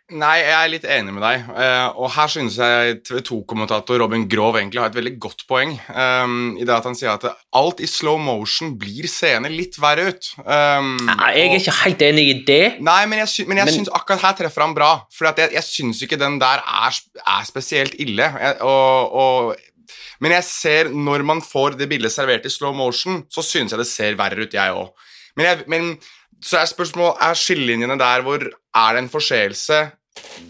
Nei, 0.08 0.38
jeg 0.40 0.54
er 0.56 0.70
litt 0.72 0.84
enig 0.88 1.12
med 1.12 1.20
deg. 1.20 1.42
Uh, 1.52 1.98
og 2.00 2.08
her 2.14 2.30
synes 2.32 2.54
jeg 2.56 2.94
TV 3.04 3.18
2-kommentator 3.28 3.98
Robin 4.00 4.22
Grov 4.30 4.56
egentlig 4.56 4.80
har 4.80 4.88
et 4.88 4.96
veldig 4.96 5.12
godt 5.20 5.44
poeng. 5.50 5.74
Um, 5.92 6.54
I 6.56 6.64
det 6.64 6.72
at 6.72 6.86
han 6.88 6.96
sier 6.96 7.12
at 7.12 7.26
alt 7.28 7.82
i 7.84 7.88
slow 7.90 8.16
motion 8.16 8.72
blir 8.80 9.04
seende 9.12 9.50
litt 9.52 9.76
verre 9.82 10.06
ut. 10.08 10.30
Um, 10.46 10.94
nei, 11.10 11.28
jeg 11.36 11.42
er 11.42 11.52
og, 11.52 11.58
ikke 11.60 11.76
helt 11.82 12.04
enig 12.08 12.24
i 12.30 12.38
det. 12.48 12.62
Nei, 12.88 13.02
men 13.10 13.20
jeg, 13.20 13.32
sy 13.34 13.46
men 13.50 13.60
jeg 13.60 13.68
men, 13.68 13.76
synes 13.76 13.92
akkurat 14.00 14.24
her 14.30 14.38
treffer 14.38 14.64
han 14.64 14.72
bra. 14.78 14.94
For 15.12 15.28
jeg, 15.28 15.52
jeg 15.58 15.66
syns 15.68 16.00
ikke 16.06 16.20
den 16.24 16.40
der 16.40 16.64
er, 16.64 17.02
er 17.36 17.44
spesielt 17.50 18.00
ille. 18.00 18.30
Jeg, 18.32 18.56
og, 18.64 19.12
og, 19.12 19.92
men 20.24 20.38
jeg 20.38 20.48
ser, 20.48 20.88
når 20.88 21.26
man 21.34 21.44
får 21.44 21.76
det 21.76 21.90
bildet 21.92 22.16
servert 22.16 22.48
i 22.48 22.54
slow 22.54 22.72
motion, 22.72 23.26
så 23.28 23.44
synes 23.44 23.76
jeg 23.76 23.84
det 23.84 23.90
ser 23.92 24.16
verre 24.16 24.48
ut, 24.48 24.56
jeg 24.56 24.72
òg. 24.72 25.12
Men, 25.36 25.68
men 25.68 25.92
så 26.40 26.62
er 26.62 26.72
spørsmålet 26.72 27.20
er 27.28 27.36
skillelinjene 27.36 28.00
der 28.00 28.24
hvor 28.24 28.40
er 28.40 28.96
det 28.96 29.04
en 29.04 29.12
forseelse 29.12 29.84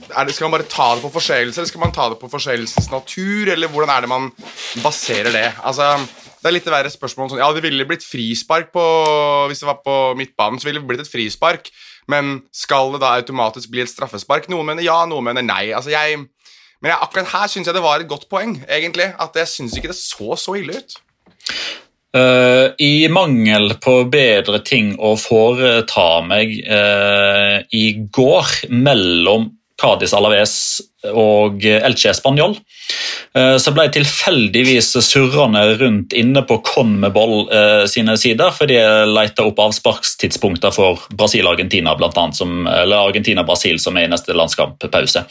det, 0.09 0.35
skal 0.35 0.49
man 0.49 0.57
bare 0.57 0.69
ta 0.71 0.89
det 0.97 1.05
på 1.05 1.13
forseelse, 1.13 1.61
eller 1.61 1.71
skal 1.71 1.83
man 1.83 1.93
ta 1.95 2.09
det 2.13 2.19
på 2.21 2.31
forseelsens 2.33 2.91
natur, 2.93 3.53
eller 3.53 3.71
hvordan 3.73 3.93
er 3.93 4.05
det 4.05 4.11
man 4.11 4.31
baserer 4.83 5.31
det? 5.35 5.47
Altså, 5.63 5.91
det 6.39 6.51
er 6.51 6.57
litt 6.57 6.71
verre 6.71 6.93
spørsmål 6.93 7.33
sånn, 7.33 7.43
Ja, 7.43 7.51
det 7.55 7.65
ville 7.65 7.87
blitt 7.89 8.07
frispark 8.07 8.71
på 8.75 8.83
Hvis 9.51 9.63
det 9.63 9.67
var 9.67 9.81
på 9.83 9.97
midtbanen, 10.19 10.61
så 10.61 10.69
ville 10.69 10.83
det 10.83 10.91
blitt 10.91 11.03
et 11.03 11.11
frispark, 11.11 11.71
men 12.09 12.39
skal 12.55 12.95
det 12.95 13.03
da 13.03 13.17
automatisk 13.19 13.73
bli 13.73 13.83
et 13.85 13.91
straffespark? 13.93 14.49
Noen 14.53 14.71
mener 14.71 14.87
ja, 14.87 15.03
noen 15.09 15.29
mener 15.29 15.45
nei. 15.45 15.75
Altså, 15.77 15.93
jeg 15.93 16.23
Men 16.79 16.93
jeg, 16.93 17.01
akkurat 17.03 17.33
her 17.35 17.51
syns 17.51 17.67
jeg 17.67 17.75
det 17.75 17.83
var 17.83 18.01
et 18.01 18.09
godt 18.09 18.29
poeng, 18.31 18.55
egentlig. 18.71 19.11
At 19.19 19.35
jeg 19.37 19.51
syns 19.51 19.75
ikke 19.77 19.91
det 19.91 19.99
så 19.99 20.37
så 20.39 20.55
ille 20.55 20.79
ut. 20.79 20.95
Uh, 22.17 22.71
I 22.81 23.11
mangel 23.13 23.75
på 23.83 23.99
bedre 24.09 24.63
ting 24.65 24.95
å 24.97 25.11
foreta 25.21 26.23
meg 26.25 26.55
uh, 26.65 27.59
i 27.75 27.85
går 28.15 28.71
mellom 28.73 29.51
Cádiz 29.79 30.15
Alaves 30.17 30.55
og 31.09 31.63
Elche 31.63 32.13
Spanjol, 32.17 32.57
uh, 33.39 33.57
så 33.63 33.73
ble 33.75 33.87
jeg 33.87 33.95
tilfeldigvis 33.99 34.91
surrende 35.07 35.63
rundt 35.79 36.17
inne 36.19 36.43
på 36.49 36.59
Conmebol 36.67 37.47
sine 37.91 38.17
sider, 38.19 38.51
fordi 38.55 38.79
jeg 38.79 39.11
leita 39.13 39.47
opp 39.47 39.61
avsparkstidspunkter 39.63 40.75
for 40.75 41.05
Brasil-Argentina, 41.15 41.95
eller 41.95 42.97
Argentina-Brasil, 42.99 43.79
som 43.83 43.97
er 43.97 44.09
i 44.09 44.13
neste 44.13 44.35
landskamppause. 44.37 45.25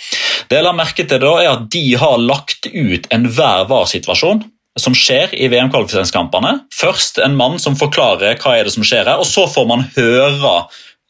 Det 0.48 0.60
jeg 0.60 0.66
la 0.66 0.76
merke 0.76 1.04
til 1.08 1.22
da, 1.24 1.34
er 1.44 1.54
at 1.56 1.68
de 1.74 1.86
har 2.00 2.22
lagt 2.22 2.70
ut 2.72 3.10
en 3.14 3.28
hver 3.28 3.68
var-situasjon 3.70 4.46
som 4.80 4.96
skjer 4.96 5.34
i 5.36 5.50
VM-kvalifiseringskampene. 5.52 6.54
Først 6.74 7.20
en 7.24 7.38
mann 7.38 7.58
som 7.62 7.78
forklarer 7.78 8.38
hva 8.42 8.58
er 8.58 8.68
det 8.68 8.76
som 8.76 8.86
skjer 8.86 9.08
her, 9.10 9.22
og 9.22 9.28
så 9.28 9.48
får 9.50 9.68
man 9.70 9.86
høre 9.98 10.54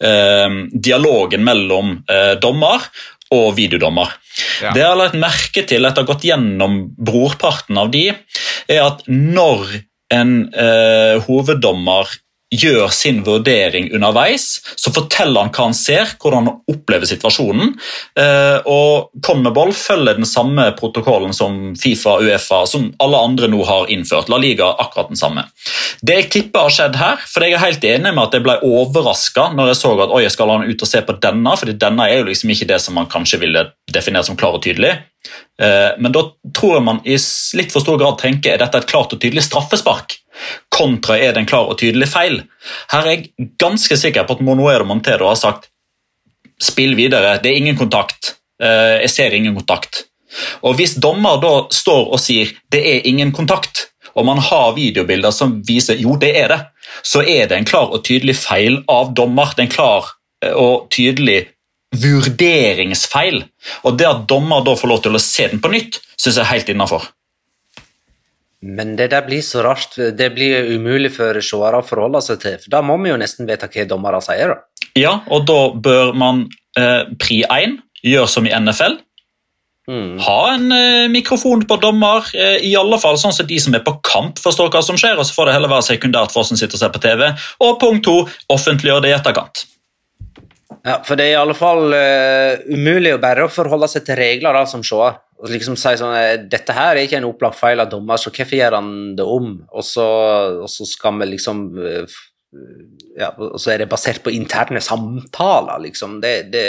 eh, 0.03 0.57
dialogen 0.71 1.45
mellom 1.47 1.97
eh, 2.11 2.33
dommer 2.41 2.87
og 3.33 3.57
videodommer. 3.57 4.13
Ja. 4.61 4.71
Det 4.73 4.83
jeg 4.83 4.89
har 4.91 4.99
lagt 4.99 5.19
merke 5.19 5.63
til 5.67 5.87
etter 5.87 6.03
å 6.03 6.05
ha 6.05 6.11
gått 6.11 6.27
gjennom 6.27 6.79
brorparten 6.95 7.79
av 7.81 7.91
de, 7.93 8.09
er 8.71 8.83
at 8.85 9.03
når 9.09 9.79
en 10.13 10.37
eh, 10.55 11.17
hoveddommer 11.25 12.13
gjør 12.53 12.87
sin 12.95 13.23
vurdering 13.27 13.89
underveis, 13.95 14.61
så 14.79 14.91
forteller 14.95 15.43
han 15.43 15.51
hva 15.51 15.65
han 15.67 15.75
ser, 15.75 16.13
hvordan 16.15 16.47
han 16.47 16.61
opplever 16.71 17.09
situasjonen. 17.09 17.73
Eh, 18.19 18.69
og 18.71 19.09
Conmebol 19.25 19.73
følger 19.75 20.19
den 20.19 20.29
samme 20.29 20.69
protokollen 20.79 21.35
som 21.35 21.73
Fifa 21.79 22.17
Uefa, 22.23 22.63
som 22.69 22.89
alle 23.03 23.23
andre 23.29 23.51
nå 23.51 23.59
har 23.67 23.91
innført. 23.91 24.31
La 24.31 24.39
Liga 24.39 24.69
akkurat 24.77 25.11
den 25.11 25.19
samme. 25.19 25.43
Det 26.01 26.21
jeg 26.21 26.29
tipper 26.37 26.67
har 26.67 26.77
skjedd 26.77 26.99
her, 27.01 27.27
for 27.27 27.43
jeg 27.43 27.57
er 27.57 27.65
helt 27.65 27.89
enig 27.89 28.13
med 28.13 28.23
at 28.23 28.37
jeg 28.37 28.45
ble 28.47 28.57
overraska 28.67 29.49
når 29.57 29.73
jeg 29.73 29.81
så 29.81 29.93
at 30.05 30.15
oi, 30.15 30.23
skal 30.31 30.55
han 30.55 30.67
ut 30.69 30.87
og 30.87 30.91
se 30.91 31.03
på 31.03 31.17
denne, 31.23 31.57
fordi 31.59 31.75
denne 31.81 32.07
er 32.07 32.21
jo 32.21 32.29
liksom 32.29 32.53
ikke 32.53 32.69
det 32.71 32.79
som 32.83 32.95
man 32.97 33.11
kanskje 33.11 33.41
ville 33.43 33.67
definert 33.91 34.29
som 34.29 34.39
klar 34.39 34.55
og 34.55 34.63
tydelig. 34.63 34.95
Eh, 35.61 35.91
men 35.99 36.13
da 36.15 36.23
tror 36.55 36.77
jeg 36.77 36.85
man 36.85 37.03
i 37.03 37.17
litt 37.59 37.73
for 37.73 37.83
stor 37.83 37.99
grad 37.99 38.19
tenker 38.21 38.53
er 38.53 38.61
dette 38.61 38.79
et 38.79 38.89
klart 38.89 39.13
og 39.15 39.21
tydelig 39.21 39.43
straffespark, 39.47 40.19
kontra 40.73 41.17
er 41.17 41.33
det 41.33 41.43
en 41.43 41.49
klar 41.49 41.71
og 41.71 41.79
tydelig 41.81 42.09
feil. 42.11 42.41
Her 42.91 43.05
er 43.05 43.15
jeg 43.15 43.49
ganske 43.61 43.97
sikker 43.97 44.27
på 44.27 44.37
at 44.37 44.45
Monoero 44.45 44.87
Montero 44.87 45.29
har 45.31 45.39
sagt 45.39 45.69
spill 46.61 46.95
videre, 46.97 47.37
det 47.41 47.51
er 47.51 47.59
ingen 47.61 47.77
kontakt. 47.77 48.35
Eh, 48.61 49.01
jeg 49.03 49.13
ser 49.13 49.35
ingen 49.37 49.55
kontakt. 49.57 50.05
Og 50.65 50.77
Hvis 50.77 50.97
dommer 51.01 51.37
da 51.41 51.53
står 51.73 52.09
og 52.13 52.21
sier 52.21 52.51
det 52.73 52.81
er 52.81 53.05
ingen 53.09 53.31
kontakt, 53.31 53.87
og 54.17 54.25
man 54.25 54.41
har 54.41 54.73
videobilder 54.73 55.31
som 55.31 55.59
viser 55.65 55.99
jo 56.01 56.17
det 56.17 56.33
er 56.39 56.49
det, 56.53 56.61
så 57.05 57.21
er 57.21 57.49
det 57.49 57.57
en 57.57 57.67
klar 57.67 57.93
og 57.93 58.03
tydelig 58.07 58.37
feil 58.39 58.81
av 58.89 59.13
dommer. 59.17 59.53
Det 59.53 59.63
er 59.63 59.67
en 59.67 59.75
klar 59.75 60.09
eh, 60.43 60.53
og 60.53 60.89
tydelig 60.93 61.43
vurderingsfeil. 61.97 63.43
Og 63.85 63.99
det 63.99 64.09
at 64.09 64.25
dommer 64.29 64.65
da 64.65 64.75
får 64.77 64.91
lov 64.91 65.03
til 65.05 65.17
å 65.17 65.21
se 65.23 65.47
den 65.51 65.61
på 65.63 65.71
nytt, 65.71 66.01
syns 66.17 66.35
jeg 66.35 66.43
er 66.43 66.51
helt 66.51 66.73
innafor. 66.73 67.05
Men 68.67 68.95
det 68.99 69.11
der 69.13 69.23
blir 69.23 69.43
så 69.45 69.63
rart. 69.63 69.95
Det 69.95 70.29
blir 70.35 70.67
umulig 70.75 71.13
for 71.15 71.39
seere 71.39 71.79
å 71.79 71.85
forholde 71.85 72.21
seg 72.25 72.41
til. 72.43 72.57
for 72.59 72.73
Da 72.73 72.83
må 72.83 72.97
vi 73.03 73.13
jo 73.13 73.19
nesten 73.19 73.47
vite 73.47 73.69
hva 73.71 73.87
dommere 73.87 74.21
sier. 74.25 74.53
da. 74.53 74.87
Ja, 74.97 75.19
og 75.31 75.45
da 75.47 75.59
bør 75.73 76.15
man 76.17 76.47
eh, 76.77 77.03
pri 77.21 77.43
1 77.47 77.77
gjøre 78.03 78.31
som 78.31 78.47
i 78.49 78.53
NFL. 78.53 78.97
Mm. 79.87 80.17
Ha 80.19 80.39
en 80.51 80.71
eh, 80.75 81.05
mikrofon 81.13 81.63
på 81.67 81.77
dommer, 81.79 82.27
eh, 82.35 82.57
i 82.67 82.73
alle 82.75 82.99
fall 82.99 83.15
sånn 83.19 83.31
at 83.31 83.47
de 83.47 83.59
som 83.63 83.75
er 83.77 83.85
på 83.85 83.93
kamp, 84.03 84.41
forstår 84.43 84.73
hva 84.73 84.81
som 84.83 84.99
skjer. 84.99 85.15
og 85.15 85.27
Så 85.27 85.37
får 85.37 85.47
det 85.47 85.55
heller 85.55 85.71
være 85.71 85.87
sekundært 85.87 86.33
for 86.33 86.43
oss 86.43 86.51
som 86.51 86.59
sitter 86.59 86.75
og 86.75 86.83
ser 86.83 86.91
på 86.91 87.03
TV. 87.05 87.29
Og 87.63 87.79
punkt 87.79 88.03
to, 88.09 88.17
offentliggjør 88.51 89.05
det 89.05 89.13
i 89.13 89.17
etterkant. 89.19 89.63
Ja, 90.87 91.01
for 91.03 91.19
det 91.19 91.25
er 91.27 91.33
i 91.33 91.39
alle 91.41 91.55
fall 91.57 91.91
uh, 91.91 92.63
umulig 92.71 93.11
å 93.15 93.21
bare 93.21 93.49
forholde 93.51 93.89
seg 93.91 94.05
til 94.07 94.19
regler 94.19 94.55
da, 94.55 94.63
som 94.69 94.85
seer. 94.85 95.19
Og 95.37 95.51
liksom 95.53 95.75
si 95.77 95.91
sånn 95.99 96.15
eh, 96.17 96.39
Dette 96.49 96.73
her 96.73 96.95
er 96.95 97.03
ikke 97.05 97.19
en 97.19 97.27
opplagt 97.27 97.59
feil 97.59 97.77
av 97.83 97.91
dommer, 97.91 98.17
så 98.17 98.31
hvorfor 98.31 98.57
gjør 98.57 98.79
han 98.79 98.87
det 99.19 99.25
om? 99.27 99.51
Og 99.69 99.85
så, 99.85 100.05
og 100.63 100.71
så 100.71 100.87
skal 100.89 101.19
vi 101.19 101.27
liksom 101.35 101.59
uh, 101.77 102.15
ja, 103.17 103.31
og 103.35 103.59
så 103.61 103.73
er 103.73 103.83
det 103.83 103.91
basert 103.91 104.23
på 104.25 104.33
interne 104.33 104.81
samtaler, 104.83 105.81
liksom. 105.83 106.17
Det, 106.23 106.33
det 106.53 106.65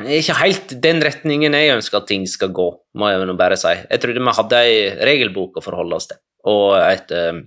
er 0.00 0.18
ikke 0.18 0.38
helt 0.40 0.74
den 0.82 1.02
retningen 1.04 1.56
jeg 1.56 1.74
ønsker 1.76 2.00
at 2.00 2.08
ting 2.10 2.26
skal 2.30 2.52
gå, 2.54 2.68
må 2.98 3.10
jeg 3.10 3.26
nå 3.28 3.36
bare 3.38 3.58
si. 3.60 3.74
Jeg 3.82 4.02
trodde 4.02 4.22
vi 4.24 4.36
hadde 4.38 4.62
ei 4.66 4.76
regelbok 5.10 5.58
å 5.58 5.64
forholde 5.64 5.98
oss 5.98 6.08
til, 6.10 6.20
og 6.50 6.78
et, 6.80 7.12
eh, 7.14 7.42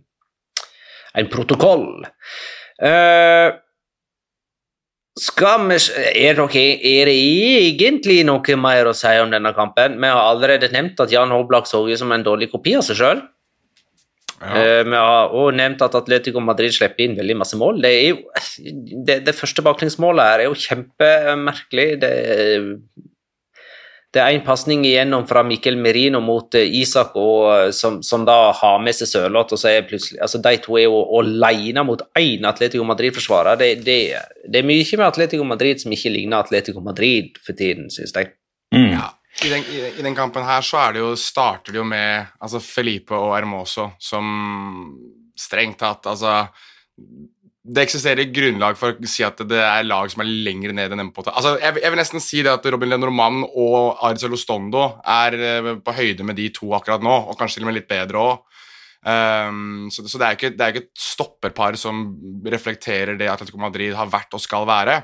en 1.18 1.32
protokoll. 1.34 1.88
Eh, 2.78 3.48
skal 5.18 5.66
vi 5.70 5.78
er, 5.78 6.38
dere, 6.38 6.66
er 6.78 7.10
det 7.10 7.16
egentlig 7.72 8.20
noe 8.28 8.60
mer 8.60 8.90
å 8.90 8.96
si 8.98 9.14
om 9.22 9.32
denne 9.34 9.54
kampen? 9.58 9.98
Vi 10.02 10.12
har 10.14 10.30
allerede 10.30 10.70
nevnt 10.74 11.00
at 11.04 11.14
Jan 11.14 11.34
Håblak 11.34 11.70
så 11.70 11.84
ut 11.88 12.00
som 12.00 12.14
en 12.14 12.26
dårlig 12.26 12.52
kopi 12.52 12.78
av 12.78 12.86
seg 12.86 13.00
sjøl. 13.02 13.24
Eh, 14.38 14.84
vi 14.86 14.94
har 14.94 15.34
også 15.34 15.56
nevnt 15.58 15.82
at 15.82 15.96
Atletico 15.98 16.42
Madrid 16.44 16.76
slipper 16.76 17.08
inn 17.08 17.18
veldig 17.18 17.38
masse 17.40 17.58
mål. 17.58 17.82
Det, 17.82 17.94
er 17.98 18.12
jo, 18.12 18.20
det, 19.08 19.22
det 19.26 19.36
første 19.36 19.66
baklengsmålet 19.66 20.30
her 20.30 20.44
er 20.44 20.50
jo 20.52 20.60
kjempemerkelig. 20.68 21.88
Det, 22.04 22.12
det 24.16 24.22
er 24.24 24.34
en 24.34 24.44
pasning 24.46 24.86
igjennom 24.88 25.26
fra 25.28 25.42
Mikkel 25.44 25.76
Merino 25.80 26.22
mot 26.24 26.56
eh, 26.56 26.70
Isak, 26.80 27.16
og, 27.20 27.42
eh, 27.52 27.72
som, 27.76 28.00
som 28.06 28.24
da 28.28 28.54
har 28.56 28.80
med 28.84 28.96
seg 28.96 29.10
Sørloth. 29.12 29.54
og 29.54 29.60
så 29.60 29.74
er 29.74 29.88
plutselig, 29.90 30.22
altså 30.24 30.40
De 30.44 30.54
to 30.64 30.78
er 30.80 30.88
jo 30.88 31.02
alene 31.20 31.84
mot 31.84 32.02
én 32.20 32.48
Atletico 32.48 32.88
Madrid-forsvarer. 32.88 33.60
Det, 33.60 33.70
det, 33.84 33.98
det 34.48 34.62
er 34.62 34.70
mye 34.70 35.00
med 35.02 35.06
Atletico 35.10 35.44
Madrid 35.48 35.84
som 35.84 35.94
ikke 35.94 36.14
ligner 36.16 36.40
Atletico 36.40 36.84
Madrid 36.84 37.36
for 37.44 37.58
tiden, 37.58 37.92
synes 37.94 38.16
jeg. 38.16 38.32
Mm. 38.76 38.94
Ja. 38.96 39.12
I 39.46 39.52
den, 39.52 39.68
i, 39.70 39.84
I 40.00 40.06
den 40.06 40.16
kampen 40.18 40.48
her 40.48 40.64
så 40.66 40.80
er 40.88 40.96
det 40.96 41.04
jo, 41.04 41.12
starter 41.20 41.76
det 41.76 41.82
jo 41.84 41.86
med 41.86 42.32
altså 42.42 42.64
Felipe 42.64 43.14
og 43.14 43.36
Hermoso 43.36 43.92
som 44.02 44.32
strengt 45.38 45.78
tatt 45.84 46.08
Altså 46.10 46.48
Det 47.68 47.84
eksisterer 47.84 48.30
grunnlag 48.32 48.78
for 48.80 48.96
å 48.96 49.10
si 49.10 49.26
at 49.28 49.42
det 49.50 49.60
er 49.60 49.88
lag 49.88 50.08
som 50.12 50.22
er 50.24 50.30
lenger 50.46 50.72
ned 50.76 50.94
enn 50.96 51.04
MPT. 51.10 51.32
Altså, 51.34 51.58
jeg, 51.60 51.82
jeg 51.84 51.92
vil 51.92 52.00
nesten 52.00 52.24
si 52.24 52.44
det 52.46 52.54
at 52.54 52.68
Robin 52.72 52.94
Lenormand 52.94 53.44
og 53.50 54.00
Arcel 54.08 54.38
Ostondo 54.38 54.86
er 55.04 55.36
eh, 55.36 55.74
på 55.84 55.96
høyde 55.98 56.28
med 56.28 56.40
de 56.40 56.48
to 56.56 56.72
akkurat 56.78 57.04
nå, 57.04 57.16
og 57.28 57.36
kanskje 57.40 57.60
til 57.60 57.68
og 57.68 57.72
med 57.72 57.80
litt 57.82 57.90
bedre 57.92 58.24
òg. 58.24 58.64
Um, 59.08 59.88
så, 59.94 60.04
så 60.10 60.20
det 60.20 60.28
er 60.28 60.38
ikke, 60.38 60.54
det 60.58 60.64
er 60.64 60.74
ikke 60.74 60.86
et 60.88 61.00
stopperpar 61.00 61.78
som 61.80 62.08
reflekterer 62.50 63.16
det 63.20 63.30
Atletico 63.32 63.60
Madrid 63.62 63.94
har 63.96 64.10
vært 64.12 64.36
og 64.36 64.44
skal 64.44 64.68
være. 64.68 64.98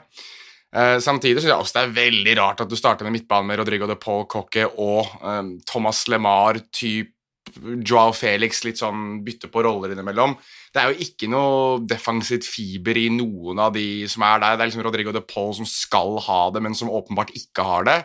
Uh, 0.74 0.98
samtidig 1.04 1.44
synes 1.44 1.52
jeg 1.52 1.60
også 1.60 1.78
det 1.78 1.84
er 1.84 1.98
veldig 2.00 2.38
rart 2.40 2.64
at 2.64 2.72
du 2.72 2.76
starter 2.80 3.06
med 3.06 3.20
midtbanen 3.20 3.52
med 3.52 3.62
Rodrigo 3.62 3.88
de 3.88 4.00
Paul 4.00 4.26
Coque 4.32 4.66
og 4.72 5.14
um, 5.22 5.54
Thomas 5.70 6.08
LeMar, 6.12 6.60
typ 6.74 7.14
Joao 7.86 8.14
Felix, 8.16 8.64
litt 8.66 8.80
sånn 8.80 9.22
bytte 9.24 9.50
på 9.52 9.64
roller 9.66 9.94
innimellom. 9.94 10.36
Det 10.74 10.82
er 10.82 10.90
jo 10.90 11.06
ikke 11.06 11.28
noe 11.30 11.82
defensivt 11.86 12.48
fiber 12.50 12.98
i 12.98 13.06
noen 13.14 13.60
av 13.62 13.76
de 13.76 14.08
som 14.10 14.26
er 14.26 14.40
der. 14.42 14.56
Det 14.58 14.66
er 14.66 14.72
liksom 14.72 14.86
Rodrigo 14.88 15.14
de 15.14 15.22
Paul 15.22 15.52
som 15.54 15.68
skal 15.70 16.18
ha 16.26 16.40
det, 16.56 16.64
men 16.66 16.74
som 16.78 16.90
åpenbart 16.90 17.34
ikke 17.38 17.66
har 17.68 17.86
det. 17.90 18.00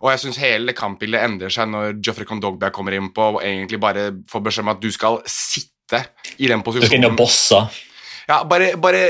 Og 0.00 0.10
jeg 0.10 0.22
syns 0.22 0.40
hele 0.40 0.74
kampbildet 0.76 1.22
endrer 1.22 1.52
seg 1.52 1.68
når 1.70 1.98
Joffrey 2.00 2.26
Condogbia 2.28 2.72
kommer 2.72 2.96
inn 2.96 3.10
på 3.14 3.26
og 3.36 3.42
egentlig 3.44 3.80
bare 3.82 4.08
får 4.30 4.44
beskjed 4.46 4.64
om 4.64 4.72
at 4.72 4.82
du 4.82 4.88
skal 4.94 5.20
sitte 5.28 6.00
i 6.38 6.48
den 6.48 6.62
Du 6.64 6.70
skal 6.72 6.96
inn 6.96 7.04
posisjonen. 7.04 7.10
og 7.10 7.18
bosse. 7.18 7.60
Ja, 8.30 8.40
bare, 8.48 8.72
bare, 8.80 9.02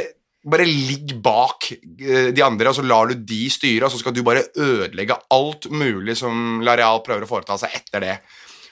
bare 0.44 0.66
ligg 0.66 1.14
bak 1.22 1.70
eh, 1.70 2.30
de 2.34 2.42
andre, 2.44 2.72
og 2.72 2.78
så 2.78 2.84
lar 2.84 3.10
du 3.10 3.14
de 3.14 3.40
styre, 3.52 3.86
og 3.86 3.92
så 3.92 4.00
skal 4.00 4.16
du 4.16 4.22
bare 4.26 4.46
ødelegge 4.56 5.18
alt 5.36 5.70
mulig 5.70 6.16
som 6.18 6.60
Lareal 6.66 7.04
prøver 7.06 7.24
å 7.24 7.30
foreta 7.30 7.58
seg 7.60 7.76
etter 7.80 8.04
det. 8.04 8.16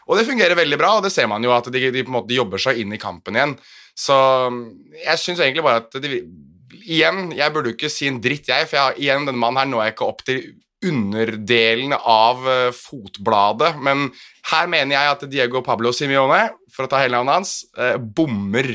Og 0.08 0.16
det 0.16 0.26
fungerer 0.28 0.56
veldig 0.58 0.78
bra, 0.80 0.94
og 0.96 1.04
det 1.04 1.12
ser 1.12 1.28
man 1.30 1.44
jo 1.44 1.52
at 1.54 1.68
de, 1.72 1.82
de 1.92 2.04
på 2.04 2.12
en 2.12 2.18
måte 2.20 2.36
jobber 2.36 2.62
seg 2.62 2.80
inn 2.80 2.94
i 2.96 3.00
kampen 3.00 3.36
igjen. 3.36 3.56
Så 3.98 4.16
jeg 5.02 5.20
syns 5.20 5.42
egentlig 5.42 5.66
bare 5.66 5.84
at 5.84 5.98
de, 6.02 6.22
Igjen, 6.88 7.32
jeg 7.36 7.52
burde 7.52 7.68
jo 7.68 7.76
ikke 7.76 7.90
si 7.92 8.06
en 8.08 8.20
dritt, 8.22 8.46
jeg, 8.48 8.64
for 8.68 8.78
jeg, 8.78 9.02
igjen, 9.02 9.26
denne 9.28 9.40
mannen 9.40 9.60
her 9.60 9.68
når 9.68 9.82
jeg 9.82 9.94
ikke 9.94 10.06
opp 10.08 10.22
til 10.24 10.38
underdelen 10.88 11.92
av 11.96 12.44
uh, 12.46 12.68
fotbladet, 12.72 13.74
men 13.84 14.06
her 14.52 14.70
mener 14.70 14.94
jeg 14.94 15.14
at 15.14 15.24
Diego 15.32 15.62
Pablo 15.64 15.92
Simione, 15.96 16.46
for 16.72 16.86
å 16.86 16.92
ta 16.92 17.02
hele 17.02 17.18
navnet 17.18 17.40
hans, 17.40 17.54
uh, 17.76 17.96
bommer 17.98 18.70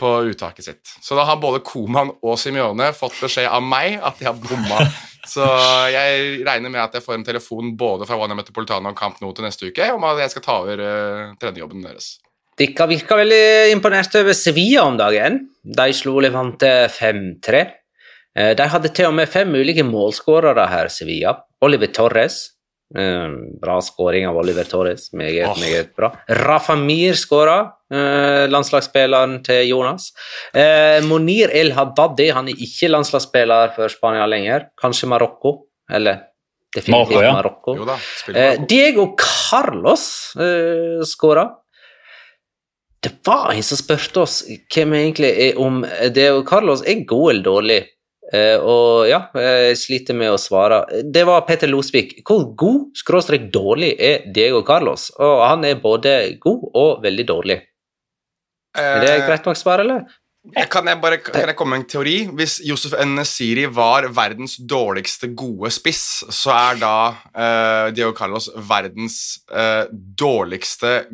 på 0.00 0.10
uttaket 0.32 0.66
sitt. 0.66 0.94
Så 1.04 1.16
da 1.16 1.24
har 1.28 1.40
både 1.40 1.62
Koman 1.64 2.10
og 2.18 2.36
Simione 2.40 2.90
fått 2.96 3.20
beskjed 3.22 3.48
av 3.48 3.62
meg 3.64 4.00
at 4.02 4.18
de 4.18 4.28
har 4.28 4.40
bomma. 4.40 4.82
Så 5.28 5.44
jeg 5.92 6.42
regner 6.46 6.72
med 6.72 6.82
at 6.82 6.96
jeg 6.98 7.04
får 7.04 7.18
en 7.18 7.26
telefon 7.26 7.72
både 7.80 8.06
fra 8.08 8.18
Wanya 8.20 8.36
Metropolitano 8.38 8.90
og 8.92 8.98
Camp 8.98 9.20
Nou 9.22 9.32
til 9.36 9.46
neste 9.46 9.70
uke 9.70 9.88
om 9.94 10.04
at 10.10 10.20
jeg 10.24 10.34
skal 10.34 10.44
ta 10.44 10.58
over 10.64 10.82
uh, 10.84 11.34
tredjejobben 11.40 11.84
deres. 11.86 12.18
Dere 12.60 12.86
virka 12.86 13.16
veldig 13.18 13.72
imponert 13.74 14.14
over 14.20 14.36
Sevilla 14.36 14.84
om 14.86 14.98
dagen. 15.00 15.40
De 15.64 15.88
slo 15.96 16.20
Levante 16.22 16.70
5-3. 16.92 17.62
Eh, 18.38 18.52
De 18.54 18.66
hadde 18.70 18.92
til 18.94 19.08
og 19.08 19.16
med 19.16 19.30
fem 19.30 19.50
ulike 19.54 19.82
målskårere 19.86 20.68
her, 20.70 20.90
Sevilla. 20.92 21.34
Oliver 21.64 21.90
Torres. 21.94 22.53
Eh, 22.96 23.28
Bra 23.60 23.78
skåring 23.82 24.26
av 24.28 24.36
Oliver 24.36 24.64
Torres. 24.64 25.12
Meget, 25.12 25.48
oh. 25.48 25.58
meget 25.60 25.94
bra. 25.96 26.12
Rafa 26.28 26.76
Mir 26.76 27.14
skåra. 27.14 27.58
eh, 27.92 28.44
Landslagsspilleren 28.50 29.42
til 29.46 29.68
Jonas. 29.68 30.10
Eh, 30.54 31.00
Monir 31.06 31.50
El 31.54 31.72
Haddadi 31.72 32.30
han 32.34 32.48
er 32.48 32.54
ikke 32.58 32.88
landslagsspiller 32.90 33.74
for 33.76 33.88
Spania 33.88 34.26
lenger. 34.26 34.68
Kanskje 34.80 35.08
Marokko. 35.08 35.66
Eller 35.92 36.22
definitivt 36.74 37.14
Marokko, 37.14 37.22
ja. 37.22 37.32
Marokko. 37.32 37.76
Jo 37.76 37.84
da, 37.84 37.98
Eh, 38.28 38.34
Marokko. 38.34 38.66
Diego 38.68 39.14
Carlos 39.18 40.06
eh, 40.36 41.02
skåra. 41.04 41.48
Det 43.04 43.12
var 43.26 43.52
en 43.52 43.62
som 43.62 43.76
spurte 43.76 44.22
oss 44.22 44.38
hvem 44.72 44.94
egentlig 44.96 45.28
er 45.50 45.58
om 45.60 45.82
Diego 46.14 46.42
Carlos 46.48 46.80
er 46.88 47.04
god 47.04 47.30
eller 47.34 47.44
dårlig. 47.44 47.80
Eh, 48.32 48.56
og 48.56 49.04
ja, 49.08 49.26
jeg 49.36 49.76
sliter 49.76 50.16
med 50.16 50.32
å 50.32 50.40
svare. 50.40 50.80
Det 51.04 51.26
var 51.28 51.44
Peter 51.48 51.68
Losvik. 51.68 52.16
Hvor 52.24 52.46
god, 52.56 52.90
skråstrek 52.96 53.50
dårlig, 53.52 53.94
er 54.00 54.24
Diego 54.32 54.62
Carlos? 54.64 55.10
Og 55.20 55.44
han 55.44 55.64
er 55.68 55.80
både 55.82 56.16
god 56.40 56.68
og 56.72 57.04
veldig 57.04 57.26
dårlig. 57.28 57.60
Er 58.74 59.00
det 59.04 59.10
Eh, 59.10 59.26
greit 59.28 59.44
nok 59.46 59.56
svar, 59.56 59.84
eller? 59.84 60.04
Kan 60.68 60.84
jeg 60.90 61.00
bare 61.00 61.16
kan 61.24 61.48
jeg 61.48 61.56
komme 61.56 61.72
med 61.72 61.84
en 61.84 61.88
teori? 61.88 62.16
Hvis 62.36 62.58
Josef 62.68 62.92
Nesiri 63.08 63.64
var 63.64 64.10
verdens 64.12 64.58
dårligste 64.60 65.30
gode 65.32 65.70
spiss, 65.72 66.24
så 66.28 66.52
er 66.52 66.80
da 66.82 66.96
uh, 67.32 67.92
Diego 67.96 68.12
Carlos 68.12 68.50
verdens 68.68 69.40
uh, 69.48 69.88
dårligste 69.90 71.06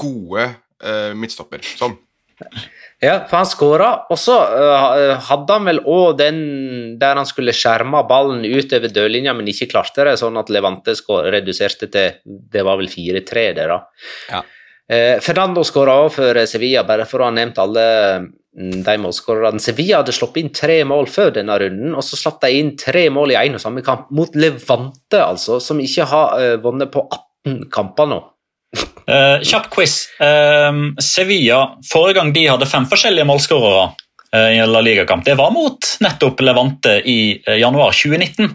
gode 0.00 0.46
uh, 0.80 1.12
midtstopper. 1.12 1.60
Sånn. 1.76 1.98
Ja, 3.00 3.14
for 3.24 3.38
han 3.38 3.48
skåra, 3.48 3.88
og 4.12 4.18
så 4.20 4.34
øh, 4.36 5.14
hadde 5.24 5.54
han 5.56 5.68
vel 5.70 5.78
òg 5.88 6.18
den 6.18 6.40
der 7.00 7.16
han 7.16 7.28
skulle 7.28 7.54
skjerme 7.56 8.02
ballen 8.08 8.42
utover 8.44 8.92
dørlinja, 8.92 9.32
men 9.36 9.48
ikke 9.48 9.70
klarte 9.72 10.04
det, 10.04 10.18
sånn 10.20 10.36
at 10.36 10.52
Levante 10.52 10.92
reduserte 11.32 11.88
til 11.88 12.18
Det 12.24 12.64
var 12.66 12.76
vel 12.76 12.90
4-3, 12.92 13.46
der, 13.56 13.72
da. 13.72 13.78
Ja. 14.28 14.42
Eh, 14.90 15.16
Fernando 15.24 15.64
skåra 15.64 15.94
òg 16.02 16.12
for 16.18 16.42
Sevilla, 16.50 16.82
bare 16.84 17.06
for 17.08 17.22
å 17.22 17.30
ha 17.30 17.32
nevnt 17.32 17.60
alle 17.62 17.86
mm, 18.20 18.82
de 18.84 18.96
målskårerne. 19.00 19.62
Sevilla 19.64 20.02
hadde 20.02 20.12
sluppet 20.16 20.42
inn 20.42 20.52
tre 20.52 20.80
mål 20.84 21.08
før 21.08 21.32
denne 21.38 21.56
runden, 21.62 21.94
og 21.94 22.04
så 22.04 22.18
slapp 22.20 22.42
de 22.44 22.52
inn 22.58 22.74
tre 22.80 23.06
mål 23.14 23.32
i 23.32 23.38
én 23.40 23.56
og 23.56 23.62
samme 23.62 23.84
kamp, 23.86 24.10
mot 24.12 24.36
Levante, 24.36 25.22
altså, 25.22 25.56
som 25.62 25.80
ikke 25.80 26.08
har 26.10 26.36
øh, 26.36 26.58
vunnet 26.66 26.92
på 26.92 27.06
18 27.06 27.64
kamper 27.72 28.12
nå. 28.12 28.20
Eh, 29.10 29.42
kjapp 29.42 29.66
quiz. 29.72 30.04
Uh, 30.22 30.92
Sevilla, 31.02 31.64
forrige 31.90 32.20
gang 32.20 32.30
de 32.34 32.46
hadde 32.46 32.68
fem 32.70 32.86
forskjellige 32.86 33.26
målskårere 33.26 33.88
uh, 33.90 34.50
i 34.54 34.60
en 34.62 34.70
La 34.70 34.84
Liga-kamp, 34.84 35.24
det 35.26 35.34
var 35.40 35.50
mot 35.54 35.88
nettopp 36.04 36.44
Levante 36.46 37.00
i 37.02 37.18
januar 37.58 37.96
2019. 37.96 38.54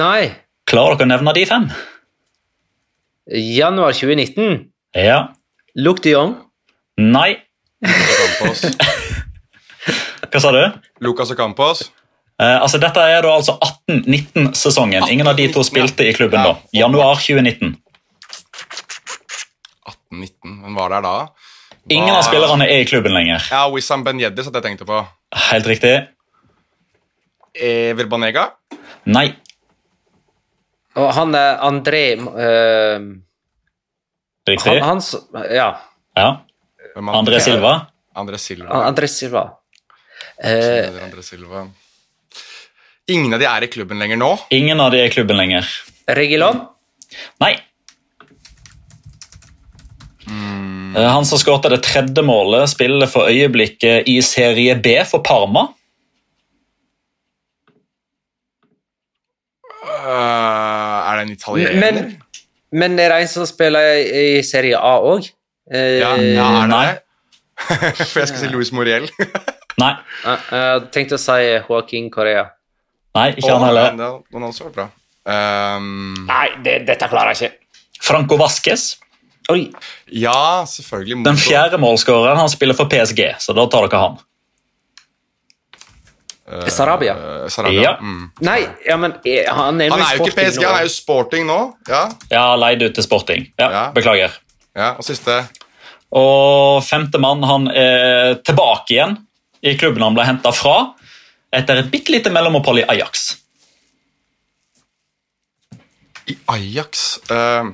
Nei, 0.00 0.32
Klarer 0.68 0.98
dere 0.98 1.10
å 1.10 1.12
nevne 1.14 1.34
de 1.36 1.46
fem? 1.48 1.70
januar 3.32 3.92
2019. 3.92 4.70
Ja. 4.94 5.34
Luc 5.74 6.02
de 6.02 6.10
Jong. 6.10 6.36
Nei. 7.00 7.36
Hva 10.32 10.40
sa 10.40 10.52
du? 10.54 10.62
Lucas 11.04 11.30
Ocampos. 11.34 11.90
Eh, 12.40 12.58
altså 12.58 12.78
Dette 12.82 13.00
er 13.00 13.22
da 13.24 13.34
altså 13.36 13.58
18-19-sesongen. 13.90 15.08
Ingen 15.10 15.28
av 15.28 15.36
de 15.38 15.48
to 15.52 15.64
spilte 15.66 16.06
i 16.08 16.14
klubben 16.16 16.40
ja. 16.40 16.52
da. 16.52 16.54
Januar 16.76 17.20
2019. 17.20 17.76
18-19. 20.12 20.60
Hvem 20.62 20.76
var 20.76 20.92
der 20.92 21.04
da? 21.06 21.14
Ingen 21.90 22.14
av 22.14 22.22
spillerne 22.26 22.68
er 22.70 22.84
i 22.84 22.86
klubben 22.86 23.14
lenger. 23.16 23.42
Ja, 23.50 23.64
Wissam 23.72 24.04
Ben 24.04 24.20
satt 24.20 24.54
jeg 24.54 24.62
tenkte 24.62 24.86
på. 24.86 25.00
Helt 25.50 25.66
riktig. 25.66 25.94
Ever 27.54 28.06
Banega? 28.06 28.50
Nei. 29.04 29.32
Og 30.96 31.08
han 31.16 31.34
er 31.34 31.58
André 31.64 32.04
øh, 32.20 33.00
Riktig. 34.48 34.78
han, 34.78 34.82
hans, 34.82 35.14
Ja. 35.50 35.80
Ja. 36.16 36.30
André 36.96 37.40
Silva. 37.40 37.88
André 38.14 38.38
Silva. 38.38 38.84
André 38.84 39.08
Silva. 39.08 39.46
Eh, 40.44 40.92
André 41.02 41.22
Silva. 41.22 41.66
Ingen 43.08 43.34
av 43.34 43.40
de 43.40 43.46
er 43.48 43.64
i 43.64 43.70
klubben 43.72 43.98
lenger 43.98 44.20
nå. 44.20 44.30
Ingen 44.54 44.80
av 44.80 44.92
de 44.92 45.00
er 45.00 45.08
i 45.08 45.14
klubben 45.14 45.36
lenger. 45.40 45.66
Regilon? 46.06 46.60
Nei. 47.40 47.56
Eh, 50.96 51.08
Han 51.08 51.24
som 51.26 51.38
skåret 51.40 51.70
det 51.72 51.82
tredje 51.86 52.22
målet, 52.26 52.68
spiller 52.70 53.06
for 53.10 53.30
øyeblikket 53.30 54.08
i 54.08 54.18
serie 54.22 54.74
B 54.76 54.98
for 55.08 55.24
Parma. 55.24 55.68
er 60.02 61.16
det 61.16 61.22
en 61.22 61.32
italiener? 61.32 61.80
Men, 61.80 62.20
men 62.72 62.98
er 62.98 63.12
det 63.12 63.20
en 63.22 63.28
som 63.30 63.46
spiller 63.46 63.94
i 64.00 64.38
i 64.38 64.42
Serie 64.46 64.78
A 64.78 64.96
òg? 64.98 65.28
ja, 65.70 66.14
ja, 66.16 66.46
er 66.48 66.66
det 66.66 66.68
Nei. 66.68 66.86
det? 66.86 67.02
For 68.10 68.20
jeg 68.20 68.28
skal 68.28 68.40
si 68.40 68.48
Louis 68.50 68.72
Moriel. 68.74 69.06
Nei, 69.82 69.92
Jeg 70.24 70.88
tenkte 70.92 71.16
å 71.16 71.20
si 71.22 71.36
Joaquin 71.68 72.10
Correa. 72.12 72.48
nei 73.14 73.28
ikke 73.36 73.52
han 73.52 73.64
heller. 73.68 73.94
Den 73.96 74.18
den 74.32 74.42
også 74.48 74.66
var 74.68 74.72
bra. 74.76 74.86
Um, 75.22 76.26
Nei, 76.26 76.48
det, 76.64 76.80
dette 76.88 77.08
klarer 77.08 77.32
jeg 77.36 77.52
ikke. 77.52 77.80
Franco 78.02 78.36
Vasques. 78.40 78.96
Oi. 79.50 79.72
ja, 80.06 80.64
selvfølgelig. 80.68 81.24
Den 81.26 81.36
fjerde 81.40 81.78
målskåreren 81.82 82.38
han 82.38 82.48
spiller 82.52 82.76
for 82.78 82.86
PSG, 82.92 83.24
så 83.42 83.54
da 83.56 83.64
tar 83.66 83.88
dere 83.88 84.02
han. 84.04 84.20
Uh, 86.52 86.66
Sarabia. 86.68 87.14
eh, 87.16 87.48
Sarabia. 87.48 87.82
Ja. 87.82 87.92
Mm. 88.00 88.30
Nei, 88.44 88.60
ja, 88.86 88.96
men 89.00 89.12
han 89.22 89.80
er, 89.80 89.90
Han 89.90 90.00
er 90.02 90.16
jo 90.18 90.24
ikke 90.26 90.36
PSG, 90.36 90.64
han 90.66 90.78
er 90.80 90.86
jo 90.86 90.92
sporting 90.94 91.46
nå. 91.48 91.58
Ja, 91.88 92.04
Ja, 92.30 92.44
leid 92.58 92.82
ut 92.82 92.94
til 92.94 93.04
Sporting. 93.06 93.46
Ja, 93.58 93.70
Ja. 93.70 93.84
Beklager. 93.94 94.34
ja 94.76 94.94
og 94.98 95.04
siste 95.04 95.40
Og 96.12 96.82
femtemann 96.84 97.42
han 97.48 97.68
er 97.68 98.34
tilbake 98.44 98.90
igjen 98.94 99.16
i 99.62 99.76
klubben 99.78 100.02
han 100.02 100.14
ble 100.14 100.24
henta 100.26 100.50
fra, 100.52 100.94
etter 101.52 101.78
et 101.78 101.90
bitte 101.92 102.12
lite 102.12 102.30
mellomopphold 102.30 102.82
i 102.82 102.84
Ajax. 102.88 103.36
i 106.28 106.36
Ajax. 106.48 107.18
Eh, 107.30 107.64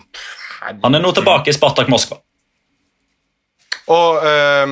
Han 0.61 0.95
er 0.95 1.03
nå 1.03 1.13
tilbake 1.17 1.53
i 1.53 1.57
Spartak 1.57 1.91
Moskva. 1.93 2.19
og, 3.89 4.25
eh, 4.27 4.67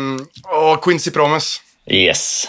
og 0.52 0.82
Quincy 0.84 1.10
Promes. 1.14 1.60
Yes. 1.86 2.48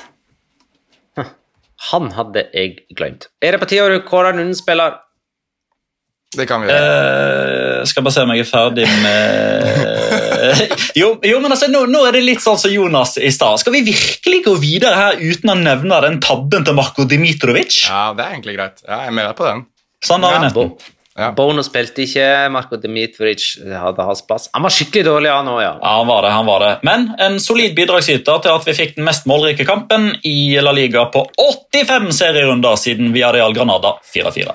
Han 1.91 2.09
hadde 2.17 2.47
jeg 2.53 2.79
glemt. 2.97 3.29
Er 3.41 3.53
det 3.53 3.61
på 3.61 3.69
tide 3.69 3.99
å 3.99 4.05
kåre 4.05 4.33
en 4.33 4.55
spiller? 4.57 4.97
Det 6.35 6.43
kan 6.49 6.61
vi 6.61 6.67
gjøre. 6.67 6.87
Uh, 7.81 7.85
skal 7.87 8.03
bare 8.03 8.15
se 8.17 8.23
om 8.25 8.33
jeg 8.33 8.43
er 8.43 8.49
ferdig 8.49 8.87
med 8.99 10.63
jo, 10.99 11.13
jo, 11.23 11.37
men 11.39 11.53
altså, 11.53 11.69
nå, 11.71 11.85
nå 11.87 12.01
er 12.07 12.17
det 12.17 12.23
litt 12.25 12.43
sånn 12.43 12.59
som 12.59 12.73
Jonas 12.73 13.15
i 13.21 13.31
stad. 13.33 13.61
Skal 13.61 13.77
vi 13.77 13.85
virkelig 13.87 14.41
gå 14.45 14.57
videre 14.59 14.97
her 14.97 15.21
uten 15.21 15.53
å 15.53 15.57
nevne 15.59 16.01
den 16.03 16.19
tabben 16.23 16.67
til 16.67 16.77
Marko 16.77 17.07
Dimitrovic? 17.07 17.85
Ja, 17.87 18.11
det 18.17 18.25
er 18.25 18.35
egentlig 18.35 18.57
greit. 18.57 18.83
Ja, 18.83 19.05
jeg 19.05 19.13
er 19.13 19.17
med 19.17 19.29
deg 19.29 19.39
på 19.39 19.47
den. 19.47 19.65
Sånn 20.05 20.25
har 20.27 20.37
vi 20.43 20.51
Ja. 20.51 20.67
Ja. 21.17 21.31
Bono 21.33 21.63
spilte 21.65 22.03
ikke, 22.05 22.25
Marko 22.53 22.77
Dmitric 22.77 23.55
hadde 23.65 24.03
hans 24.05 24.21
plass. 24.27 24.43
Han 24.53 24.61
var 24.67 24.73
skikkelig 24.75 25.07
dårlig, 25.07 25.31
han 25.33 25.49
òg, 25.49 25.61
ja. 25.63 25.71
Ja, 25.81 25.95
han 25.97 26.05
var 26.11 26.21
det, 26.27 26.33
han 26.35 26.45
var 26.45 26.61
det. 26.61 26.69
Men 26.85 27.07
en 27.25 27.39
solid 27.41 27.73
bidragsyter 27.77 28.43
til 28.43 28.53
at 28.53 28.67
vi 28.69 28.75
fikk 28.77 28.93
den 28.99 29.07
mest 29.07 29.25
målrike 29.29 29.65
kampen 29.65 30.11
i 30.27 30.35
La 30.61 30.75
Liga 30.77 31.07
på 31.13 31.25
85 31.73 32.11
serierunder 32.19 32.77
siden 32.77 33.09
Villarreal 33.15 33.55
Granada 33.57 33.95
4-4. 34.13 34.53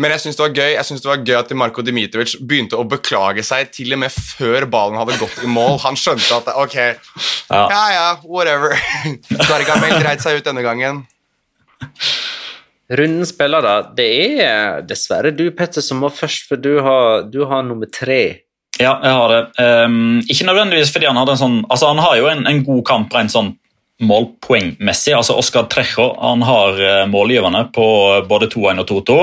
Men 0.00 0.14
jeg 0.14 0.22
syns 0.22 0.38
det 0.38 0.40
var 0.46 0.54
gøy 0.56 0.70
Jeg 0.78 0.84
synes 0.88 1.02
det 1.04 1.08
var 1.10 1.24
gøy 1.28 1.34
at 1.36 1.50
Marko 1.60 1.82
Dimitrovic 1.84 2.38
begynte 2.40 2.78
å 2.80 2.86
beklage 2.88 3.42
seg 3.44 3.68
til 3.74 3.92
og 3.92 4.00
med 4.00 4.14
før 4.14 4.64
ballen 4.70 4.96
hadde 4.96 5.18
gått 5.20 5.42
i 5.44 5.50
mål. 5.50 5.76
Han 5.84 5.98
skjønte 5.98 6.38
at 6.38 6.48
ok, 6.54 6.76
Ja. 7.50 7.64
ja 7.74 7.82
ja, 7.92 8.06
whatever. 8.24 8.78
Gargamel 9.50 9.98
dreit 10.00 10.24
seg 10.24 10.40
ut 10.40 10.46
denne 10.48 10.64
gangen. 10.64 11.02
Rundens 12.88 13.34
da. 13.36 13.74
det 13.92 14.08
er 14.40 14.82
dessverre 14.88 15.30
du, 15.30 15.50
Petter, 15.52 15.84
som 15.84 16.00
må 16.00 16.08
først, 16.08 16.48
for 16.48 16.56
du 16.56 16.80
har, 16.80 17.28
du 17.28 17.44
har 17.44 17.62
nummer 17.62 17.86
tre. 17.92 18.48
Ja, 18.78 18.98
jeg 19.02 19.12
har 19.12 19.32
det. 19.32 19.40
Um, 19.58 20.20
ikke 20.30 20.46
nødvendigvis 20.46 20.92
fordi 20.94 21.08
han 21.10 21.18
hadde 21.18 21.34
en 21.34 21.40
sånn 21.40 21.56
Altså, 21.66 21.88
han 21.90 21.98
har 21.98 22.14
jo 22.16 22.28
en, 22.30 22.44
en 22.46 22.60
god 22.64 22.84
kamp 22.86 23.14
rent 23.14 23.34
sånn 23.34 23.56
målpoengmessig. 23.98 25.12
Altså, 25.18 25.34
Oscar 25.34 25.66
Trejo 25.68 26.12
han 26.22 26.44
har 26.46 26.76
målgivende 26.78 27.08
målgiverne 27.10 27.62
på 27.74 27.86
både 28.30 28.46
2-1 28.54 28.84
og 28.84 28.92
2-2. 28.92 29.16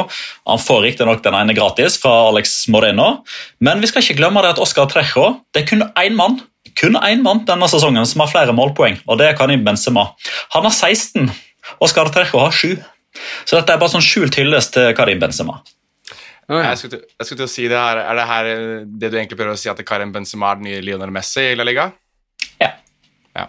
Han 0.51 0.61
får 0.61 0.81
riktignok 0.83 1.23
den 1.23 1.37
ene 1.39 1.55
gratis 1.55 1.95
fra 2.01 2.11
Alex 2.27 2.57
Moreno, 2.73 3.21
men 3.63 3.79
vi 3.79 3.87
skal 3.87 4.03
ikke 4.03 4.19
glemme 4.19 4.43
det 4.43 4.57
at 4.57 4.61
Oscar 4.61 4.91
Trejo 4.91 5.37
det 5.55 5.63
er 5.63 5.69
kun 5.71 5.87
én 5.95 6.19
mann 6.19 6.41
kun 6.75 6.97
én 6.99 7.23
mann 7.23 7.45
denne 7.47 7.67
sesongen 7.71 8.07
som 8.09 8.23
har 8.23 8.31
flere 8.33 8.55
målpoeng, 8.55 8.97
og 9.07 9.19
det 9.19 9.29
er 9.29 9.37
Karim 9.37 9.63
Benzema. 9.63 10.09
Han 10.55 10.67
har 10.67 10.73
16, 10.75 11.29
Oscar 11.79 12.11
Trejo 12.11 12.41
har 12.41 12.51
7. 12.51 12.75
Så 13.45 13.57
dette 13.57 13.73
er 13.73 13.81
bare 13.81 13.93
sånn 13.93 14.05
skjult 14.05 14.37
hyllest 14.39 14.75
til 14.75 14.91
Karim 14.97 15.21
Benzema. 15.21 15.59
Jeg 16.45 16.77
skulle, 16.77 16.97
til, 16.97 17.05
jeg 17.17 17.25
skulle 17.25 17.39
til 17.39 17.47
å 17.47 17.49
si 17.49 17.63
det 17.71 17.77
her 17.79 17.99
Er 18.03 18.17
det 18.19 18.25
her 18.29 18.47
eh, 18.51 18.81
det 18.85 19.09
du 19.09 19.15
egentlig 19.17 19.37
prøver 19.39 19.55
å 19.55 19.57
si, 19.57 19.65
at 19.71 19.79
Karim 19.81 20.11
Benzema 20.13 20.51
er 20.51 20.59
den 20.59 20.67
nye 20.67 20.83
Lionel 20.85 21.13
Messi 21.13 21.41
i 21.41 21.55
La 21.57 21.65
Liga? 21.65 21.87
Ja. 22.61 22.67
Ja. 23.33 23.47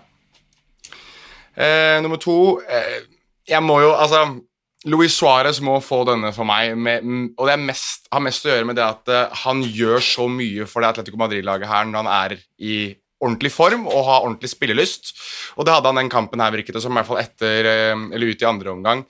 Eh, 1.61 1.99
nummer 2.01 2.17
to 2.23 2.57
eh, 2.65 3.03
Jeg 3.53 3.61
må 3.67 3.83
jo 3.85 3.93
Altså 3.93 4.23
Luis 4.87 5.17
Suárez 5.19 5.59
må 5.65 5.77
få 5.83 6.05
denne 6.07 6.31
for 6.33 6.47
meg, 6.47 6.77
med, 6.79 7.07
og 7.35 7.49
det 7.49 7.57
er 7.57 7.63
mest, 7.67 8.05
har 8.13 8.23
mest 8.23 8.45
å 8.47 8.53
gjøre 8.53 8.69
med 8.69 8.77
det 8.79 8.85
at 8.85 9.11
uh, 9.11 9.39
han 9.43 9.65
gjør 9.65 9.99
så 10.05 10.29
mye 10.31 10.67
for 10.71 10.85
det 10.85 10.93
Atletico 10.93 11.19
Madrid-laget 11.19 11.67
her 11.67 11.89
når 11.89 12.05
han 12.05 12.11
er 12.13 12.35
i 12.63 12.77
ordentlig 13.19 13.51
form 13.51 13.89
og 13.89 14.05
har 14.07 14.21
ordentlig 14.21 14.53
spillelyst. 14.53 15.11
Og 15.57 15.67
det 15.67 15.75
hadde 15.75 15.91
han 15.91 15.99
den 15.99 16.13
kampen 16.13 16.45
her, 16.45 16.55
virket 16.55 16.79
det 16.79 16.85
som, 16.85 16.95
i 16.95 17.01
hvert 17.01 17.09
fall 17.09 17.23
etter, 17.23 17.71
eh, 17.73 18.05
eller 18.15 18.31
ut 18.31 18.45
i 18.45 18.49
andre 18.49 18.77
omgang. 18.77 19.03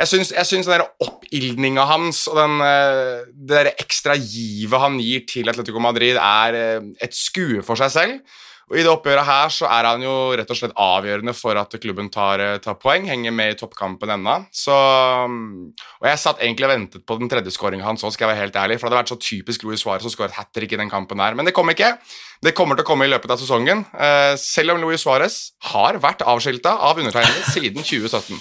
Jeg 0.00 0.08
syns, 0.08 0.30
jeg 0.32 0.48
syns 0.48 0.68
den 0.70 0.82
oppildninga 1.04 1.84
hans 1.84 2.22
og 2.30 2.38
den, 2.38 2.54
eh, 2.64 3.26
det 3.36 3.74
ekstra 3.82 4.14
givet 4.16 4.80
han 4.80 4.96
gir 4.96 5.26
til 5.28 5.50
Atletico 5.52 5.82
Madrid, 5.82 6.16
er 6.16 6.56
eh, 6.56 6.86
et 7.04 7.16
skue 7.16 7.60
for 7.66 7.76
seg 7.76 7.92
selv. 7.92 8.38
Og 8.70 8.78
I 8.78 8.84
det 8.86 8.90
oppgjøret 8.92 9.26
her 9.26 9.48
så 9.50 9.66
er 9.66 9.86
han 9.88 10.02
jo 10.04 10.12
rett 10.38 10.50
og 10.54 10.58
slett 10.58 10.76
avgjørende 10.78 11.32
for 11.34 11.58
at 11.58 11.72
klubben 11.82 12.06
tar, 12.14 12.38
eh, 12.38 12.58
tar 12.62 12.76
poeng. 12.78 13.08
Henger 13.10 13.34
med 13.34 13.54
i 13.54 13.58
toppkampen 13.58 14.12
ennå. 14.14 14.36
Mm, 14.46 15.72
Og 16.00 16.06
jeg 16.06 16.18
satt 16.22 16.38
egentlig 16.38 16.68
og 16.68 16.70
ventet 16.70 17.04
på 17.04 17.18
den 17.18 17.28
tredje 17.28 17.50
skåringa 17.50 17.82
hans 17.84 18.04
òg, 18.06 18.12
skal 18.14 18.28
jeg 18.28 18.36
være 18.36 18.44
helt 18.44 18.54
ærlig. 18.62 18.78
For 18.78 18.86
det 18.88 18.94
hadde 18.94 19.02
vært 19.02 19.14
så 19.14 19.18
typisk 19.26 19.64
Louis 19.64 19.82
Suárez 19.82 20.06
å 20.06 20.12
skåre 20.14 20.30
et 20.30 20.38
hat 20.38 20.52
trick 20.54 20.72
i 20.72 20.76
den 20.76 20.88
kampen 20.90 21.18
der. 21.18 21.34
Men 21.34 21.44
det 21.46 21.54
kom 21.54 21.68
ikke. 21.68 21.98
Det 22.40 22.54
kommer 22.54 22.76
til 22.76 22.84
å 22.84 22.86
komme 22.86 23.04
i 23.04 23.10
løpet 23.10 23.30
av 23.30 23.38
sesongen. 23.42 23.84
eh, 23.98 24.36
selv 24.36 24.70
om 24.70 24.80
Louis 24.80 25.02
Suárez 25.02 25.50
har 25.74 25.98
vært 25.98 26.22
avskilta 26.22 26.78
av 26.78 26.96
undertegnede 26.96 27.50
siden 27.50 27.82
2017. 27.82 28.38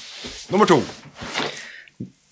Nummer 0.51 0.65
to. 0.67 0.83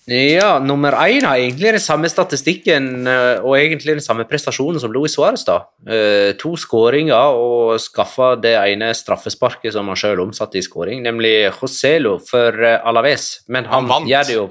Ja, 0.08 0.56
nummer 0.58 0.94
én 1.04 1.26
har 1.28 1.36
egentlig 1.36 1.74
den 1.74 1.82
samme 1.84 2.08
statistikken 2.08 3.06
eh, 3.06 3.42
og 3.44 3.58
egentlig 3.58 3.98
den 3.98 4.04
samme 4.04 4.24
prestasjonen 4.24 4.80
som 4.80 4.92
Luis 4.92 5.12
Suárez. 5.18 5.44
da. 5.44 5.58
Eh, 5.84 6.32
to 6.40 6.54
skåringer 6.56 7.36
og 7.36 7.76
skaffa 7.76 8.30
det 8.40 8.54
ene 8.56 8.94
straffesparket 8.96 9.74
som 9.74 9.90
han 9.90 10.00
sjøl 10.00 10.22
omsatte 10.24 10.56
i 10.56 10.64
skåring, 10.64 11.02
nemlig 11.04 11.50
Joselo 11.50 12.16
for 12.24 12.56
eh, 12.56 12.80
Alaves. 12.88 13.44
Men 13.48 13.68
han, 13.68 13.90
Han 13.90 14.08
gjør 14.08 14.24
det 14.24 14.38
jo 14.38 14.48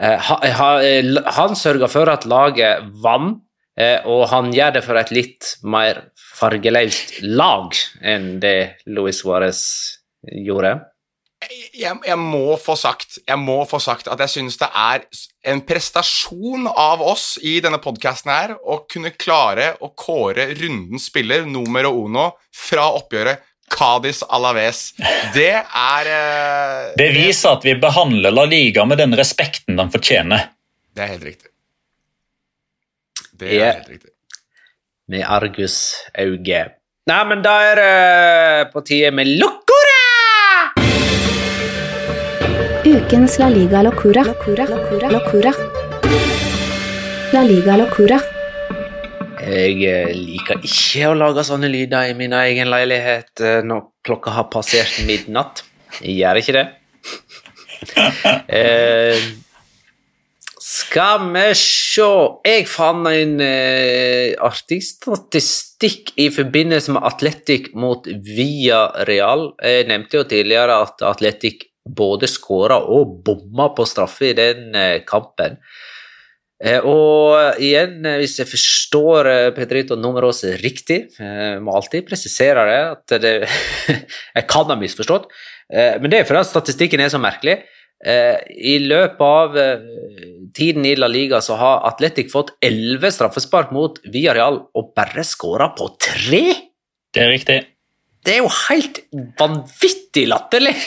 ha, 0.00 0.36
ha, 0.56 0.68
Han 1.36 1.52
sørga 1.58 1.90
for 1.92 2.08
at 2.08 2.24
laget 2.24 2.86
vant, 3.02 3.42
og 4.08 4.22
han 4.28 4.48
gjør 4.52 4.72
det 4.78 4.80
for 4.84 4.96
et 4.96 5.10
litt 5.12 5.50
mer 5.62 6.06
fargeløst 6.36 7.20
lag 7.22 7.76
enn 8.00 8.40
det 8.40 8.80
Luis 8.88 9.20
Suárez 9.20 9.60
gjorde. 10.24 10.78
Jeg, 11.48 11.96
jeg 12.04 12.18
må 12.20 12.56
få 12.60 12.74
sagt 12.76 13.18
Jeg 13.22 13.38
må 13.40 13.62
få 13.68 13.80
sagt 13.82 14.10
at 14.12 14.20
jeg 14.24 14.32
syns 14.34 14.58
det 14.60 14.68
er 14.76 15.06
en 15.50 15.62
prestasjon 15.64 16.68
av 16.68 17.00
oss 17.00 17.38
i 17.40 17.58
denne 17.64 17.80
podkasten 17.80 18.32
her 18.32 18.52
å 18.60 18.82
kunne 18.90 19.14
klare 19.16 19.72
å 19.80 19.88
kåre 19.96 20.50
rundens 20.58 21.08
spiller 21.08 21.46
numero 21.48 21.94
uno 21.96 22.26
fra 22.52 22.90
oppgjøret 22.98 23.46
Cádiz 23.70 24.24
Alaves. 24.26 24.90
Det 25.32 25.54
er 25.62 26.10
eh, 26.10 26.90
Det 26.98 27.08
viser 27.14 27.54
at 27.54 27.64
vi 27.64 27.76
behandler 27.78 28.34
La 28.34 28.44
Liga 28.50 28.84
med 28.84 28.98
den 28.98 29.14
respekten 29.16 29.78
den 29.78 29.92
fortjener. 29.94 30.50
Det 30.92 31.06
er 31.06 31.12
helt 31.14 31.28
riktig. 31.28 31.52
Det 33.40 33.54
er 33.54 33.78
helt 33.78 33.92
riktig. 33.94 34.12
med 35.10 35.24
argusauge. 35.26 36.64
Nei, 37.10 37.22
men 37.30 37.40
da 37.42 37.54
er 37.70 37.80
det 37.80 38.72
på 38.74 38.82
tide 38.86 39.14
med 39.14 39.30
Locora! 39.40 39.79
Ukens 42.90 43.38
La 43.38 43.46
Liga 43.48 43.82
Locura. 43.82 44.24
Locura. 44.24 44.64
Locura. 44.66 45.08
Locura. 45.10 45.50
La 47.30 47.42
Liga 47.46 47.76
Locura. 47.78 48.18
Jeg 49.46 49.76
eh, 49.86 50.10
liker 50.10 50.58
ikke 50.66 51.12
å 51.12 51.14
lage 51.14 51.44
sånne 51.46 51.70
lyder 51.70 52.10
i 52.10 52.16
min 52.18 52.34
egen 52.34 52.66
leilighet 52.72 53.44
eh, 53.46 53.60
når 53.62 53.84
klokka 54.02 54.34
har 54.34 54.48
passert 54.50 54.98
midnatt. 55.06 55.62
Jeg 56.00 56.18
gjør 56.18 56.42
ikke 56.42 56.56
det. 56.58 56.66
eh, 58.58 59.30
skal 60.58 61.30
vi 61.30 61.46
se 61.62 62.10
Jeg 62.50 62.68
fant 62.74 63.06
en 63.14 63.38
eh, 63.38 64.34
artig 64.34 64.82
statistikk 64.90 66.16
i 66.18 66.26
forbindelse 66.34 66.98
med 66.98 67.06
Atletic 67.06 67.70
mot 67.78 68.10
Via 68.34 68.88
Real. 69.06 69.52
Jeg 69.62 69.92
nevnte 69.94 70.24
jo 70.24 70.26
tidligere 70.34 70.82
at 70.88 71.06
Atletic 71.06 71.69
både 71.88 72.28
skåra 72.30 72.80
og 72.92 73.20
bomma 73.24 73.70
på 73.76 73.86
straffe 73.88 74.30
i 74.30 74.36
den 74.36 74.76
eh, 74.76 75.00
kampen. 75.06 75.58
Eh, 76.60 76.84
og 76.84 77.60
igjen, 77.62 78.04
eh, 78.04 78.18
hvis 78.20 78.36
jeg 78.42 78.50
forstår 78.50 79.30
Pedrito 79.56 79.96
Numeros 79.96 80.42
riktig, 80.60 81.02
jeg 81.16 81.64
må 81.64 81.74
alltid 81.76 82.08
presisere 82.08 82.66
det, 82.68 82.80
at 82.94 83.20
det 83.22 83.34
Jeg 84.36 84.46
kan 84.50 84.68
ha 84.68 84.78
misforstått, 84.78 85.30
men 85.70 86.10
det 86.10 86.18
er 86.18 86.26
fordi 86.26 86.40
at 86.42 86.48
statistikken 86.48 87.00
er 87.02 87.10
så 87.12 87.18
merkelig. 87.22 87.60
I 88.02 88.72
løpet 88.82 89.20
av 89.22 89.58
tiden 90.56 90.86
i 90.88 90.96
La 90.98 91.06
Liga 91.06 91.38
så 91.44 91.54
har 91.60 91.84
Atletic 91.86 92.32
fått 92.32 92.56
elleve 92.64 93.12
straffespark 93.14 93.70
mot 93.76 94.00
Villarreal 94.02 94.58
og 94.74 94.90
bare 94.98 95.22
skåra 95.26 95.70
på 95.78 95.92
tre! 96.02 96.42
Det 97.14 97.22
er 97.22 97.30
riktig. 97.30 97.60
Det 98.20 98.34
er 98.34 98.42
jo 98.42 98.50
helt 98.68 99.02
vanvittig 99.40 100.26
latterlig! 100.30 100.76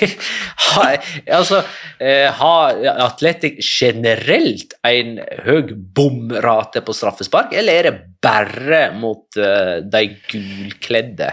Ha, 0.73 0.87
altså, 1.29 1.59
eh, 2.01 2.31
har 2.33 2.79
Atletic 3.03 3.59
generelt 3.61 4.71
en 4.87 5.19
høy 5.45 5.69
bomrate 5.93 6.81
på 6.81 6.95
straffespark, 6.97 7.53
eller 7.53 7.77
er 7.77 7.85
det 7.85 7.91
bare 8.23 8.79
mot 8.97 9.37
eh, 9.37 9.83
de 9.85 10.01
gulkledde? 10.31 11.27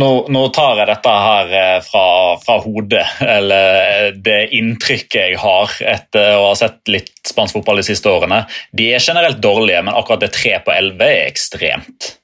Nå, 0.00 0.08
nå 0.32 0.46
tar 0.56 0.80
jeg 0.80 0.88
dette 0.88 1.12
her 1.26 1.52
eh, 1.58 1.76
fra, 1.84 2.06
fra 2.40 2.56
hodet, 2.64 3.04
eller 3.20 4.16
det 4.24 4.40
inntrykket 4.56 5.20
jeg 5.20 5.38
har 5.42 5.76
etter 5.92 6.38
å 6.38 6.48
ha 6.48 6.56
sett 6.56 6.80
litt 6.88 7.12
spansk 7.28 7.58
fotball 7.58 7.82
de 7.82 7.88
siste 7.90 8.08
årene. 8.08 8.46
De 8.72 8.88
er 8.94 9.04
generelt 9.04 9.44
dårlige, 9.44 9.84
men 9.84 9.96
akkurat 9.98 10.24
det 10.24 10.32
tre 10.38 10.56
på 10.64 10.72
elleve 10.72 11.12
er 11.12 11.28
ekstremt. 11.28 12.14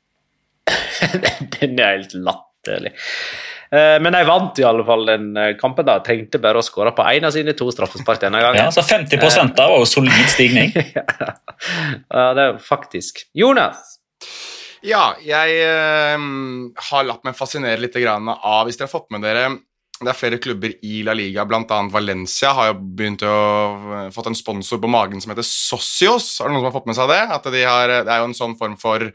Den 1.58 1.76
er 1.76 1.98
helt 1.98 2.16
latterlig. 2.16 2.47
Eh, 2.66 4.00
Men 4.00 4.12
de 4.12 4.24
vant 4.24 4.58
i 4.58 4.64
alle 4.64 4.84
fall 4.88 5.06
den 5.06 5.36
eh, 5.36 5.52
kampen. 5.60 5.86
da, 5.86 5.98
Trengte 6.04 6.40
bare 6.42 6.60
å 6.60 6.64
skåre 6.64 6.94
på 6.96 7.04
én 7.12 7.26
av 7.28 7.34
sine 7.34 7.54
to 7.58 7.68
straffespark 7.74 8.20
denne 8.24 8.40
gangen. 8.42 8.64
Ja, 8.64 8.72
så 8.74 8.82
50 8.82 9.54
da 9.56 9.68
var 9.68 9.78
jo 9.84 9.88
solid 9.88 10.28
stigning. 10.32 10.74
Ja, 12.08 12.32
det 12.38 12.42
er 12.44 12.58
faktisk. 12.62 13.24
Jonas, 13.34 13.96
Ja, 14.86 15.16
jeg 15.26 15.56
eh, 15.58 16.26
har 16.90 17.08
latt 17.08 17.24
meg 17.26 17.34
fascinere 17.34 17.80
litt 17.82 17.96
av 17.98 18.68
Hvis 18.68 18.78
dere 18.78 18.86
har 18.86 18.92
fått 18.92 19.10
med 19.10 19.26
dere 19.26 19.48
det 19.98 20.12
er 20.12 20.14
flere 20.14 20.38
klubber 20.38 20.70
i 20.86 21.00
La 21.02 21.10
Liga, 21.10 21.42
bl.a. 21.42 21.78
Valencia 21.90 22.52
har 22.54 22.68
jo 22.70 22.76
begynt 22.94 23.24
å 23.26 24.10
fått 24.14 24.28
en 24.30 24.38
sponsor 24.38 24.78
på 24.78 24.90
magen 24.90 25.18
som 25.18 25.32
heter 25.32 25.42
Socios. 25.42 26.36
Har 26.38 26.46
det 26.46 26.54
noen 26.54 26.62
som 26.62 26.68
har 26.68 26.76
fått 26.76 26.86
med 26.86 26.98
seg 26.98 27.10
det? 27.10 27.22
At 27.34 27.48
de 27.50 27.64
har, 27.66 27.94
det 28.06 28.12
er 28.14 28.22
jo 28.22 28.28
en 28.28 28.36
sånn 28.38 28.54
form 28.60 28.76
for 28.78 29.08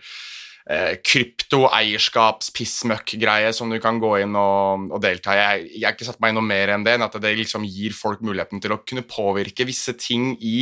eh, 0.69 0.99
krypto-eierskaps-pissmøkk-greie 1.03 3.53
som 3.55 3.69
du 3.71 3.79
kan 3.83 3.99
gå 4.01 4.17
inn 4.23 4.35
og, 4.39 4.91
og 4.93 5.01
delta 5.03 5.31
i. 5.35 5.37
Jeg, 5.39 5.45
har 5.83 5.93
ikke 5.95 6.05
satt 6.07 6.21
meg 6.23 6.29
inn 6.31 6.37
noe 6.39 6.51
mer 6.51 6.67
enn 6.75 6.85
det, 6.85 6.93
enn 6.95 7.07
at 7.07 7.15
det 7.23 7.39
liksom 7.39 7.61
gir 7.67 7.91
folk 7.97 8.19
muligheten 8.25 8.59
til 8.63 8.71
å 8.75 8.81
kunne 8.83 9.07
påvirke 9.07 9.69
visse 9.69 9.93
ting 9.99 10.23
i 10.39 10.57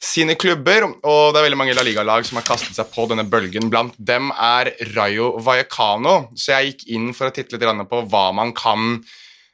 sine 0.00 0.34
klubber, 0.40 0.82
og 1.04 1.34
det 1.34 1.38
er 1.38 1.44
veldig 1.44 1.60
mange 1.60 1.76
La 1.76 1.84
Liga-lag 1.84 2.22
som 2.24 2.38
har 2.40 2.48
kastet 2.48 2.74
seg 2.76 2.86
på 2.92 3.02
denne 3.10 3.26
bølgen. 3.28 3.70
Blant 3.72 3.94
dem 4.00 4.26
er 4.32 4.64
Rayo 4.94 5.26
Vallecano, 5.44 6.14
så 6.32 6.46
jeg 6.56 6.66
gikk 6.70 6.82
inn 6.96 7.08
for 7.16 7.24
å 7.28 7.34
titte 7.36 7.60
litt 7.60 7.90
på 7.90 7.98
hva 8.08 8.26
man 8.32 8.50
kan 8.56 8.80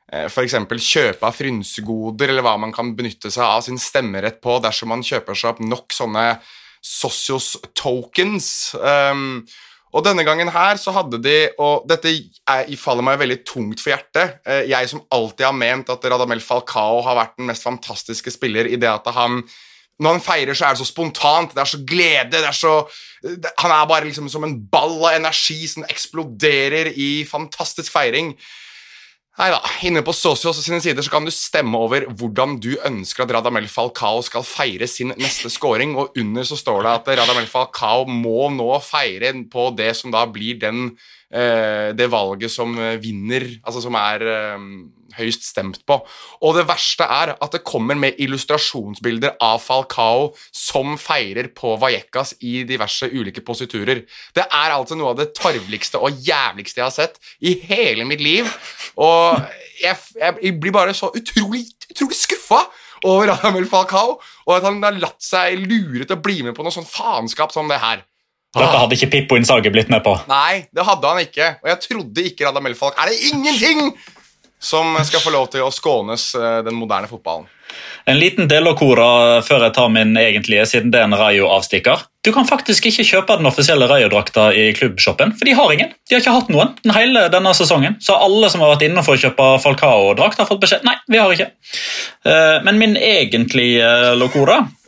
f.eks. 0.06 0.34
for 0.36 0.46
eksempel 0.46 0.78
kjøpe 0.78 1.26
av 1.26 1.34
frynsegoder, 1.34 2.30
eller 2.30 2.46
hva 2.46 2.54
man 2.62 2.70
kan 2.74 2.94
benytte 2.94 3.26
seg 3.34 3.42
av 3.42 3.64
sin 3.66 3.80
stemmerett 3.82 4.38
på 4.38 4.62
dersom 4.62 4.94
man 4.94 5.02
kjøper 5.02 5.34
seg 5.34 5.56
opp 5.56 5.60
nok 5.66 5.90
sånne 5.94 6.28
Socios 6.86 7.56
tokens. 7.74 8.76
Um, 8.78 9.42
og 9.96 10.04
denne 10.04 10.26
gangen 10.26 10.50
her 10.52 10.76
så 10.80 10.92
hadde 10.92 11.18
de 11.24 11.36
Og 11.62 11.86
dette 11.88 12.10
er, 12.12 12.68
faller 12.76 13.06
meg 13.06 13.20
veldig 13.22 13.38
tungt 13.48 13.80
for 13.80 13.94
hjertet. 13.94 14.42
Eh, 14.44 14.66
Jeg 14.68 14.90
som 14.92 15.00
alltid 15.10 15.46
har 15.48 15.56
ment 15.56 15.92
at 15.92 16.04
Radamel 16.04 16.42
Falcao 16.44 17.00
har 17.06 17.16
vært 17.16 17.38
den 17.40 17.48
mest 17.48 17.64
fantastiske 17.64 18.34
spiller 18.34 18.68
i 18.68 18.76
det 18.76 18.90
at 18.92 19.08
han 19.16 19.42
når 19.96 20.18
han 20.18 20.20
feirer, 20.20 20.52
så 20.52 20.66
er 20.66 20.74
det 20.74 20.82
så 20.82 20.90
spontant, 20.90 21.54
det 21.56 21.62
er 21.62 21.68
så 21.70 21.78
glede 21.88 22.36
er 22.44 22.52
så, 22.52 22.74
Han 23.62 23.72
er 23.72 23.86
bare 23.88 24.04
liksom 24.04 24.28
som 24.28 24.44
en 24.44 24.58
ball 24.68 24.98
av 25.08 25.16
energi 25.16 25.66
som 25.72 25.86
eksploderer 25.88 26.92
i 26.92 27.24
fantastisk 27.24 27.92
feiring. 27.94 28.34
Nei 29.36 29.50
da, 29.52 29.58
Inne 29.84 30.00
på 30.00 30.14
Socios 30.16 30.62
sine 30.64 30.78
sider 30.80 31.04
så 31.04 31.12
kan 31.12 31.26
du 31.26 31.30
stemme 31.34 31.76
over 31.76 32.06
hvordan 32.08 32.54
du 32.56 32.70
ønsker 32.88 33.26
at 33.26 33.34
Radamel 33.36 33.66
Falcao 33.68 34.22
skal 34.24 34.46
feire 34.48 34.88
sin 34.88 35.12
neste 35.20 35.50
scoring, 35.52 35.92
og 36.00 36.16
under 36.16 36.46
så 36.48 36.56
står 36.56 36.86
det 36.86 36.94
at 36.94 37.10
Radamel 37.20 37.48
Falcao 37.50 38.06
må 38.08 38.48
nå 38.54 38.70
feire 38.80 39.34
på 39.52 39.68
det 39.76 39.90
som 39.98 40.14
da 40.14 40.24
blir 40.24 40.56
den, 40.62 40.94
det 41.96 42.06
valget 42.12 42.52
som 42.52 42.76
eh, 42.78 42.96
vinner, 43.02 43.44
altså 43.66 43.82
som 43.84 43.96
er 43.98 44.22
eh, 44.30 44.68
høyst 45.16 45.46
stemt 45.48 45.82
på. 45.88 45.98
Og 46.44 46.56
det 46.56 46.66
verste 46.68 47.06
er 47.08 47.34
at 47.34 47.54
det 47.54 47.64
kommer 47.66 47.98
med 47.98 48.18
illustrasjonsbilder 48.22 49.36
av 49.44 49.60
Falcao 49.64 50.30
som 50.54 50.96
feirer 51.00 51.50
på 51.56 51.74
Vallecas 51.80 52.34
i 52.46 52.62
diverse 52.68 53.08
ulike 53.12 53.44
positurer. 53.46 54.04
Det 54.36 54.46
er 54.46 54.74
altså 54.74 54.98
noe 54.98 55.14
av 55.14 55.20
det 55.20 55.32
tarveligste 55.36 56.00
og 56.00 56.18
jævligste 56.26 56.82
jeg 56.82 56.86
har 56.86 56.96
sett 56.96 57.20
i 57.40 57.56
hele 57.68 58.08
mitt 58.08 58.24
liv. 58.24 58.48
Og 58.96 59.38
jeg, 59.82 59.96
jeg, 60.20 60.56
blir 60.60 60.74
bare 60.74 60.96
så 60.96 61.12
utrolig, 61.14 61.66
utrolig 61.90 62.18
skuffa 62.18 62.64
over 63.04 63.28
Radamel 63.28 63.66
Falcao, 63.68 64.16
og 64.46 64.52
at 64.56 64.64
han 64.64 64.80
har 64.82 64.96
latt 64.98 65.20
seg 65.22 65.60
lure 65.60 66.06
til 66.06 66.16
å 66.16 66.22
bli 66.22 66.40
med 66.46 66.56
på 66.56 66.64
noe 66.64 66.74
sånn 66.74 66.88
faenskap 66.88 67.52
som 67.54 67.68
det 67.70 67.82
her. 67.82 68.00
Dette 68.56 68.82
hadde 68.82 68.96
ikke 68.98 69.10
Pippo 69.12 69.38
Innsage 69.38 69.72
blitt 69.72 69.90
med 69.92 70.04
på. 70.04 70.14
Nei, 70.30 70.66
det 70.74 70.86
hadde 70.86 71.12
han 71.12 71.24
ikke. 71.24 71.50
Og 71.62 71.72
jeg 71.72 71.82
trodde 71.88 72.28
ikke 72.30 72.46
Radamel 72.48 72.76
Falk 72.78 72.96
Er 73.00 73.12
det 73.12 73.32
ingenting 73.32 73.90
som 74.66 74.96
skal 75.04 75.20
få 75.20 75.34
lov 75.34 75.50
til 75.52 75.66
å 75.66 75.72
skånes 75.74 76.30
eh, 76.38 76.62
den 76.66 76.78
moderne 76.78 77.10
fotballen? 77.10 77.46
En 78.06 78.16
liten 78.16 78.46
del 78.46 78.62
delokora 78.62 79.42
før 79.44 79.66
jeg 79.66 79.74
tar 79.74 79.88
min 79.92 80.14
egentlige, 80.16 80.64
siden 80.70 80.92
det 80.94 81.00
er 81.00 81.08
en 81.08 81.16
Rayo-avstikker. 81.18 82.04
Du 82.24 82.30
kan 82.32 82.46
faktisk 82.46 82.86
ikke 82.88 83.04
kjøpe 83.04 83.36
den 83.40 83.48
offisielle 83.50 83.88
Rayo-drakta 83.90 84.46
i 84.54 84.68
klubbshoppen, 84.78 85.34
for 85.36 85.48
de 85.50 85.56
har 85.58 85.74
ingen. 85.74 85.90
De 86.06 86.14
har 86.14 86.22
ikke 86.22 86.36
hatt 86.38 86.52
noen 86.54 86.72
den 86.86 86.94
hele 86.94 87.26
denne 87.34 87.52
sesongen. 87.58 87.98
Så 88.00 88.16
alle 88.16 88.48
som 88.52 88.62
har 88.62 88.72
vært 88.76 88.86
inne 88.86 89.02
for 89.06 89.18
å 89.18 89.22
kjøpe 89.26 89.50
Falcao-drakt, 89.66 90.40
har 90.40 90.48
fått 90.48 90.62
beskjed 90.62 90.86
nei, 90.86 90.94
vi 91.10 91.20
har 91.20 91.34
ikke. 91.34 91.50
Eh, 92.30 92.56
Men 92.64 92.80
min 92.80 92.96
egentlige 92.96 94.16
locora 94.16 94.62
Eh, 94.62 94.85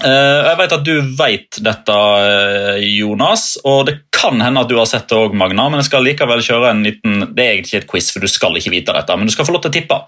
Eh, 0.00 0.38
jeg 0.46 0.56
vet 0.56 0.72
at 0.72 0.84
du 0.86 0.94
vet 1.18 1.58
dette, 1.60 1.96
eh, 2.24 2.84
Jonas, 2.96 3.58
og 3.68 3.84
det 3.90 3.96
kan 4.14 4.40
hende 4.40 4.62
at 4.62 4.70
du 4.70 4.78
har 4.78 4.88
sett 4.88 5.08
det 5.10 5.16
òg, 5.18 5.34
Magna. 5.36 5.68
Men 5.68 5.82
jeg 5.82 5.90
skal 5.90 6.06
likevel 6.06 6.40
kjøre 6.44 6.70
en 6.70 6.84
liten 6.84 7.34
Det 7.34 7.44
er 7.44 7.52
egentlig 7.52 7.74
ikke 7.74 7.82
et 7.82 7.90
quiz, 7.90 8.10
for 8.12 8.20
du 8.24 8.28
skal 8.28 8.56
ikke 8.56 8.72
vite 8.72 8.94
dette, 8.96 9.16
men 9.16 9.28
du 9.28 9.32
skal 9.32 9.44
få 9.44 9.52
lov 9.52 9.62
til 9.66 9.72
å 9.72 9.76
tippe. 9.76 9.98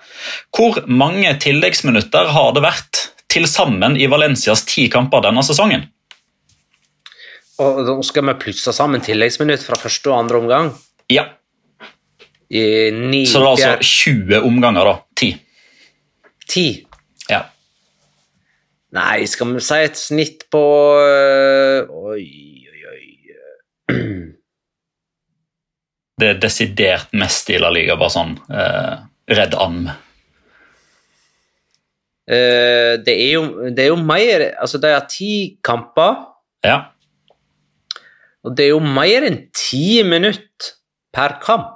Hvor 0.56 0.80
mange 0.88 1.32
tilleggsminutter 1.44 2.32
har 2.32 2.52
det 2.56 2.64
vært 2.64 3.02
til 3.32 3.44
sammen 3.48 3.96
i 4.00 4.08
Valencias 4.08 4.64
ti 4.68 4.88
kamper 4.88 5.24
denne 5.24 5.44
sesongen? 5.44 5.88
Og 7.60 7.84
Nå 7.84 7.98
skal 8.02 8.24
vi 8.30 8.38
plusse 8.46 8.72
sammen 8.72 9.04
tilleggsminutt 9.04 9.62
fra 9.62 9.76
første 9.76 10.08
og 10.10 10.18
andre 10.24 10.40
omgang? 10.40 10.72
Ja. 11.12 11.28
I 12.52 12.90
ni, 12.92 13.24
Så 13.26 13.40
det 13.40 13.46
er 13.46 13.76
altså 13.76 14.08
20 14.08 14.42
omganger, 14.48 14.84
da. 14.84 14.96
10. 15.16 15.36
10. 16.48 16.91
Nei, 18.92 19.24
skal 19.30 19.54
vi 19.54 19.62
si 19.64 19.78
et 19.86 19.96
snitt 19.96 20.42
på 20.52 20.60
øh, 21.00 21.88
Oi, 22.12 22.26
oi, 22.68 22.82
oi 22.92 23.96
Det 26.20 26.28
er 26.28 26.40
desidert 26.42 27.14
mest 27.16 27.48
i 27.50 27.56
La 27.60 27.70
Liga, 27.72 27.96
bare 27.98 28.12
sånn 28.12 28.34
eh, 28.52 28.98
redd 29.32 29.56
and. 29.58 29.88
Eh, 32.28 32.94
det, 33.02 33.14
er 33.16 33.32
jo, 33.32 33.46
det 33.74 33.82
er 33.86 33.88
jo 33.90 33.96
mer 33.98 34.44
Altså, 34.62 34.78
de 34.82 34.92
har 34.92 35.08
ti 35.10 35.32
kamper, 35.66 36.20
Ja. 36.62 36.76
og 38.44 38.54
det 38.56 38.68
er 38.68 38.74
jo 38.74 38.82
mer 38.84 39.24
enn 39.26 39.40
ti 39.56 40.02
minutter 40.06 40.76
per 41.12 41.40
kamp. 41.42 41.72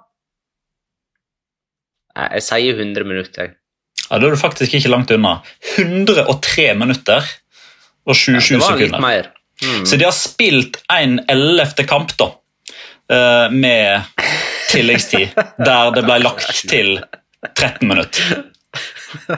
Nei, 2.17 2.29
jeg 2.39 2.45
sier 2.47 2.79
100 2.79 3.05
minutter, 3.09 3.43
jeg. 3.49 3.57
Ja, 4.11 4.19
Da 4.19 4.27
er 4.27 4.35
du 4.35 4.41
faktisk 4.41 4.75
ikke 4.79 4.93
langt 4.93 5.11
unna. 5.15 5.41
103 5.77 6.75
minutter 6.79 7.27
og 8.07 8.15
27 8.17 8.57
ja, 8.57 8.67
sekunder. 8.67 9.31
Mm. 9.63 9.87
Så 9.89 9.97
de 9.97 10.05
har 10.05 10.15
spilt 10.15 10.79
en 10.93 11.19
ellevte 11.33 11.87
kamp, 11.89 12.13
da, 12.21 12.31
eh, 13.11 13.47
med 13.53 14.03
tilleggstid, 14.71 15.33
der 15.59 15.91
det 15.97 16.05
ble 16.05 16.21
lagt 16.23 16.63
til 16.69 17.01
13 17.55 17.89
minutter. 17.89 18.45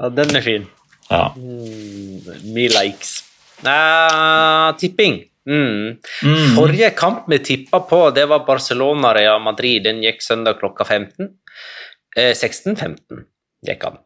ja, 0.00 0.10
den 0.18 0.36
er 0.36 0.44
fin. 0.44 0.68
Ja. 1.10 1.24
Mm, 1.36 2.22
me 2.54 2.68
likes. 2.70 3.20
Uh, 3.60 4.76
tipping. 4.80 5.22
Mm. 5.48 5.96
Mm. 6.22 6.54
Forrige 6.56 6.90
kamp 6.96 7.26
vi 7.28 7.38
tippa 7.44 7.80
på, 7.80 8.10
det 8.14 8.26
var 8.30 8.46
Barcelona-Real 8.46 9.40
Madrid. 9.42 9.82
Den 9.84 10.02
gikk 10.04 10.22
søndag 10.22 10.60
klokka 10.60 10.84
15. 10.84 11.32
Eh, 12.16 12.32
16.15 12.34 13.24
gikk 13.66 13.84
han. 13.86 14.00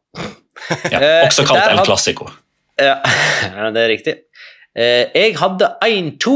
Ja, 0.91 0.99
Eh, 1.01 1.27
også 1.27 1.45
kalt 1.49 1.71
El 1.73 1.85
Clásico. 1.87 2.31
Ja, 2.81 2.99
det 3.71 3.81
er 3.85 3.89
riktig. 3.89 4.15
Eh, 4.75 5.07
jeg 5.15 5.37
hadde 5.39 5.69
1-2. 5.87 6.33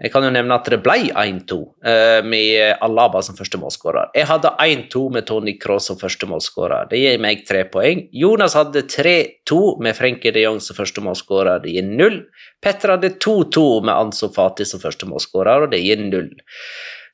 Jeg 0.00 0.10
kan 0.14 0.24
jo 0.24 0.30
nevne 0.32 0.56
at 0.56 0.66
det 0.72 0.78
ble 0.82 0.96
1-2 1.12 1.58
eh, 1.86 2.22
med 2.24 2.80
Alaba 2.82 3.20
som 3.22 3.36
første 3.36 3.60
målskårer. 3.60 4.08
Jeg 4.16 4.26
hadde 4.30 4.50
1-2 4.64 5.02
med 5.12 5.26
Tony 5.28 5.54
Cross 5.60 5.90
som 5.90 5.98
første 6.00 6.26
målskårer. 6.26 6.88
Det 6.90 6.98
gir 6.98 7.20
meg 7.22 7.44
tre 7.46 7.66
poeng. 7.68 8.06
Jonas 8.16 8.56
hadde 8.58 8.82
3-2 8.88 9.60
med 9.84 9.94
Frenkie 9.98 10.32
de 10.34 10.46
Jong 10.46 10.58
som 10.64 10.78
første 10.78 11.04
målskårer. 11.04 11.60
Det 11.62 11.76
gir 11.76 11.86
null. 11.86 12.22
Petter 12.64 12.96
hadde 12.96 13.12
2-2 13.22 13.66
med 13.84 13.94
Anso 13.94 14.32
Fati 14.34 14.64
som 14.66 14.80
første 14.82 15.06
målskårer, 15.06 15.66
og 15.68 15.74
det 15.76 15.82
gir 15.84 16.00
null. 16.00 16.32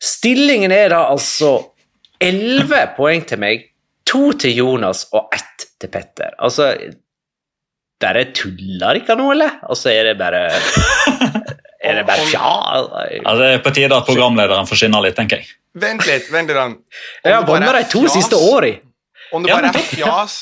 Stillingen 0.00 0.72
er 0.72 0.94
da 0.94 1.08
altså 1.10 1.56
11 2.22 2.94
poeng 2.96 3.24
til 3.28 3.40
meg, 3.42 3.66
to 4.06 4.30
til 4.40 4.54
Jonas 4.56 5.06
og 5.12 5.34
ett 5.36 5.66
til 5.80 5.92
Petter. 5.92 6.36
Altså 6.38 6.72
Bare 8.00 8.26
tuller 8.36 8.98
ikke 9.00 9.14
nå, 9.16 9.30
eller? 9.32 9.54
Altså, 9.64 9.88
er 9.88 10.10
det 10.10 10.18
bare 10.20 10.42
Er 11.86 11.94
det 11.96 12.02
bare 12.08 12.26
fjas? 12.28 12.90
Ja, 13.22 13.34
det 13.38 13.46
er 13.54 13.62
på 13.64 13.72
tide 13.72 13.96
at 13.96 14.04
programlederen 14.08 14.68
får 14.68 14.82
skinne 14.82 15.00
litt, 15.04 15.16
tenker 15.16 15.40
jeg. 15.40 15.48
Vent 15.80 16.04
litt, 16.08 16.28
vent 16.32 16.50
litt. 16.52 16.60
Om 16.60 16.74
Jeg 17.24 17.36
har 17.36 17.46
vunnet 17.48 17.78
de 17.78 17.84
to 17.92 18.02
siste 18.12 18.36
åra. 18.36 18.74
Om 19.32 19.46
det 19.46 19.52
bare 19.54 19.72
er 19.72 19.86
fjas, 19.90 20.36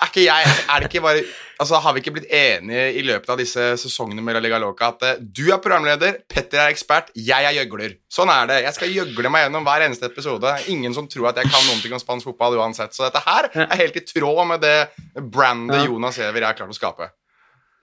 er 0.00 0.08
ikke 0.08 0.22
jeg 0.24 0.46
Er 0.48 0.80
det 0.80 0.86
ikke 0.88 1.02
bare 1.04 1.24
Altså, 1.60 1.76
Har 1.84 1.92
vi 1.92 2.00
ikke 2.00 2.14
blitt 2.16 2.30
enige 2.32 2.84
i 2.96 3.02
løpet 3.04 3.28
av 3.28 3.36
disse 3.40 3.64
sesongene 3.82 4.22
med 4.24 4.36
La 4.36 4.40
Liga 4.40 4.58
Loca 4.62 4.88
at 4.94 5.02
uh, 5.04 5.18
du 5.20 5.42
er 5.52 5.60
programleder, 5.60 6.22
Petter 6.30 6.62
er 6.62 6.72
ekspert, 6.72 7.10
jeg 7.12 7.44
er 7.46 7.56
gjøgler? 7.58 7.98
Sånn 8.08 8.32
er 8.32 8.48
det. 8.48 8.56
Jeg 8.64 8.76
skal 8.78 8.94
gjøgle 8.94 9.32
meg 9.32 9.44
gjennom 9.44 9.66
hver 9.68 9.84
eneste 9.84 10.08
episode. 10.08 10.54
Ingen 10.72 10.96
som 10.96 11.08
tror 11.10 11.30
at 11.30 11.42
jeg 11.42 11.50
kan 11.52 11.66
noen 11.68 11.82
ting 11.82 11.92
om 11.96 12.00
spansk 12.00 12.30
fotball 12.30 12.56
uansett. 12.56 12.96
Så 12.96 13.04
dette 13.04 13.20
her 13.26 13.50
er 13.66 13.76
helt 13.82 13.98
i 14.00 14.04
tråd 14.08 14.40
med 14.54 14.64
det 14.64 14.78
brandet. 15.20 15.84
Jonas 15.90 16.20
Giæver 16.20 16.48
har 16.48 16.56
klart 16.56 16.72
å 16.72 16.78
skape. 16.78 17.10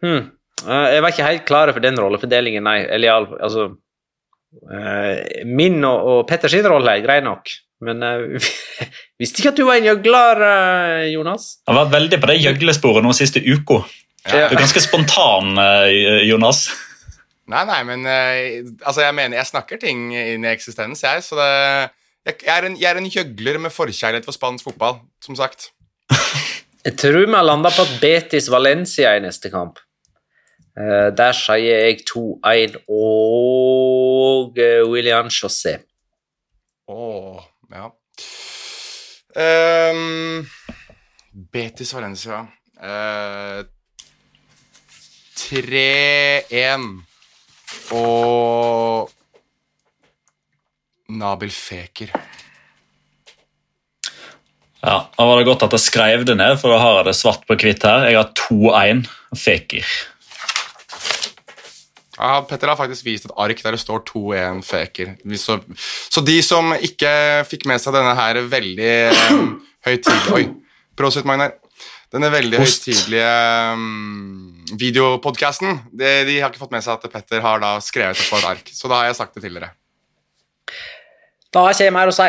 Hmm. 0.01 0.31
Uh, 0.65 0.87
Jeg 0.95 1.03
var 1.05 1.13
ikke 1.13 1.29
helt 1.29 1.45
klar 1.45 1.73
for 1.75 1.85
den 1.85 2.01
rollefordelingen, 2.01 2.65
nei. 2.65 2.79
Eller 2.97 3.29
altså 3.37 3.69
uh, 3.77 5.15
Min 5.45 5.77
og, 5.85 6.01
og 6.01 6.19
Petters 6.29 6.57
rolle 6.65 6.97
er 6.97 7.05
grei 7.05 7.19
nok, 7.25 7.53
men 7.83 8.03
uh, 8.03 8.49
visste 9.21 9.41
ikke 9.41 9.53
at 9.53 9.59
du 9.59 9.65
var 9.67 9.79
en 9.79 9.87
gjøgler, 9.89 10.43
eh, 10.47 11.05
Jonas. 11.13 11.49
Jeg 11.63 11.73
har 11.73 11.79
vært 11.83 11.95
veldig 11.97 12.19
på 12.23 12.31
det 12.31 12.41
gjøglesporet 12.41 13.05
nå 13.05 13.13
siste 13.17 13.43
uka. 13.45 13.83
Ja. 14.27 14.47
Du 14.49 14.57
er 14.57 14.63
ganske 14.63 14.83
spontan, 14.83 15.53
eh, 15.61 16.25
Jonas. 16.27 16.65
Nei, 17.47 17.63
nei, 17.69 17.79
men 17.87 18.03
eh, 18.11 18.57
altså, 18.81 19.05
jeg 19.05 19.15
mener 19.15 19.39
Jeg 19.39 19.47
snakker 19.47 19.79
ting 19.79 20.09
inn 20.11 20.43
i 20.43 20.51
eksistens, 20.51 21.05
jeg. 21.05 21.23
Så 21.23 21.37
det 21.39 21.47
jeg, 22.27 22.41
jeg, 22.43 22.53
er 22.57 22.65
en, 22.67 22.75
jeg 22.75 22.89
er 22.91 22.99
en 22.99 23.07
gjøgler 23.07 23.59
med 23.63 23.71
forkjærlighet 23.71 24.27
for 24.27 24.35
spansk 24.35 24.67
fotball, 24.67 24.99
som 25.23 25.37
sagt. 25.39 25.69
Jeg 26.87 26.95
tror 27.01 27.17
vi 27.25 27.33
har 27.35 27.43
landa 27.43 27.67
på 27.73 27.83
at 27.83 27.97
Betis 27.99 28.45
Valencia 28.47 29.09
i 29.17 29.19
neste 29.19 29.49
kamp. 29.51 29.79
Eh, 30.77 31.09
der 31.17 31.33
sier 31.35 31.81
jeg 31.87 32.03
2-1 32.07 32.77
og 32.87 34.59
eh, 34.61 34.85
William 34.87 35.27
José. 35.27 35.73
Åh, 36.87 37.41
ja. 37.71 37.91
Um, 39.37 40.47
Betis 41.53 41.93
Valencia 41.93 42.45
Uh, 42.77 43.65
3-1 45.33 46.83
og 47.97 49.09
Nabil 51.09 51.53
Feker. 51.53 52.11
Ja, 54.77 54.97
da 55.09 55.25
var 55.25 55.39
det 55.39 55.47
godt 55.47 55.65
at 55.65 55.73
jeg 55.73 55.85
skrev 55.87 56.25
det 56.27 56.37
ned, 56.37 56.59
for 56.61 56.69
da 56.69 56.77
har 56.83 56.99
jeg 56.99 57.07
det 57.09 57.15
svart 57.17 57.47
på 57.49 57.57
hvitt 57.57 57.85
her. 57.87 58.05
Jeg 58.11 58.19
har 58.19 58.29
2-1 58.37 59.07
Feker. 59.33 59.97
Ja, 62.17 62.41
Petter 62.49 62.71
har 62.71 62.79
faktisk 62.79 63.05
vist 63.05 63.27
et 63.27 63.35
ark 63.37 63.59
der 63.61 63.75
det 63.75 63.81
står 63.81 64.01
2-1 64.09 64.63
Feker. 64.65 65.13
Så, 65.37 65.59
så 66.09 66.23
de 66.25 66.37
som 66.45 66.73
ikke 66.73 67.11
fikk 67.49 67.67
med 67.69 67.81
seg 67.81 67.93
denne 67.93 68.15
her 68.17 68.39
veldig 68.49 68.93
um, 69.35 69.51
høytidelige 69.85 70.33
Oi, 70.37 70.47
prosit, 70.97 71.27
Magnar. 71.29 71.53
Denne 72.13 72.31
veldig 72.31 72.61
høytidelige 72.63 73.31
um, 73.75 74.63
videopodkasten, 74.79 75.81
de, 75.91 76.13
de 76.29 76.39
har 76.39 76.49
ikke 76.49 76.63
fått 76.63 76.73
med 76.73 76.85
seg 76.85 76.95
at 76.95 77.11
Petter 77.13 77.43
har 77.43 77.61
da 77.61 77.75
skrevet 77.83 78.17
det 78.17 78.29
på 78.31 78.39
et 78.39 78.49
ark. 78.49 78.73
Så 78.73 78.89
da 78.89 79.01
har 79.01 79.11
jeg 79.11 79.19
sagt 79.19 79.37
det 79.37 79.45
til 79.45 79.59
dere. 79.59 79.73
Da 81.53 81.67
ikke 81.69 81.85
jeg 81.85 81.95
mer 81.95 82.09
å 82.09 82.15
si. 82.15 82.27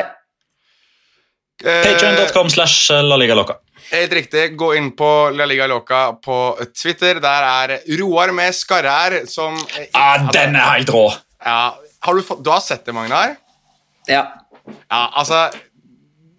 Eh, 1.64 1.80
Patreon.com 1.86 2.51
slash 2.53 2.93
La 3.07 3.16
Liga 3.18 3.39
Loca. 3.39 3.59
Helt 3.91 4.12
riktig. 4.12 4.57
Gå 4.57 4.72
inn 4.76 4.91
på 4.97 5.30
La 5.32 5.47
Liga 5.49 5.66
Loca 5.70 6.12
på 6.24 6.39
Twitter. 6.76 7.20
Der 7.24 7.47
er 7.49 7.78
Roar 8.01 8.32
med 8.36 8.57
skarre 8.57 8.93
her, 8.93 9.20
som 9.30 9.57
Ah, 9.97 10.28
den 10.32 10.57
er 10.57 10.74
helt 10.76 10.93
rå! 10.93 11.07
Ja, 11.45 11.78
har 12.05 12.18
du, 12.18 12.34
du 12.45 12.51
har 12.53 12.61
sett 12.61 12.84
det, 12.84 12.93
Magnar? 12.97 13.36
Ja. 14.09 14.26
Ja, 14.91 15.01
altså 15.16 15.49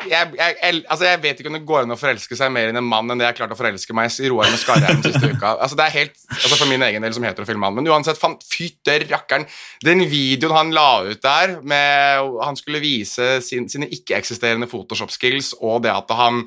jeg, 0.08 0.30
jeg, 0.38 0.56
jeg, 0.62 0.82
altså 0.88 1.08
jeg 1.10 1.20
vet 1.24 1.40
ikke 1.42 1.50
om 1.52 1.58
det 1.58 1.66
går 1.68 1.84
an 1.84 1.92
å 1.92 1.98
forelske 2.00 2.38
seg 2.38 2.52
mer 2.56 2.70
i 2.70 2.76
en 2.78 2.86
mann 2.86 3.10
enn 3.12 3.20
det 3.20 3.26
jeg 3.28 3.40
klarte 3.42 3.58
å 3.58 3.60
forelske 3.60 3.96
meg 3.98 4.14
i 4.24 4.30
Roar 4.32 4.48
med 4.48 4.62
skarre 4.62 4.94
den 4.94 5.02
siste 5.04 5.28
uka. 5.34 5.56
Altså 5.58 5.76
det 5.80 5.88
er 5.90 5.96
helt, 5.98 6.16
altså 6.38 6.56
For 6.56 6.70
min 6.72 6.86
egen 6.88 7.04
del 7.04 7.16
som 7.18 7.26
heterofil 7.28 7.60
mann. 7.60 7.76
Men 7.76 7.90
uansett, 7.90 8.20
fan, 8.22 8.38
fytte 8.46 9.00
rakkeren. 9.10 9.48
Den 9.84 10.06
videoen 10.12 10.56
han 10.56 10.74
la 10.76 10.88
ut 11.10 11.22
der, 11.26 11.58
med 11.68 12.32
Han 12.46 12.60
skulle 12.60 12.84
vise 12.84 13.40
sin, 13.44 13.68
sine 13.72 13.90
ikke-eksisterende 13.92 14.70
Photoshop-skills, 14.72 15.56
og 15.60 15.82
det 15.84 15.92
at 15.92 16.16
han 16.16 16.46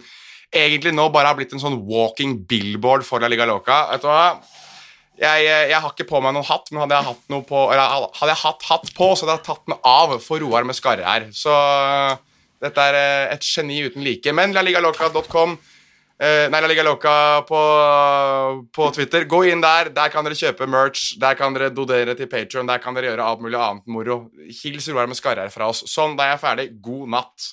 egentlig 0.53 0.92
nå 0.94 1.09
bare 1.12 1.32
har 1.32 1.38
blitt 1.38 1.55
en 1.57 1.62
sånn 1.62 1.80
walking 1.88 2.36
billboard 2.48 3.07
for 3.09 3.22
La 3.22 3.30
Liga 3.32 3.46
Loca. 3.48 3.86
Vet 3.92 4.05
du 4.05 4.11
hva? 4.11 4.26
Jeg, 5.22 5.44
jeg 5.44 5.78
har 5.78 5.92
ikke 5.92 6.09
på 6.09 6.20
meg 6.24 6.34
noen 6.34 6.48
hatt, 6.48 6.70
men 6.72 6.82
hadde 6.82 6.96
jeg 6.96 7.07
hatt 7.11 7.26
noe 7.30 7.44
på 7.46 7.59
Eller 7.70 7.84
hadde 8.16 8.30
jeg 8.32 8.40
hatt 8.42 8.64
hatt 8.70 8.88
på, 8.96 9.11
så 9.12 9.26
hadde 9.26 9.36
jeg 9.36 9.44
tatt 9.46 9.66
den 9.68 9.76
av 9.86 10.14
for 10.24 10.42
Roar 10.42 10.66
med 10.66 10.76
skarre 10.78 11.05
her. 11.07 11.28
Så 11.36 11.53
dette 12.62 12.88
er 12.88 12.98
eh, 12.98 13.34
et 13.36 13.46
geni 13.46 13.80
uten 13.86 14.05
like. 14.07 14.32
Men 14.34 14.55
laligaloca.com 14.57 15.55
eh, 15.57 16.48
Nei, 16.50 16.61
La 16.64 16.70
Liga 16.70 16.84
Loca 16.86 17.14
på, 17.48 17.62
på 18.74 18.90
Twitter. 18.96 19.28
Gå 19.30 19.44
inn 19.50 19.62
der. 19.64 19.92
Der 19.94 20.12
kan 20.14 20.26
dere 20.26 20.38
kjøpe 20.38 20.68
merch. 20.70 21.12
Der 21.22 21.38
kan 21.38 21.57
dere 21.57 21.72
dodere 21.74 22.16
til 22.18 22.30
Patreon, 22.30 22.70
Der 22.70 22.82
kan 22.82 22.96
dere 22.96 23.12
gjøre 23.12 23.26
alt 23.26 23.44
mulig 23.44 23.61
annet 23.61 23.88
moro. 23.90 24.24
Hils 24.62 24.88
Roar 24.90 25.11
med 25.11 25.20
skarre 25.20 25.46
her 25.46 25.55
fra 25.55 25.70
oss. 25.72 25.84
Sånn, 25.90 26.16
da 26.18 26.28
er 26.28 26.36
jeg 26.36 26.44
ferdig. 26.46 26.68
God 26.84 27.12
natt. 27.18 27.53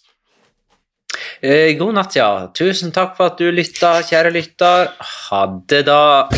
Eh, 1.41 1.75
god 1.79 1.93
natt, 1.97 2.15
ja. 2.15 2.47
Tusen 2.53 2.91
takk 2.95 3.15
for 3.17 3.31
at 3.31 3.39
du 3.39 3.49
lytta, 3.51 3.99
kjære 4.07 4.33
lytter. 4.35 4.93
Ha 5.29 5.45
det, 5.69 5.85
da. 5.89 6.29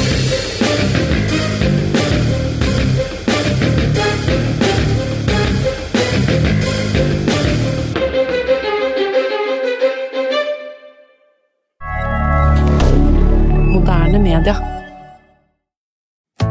Media. 14.21 14.70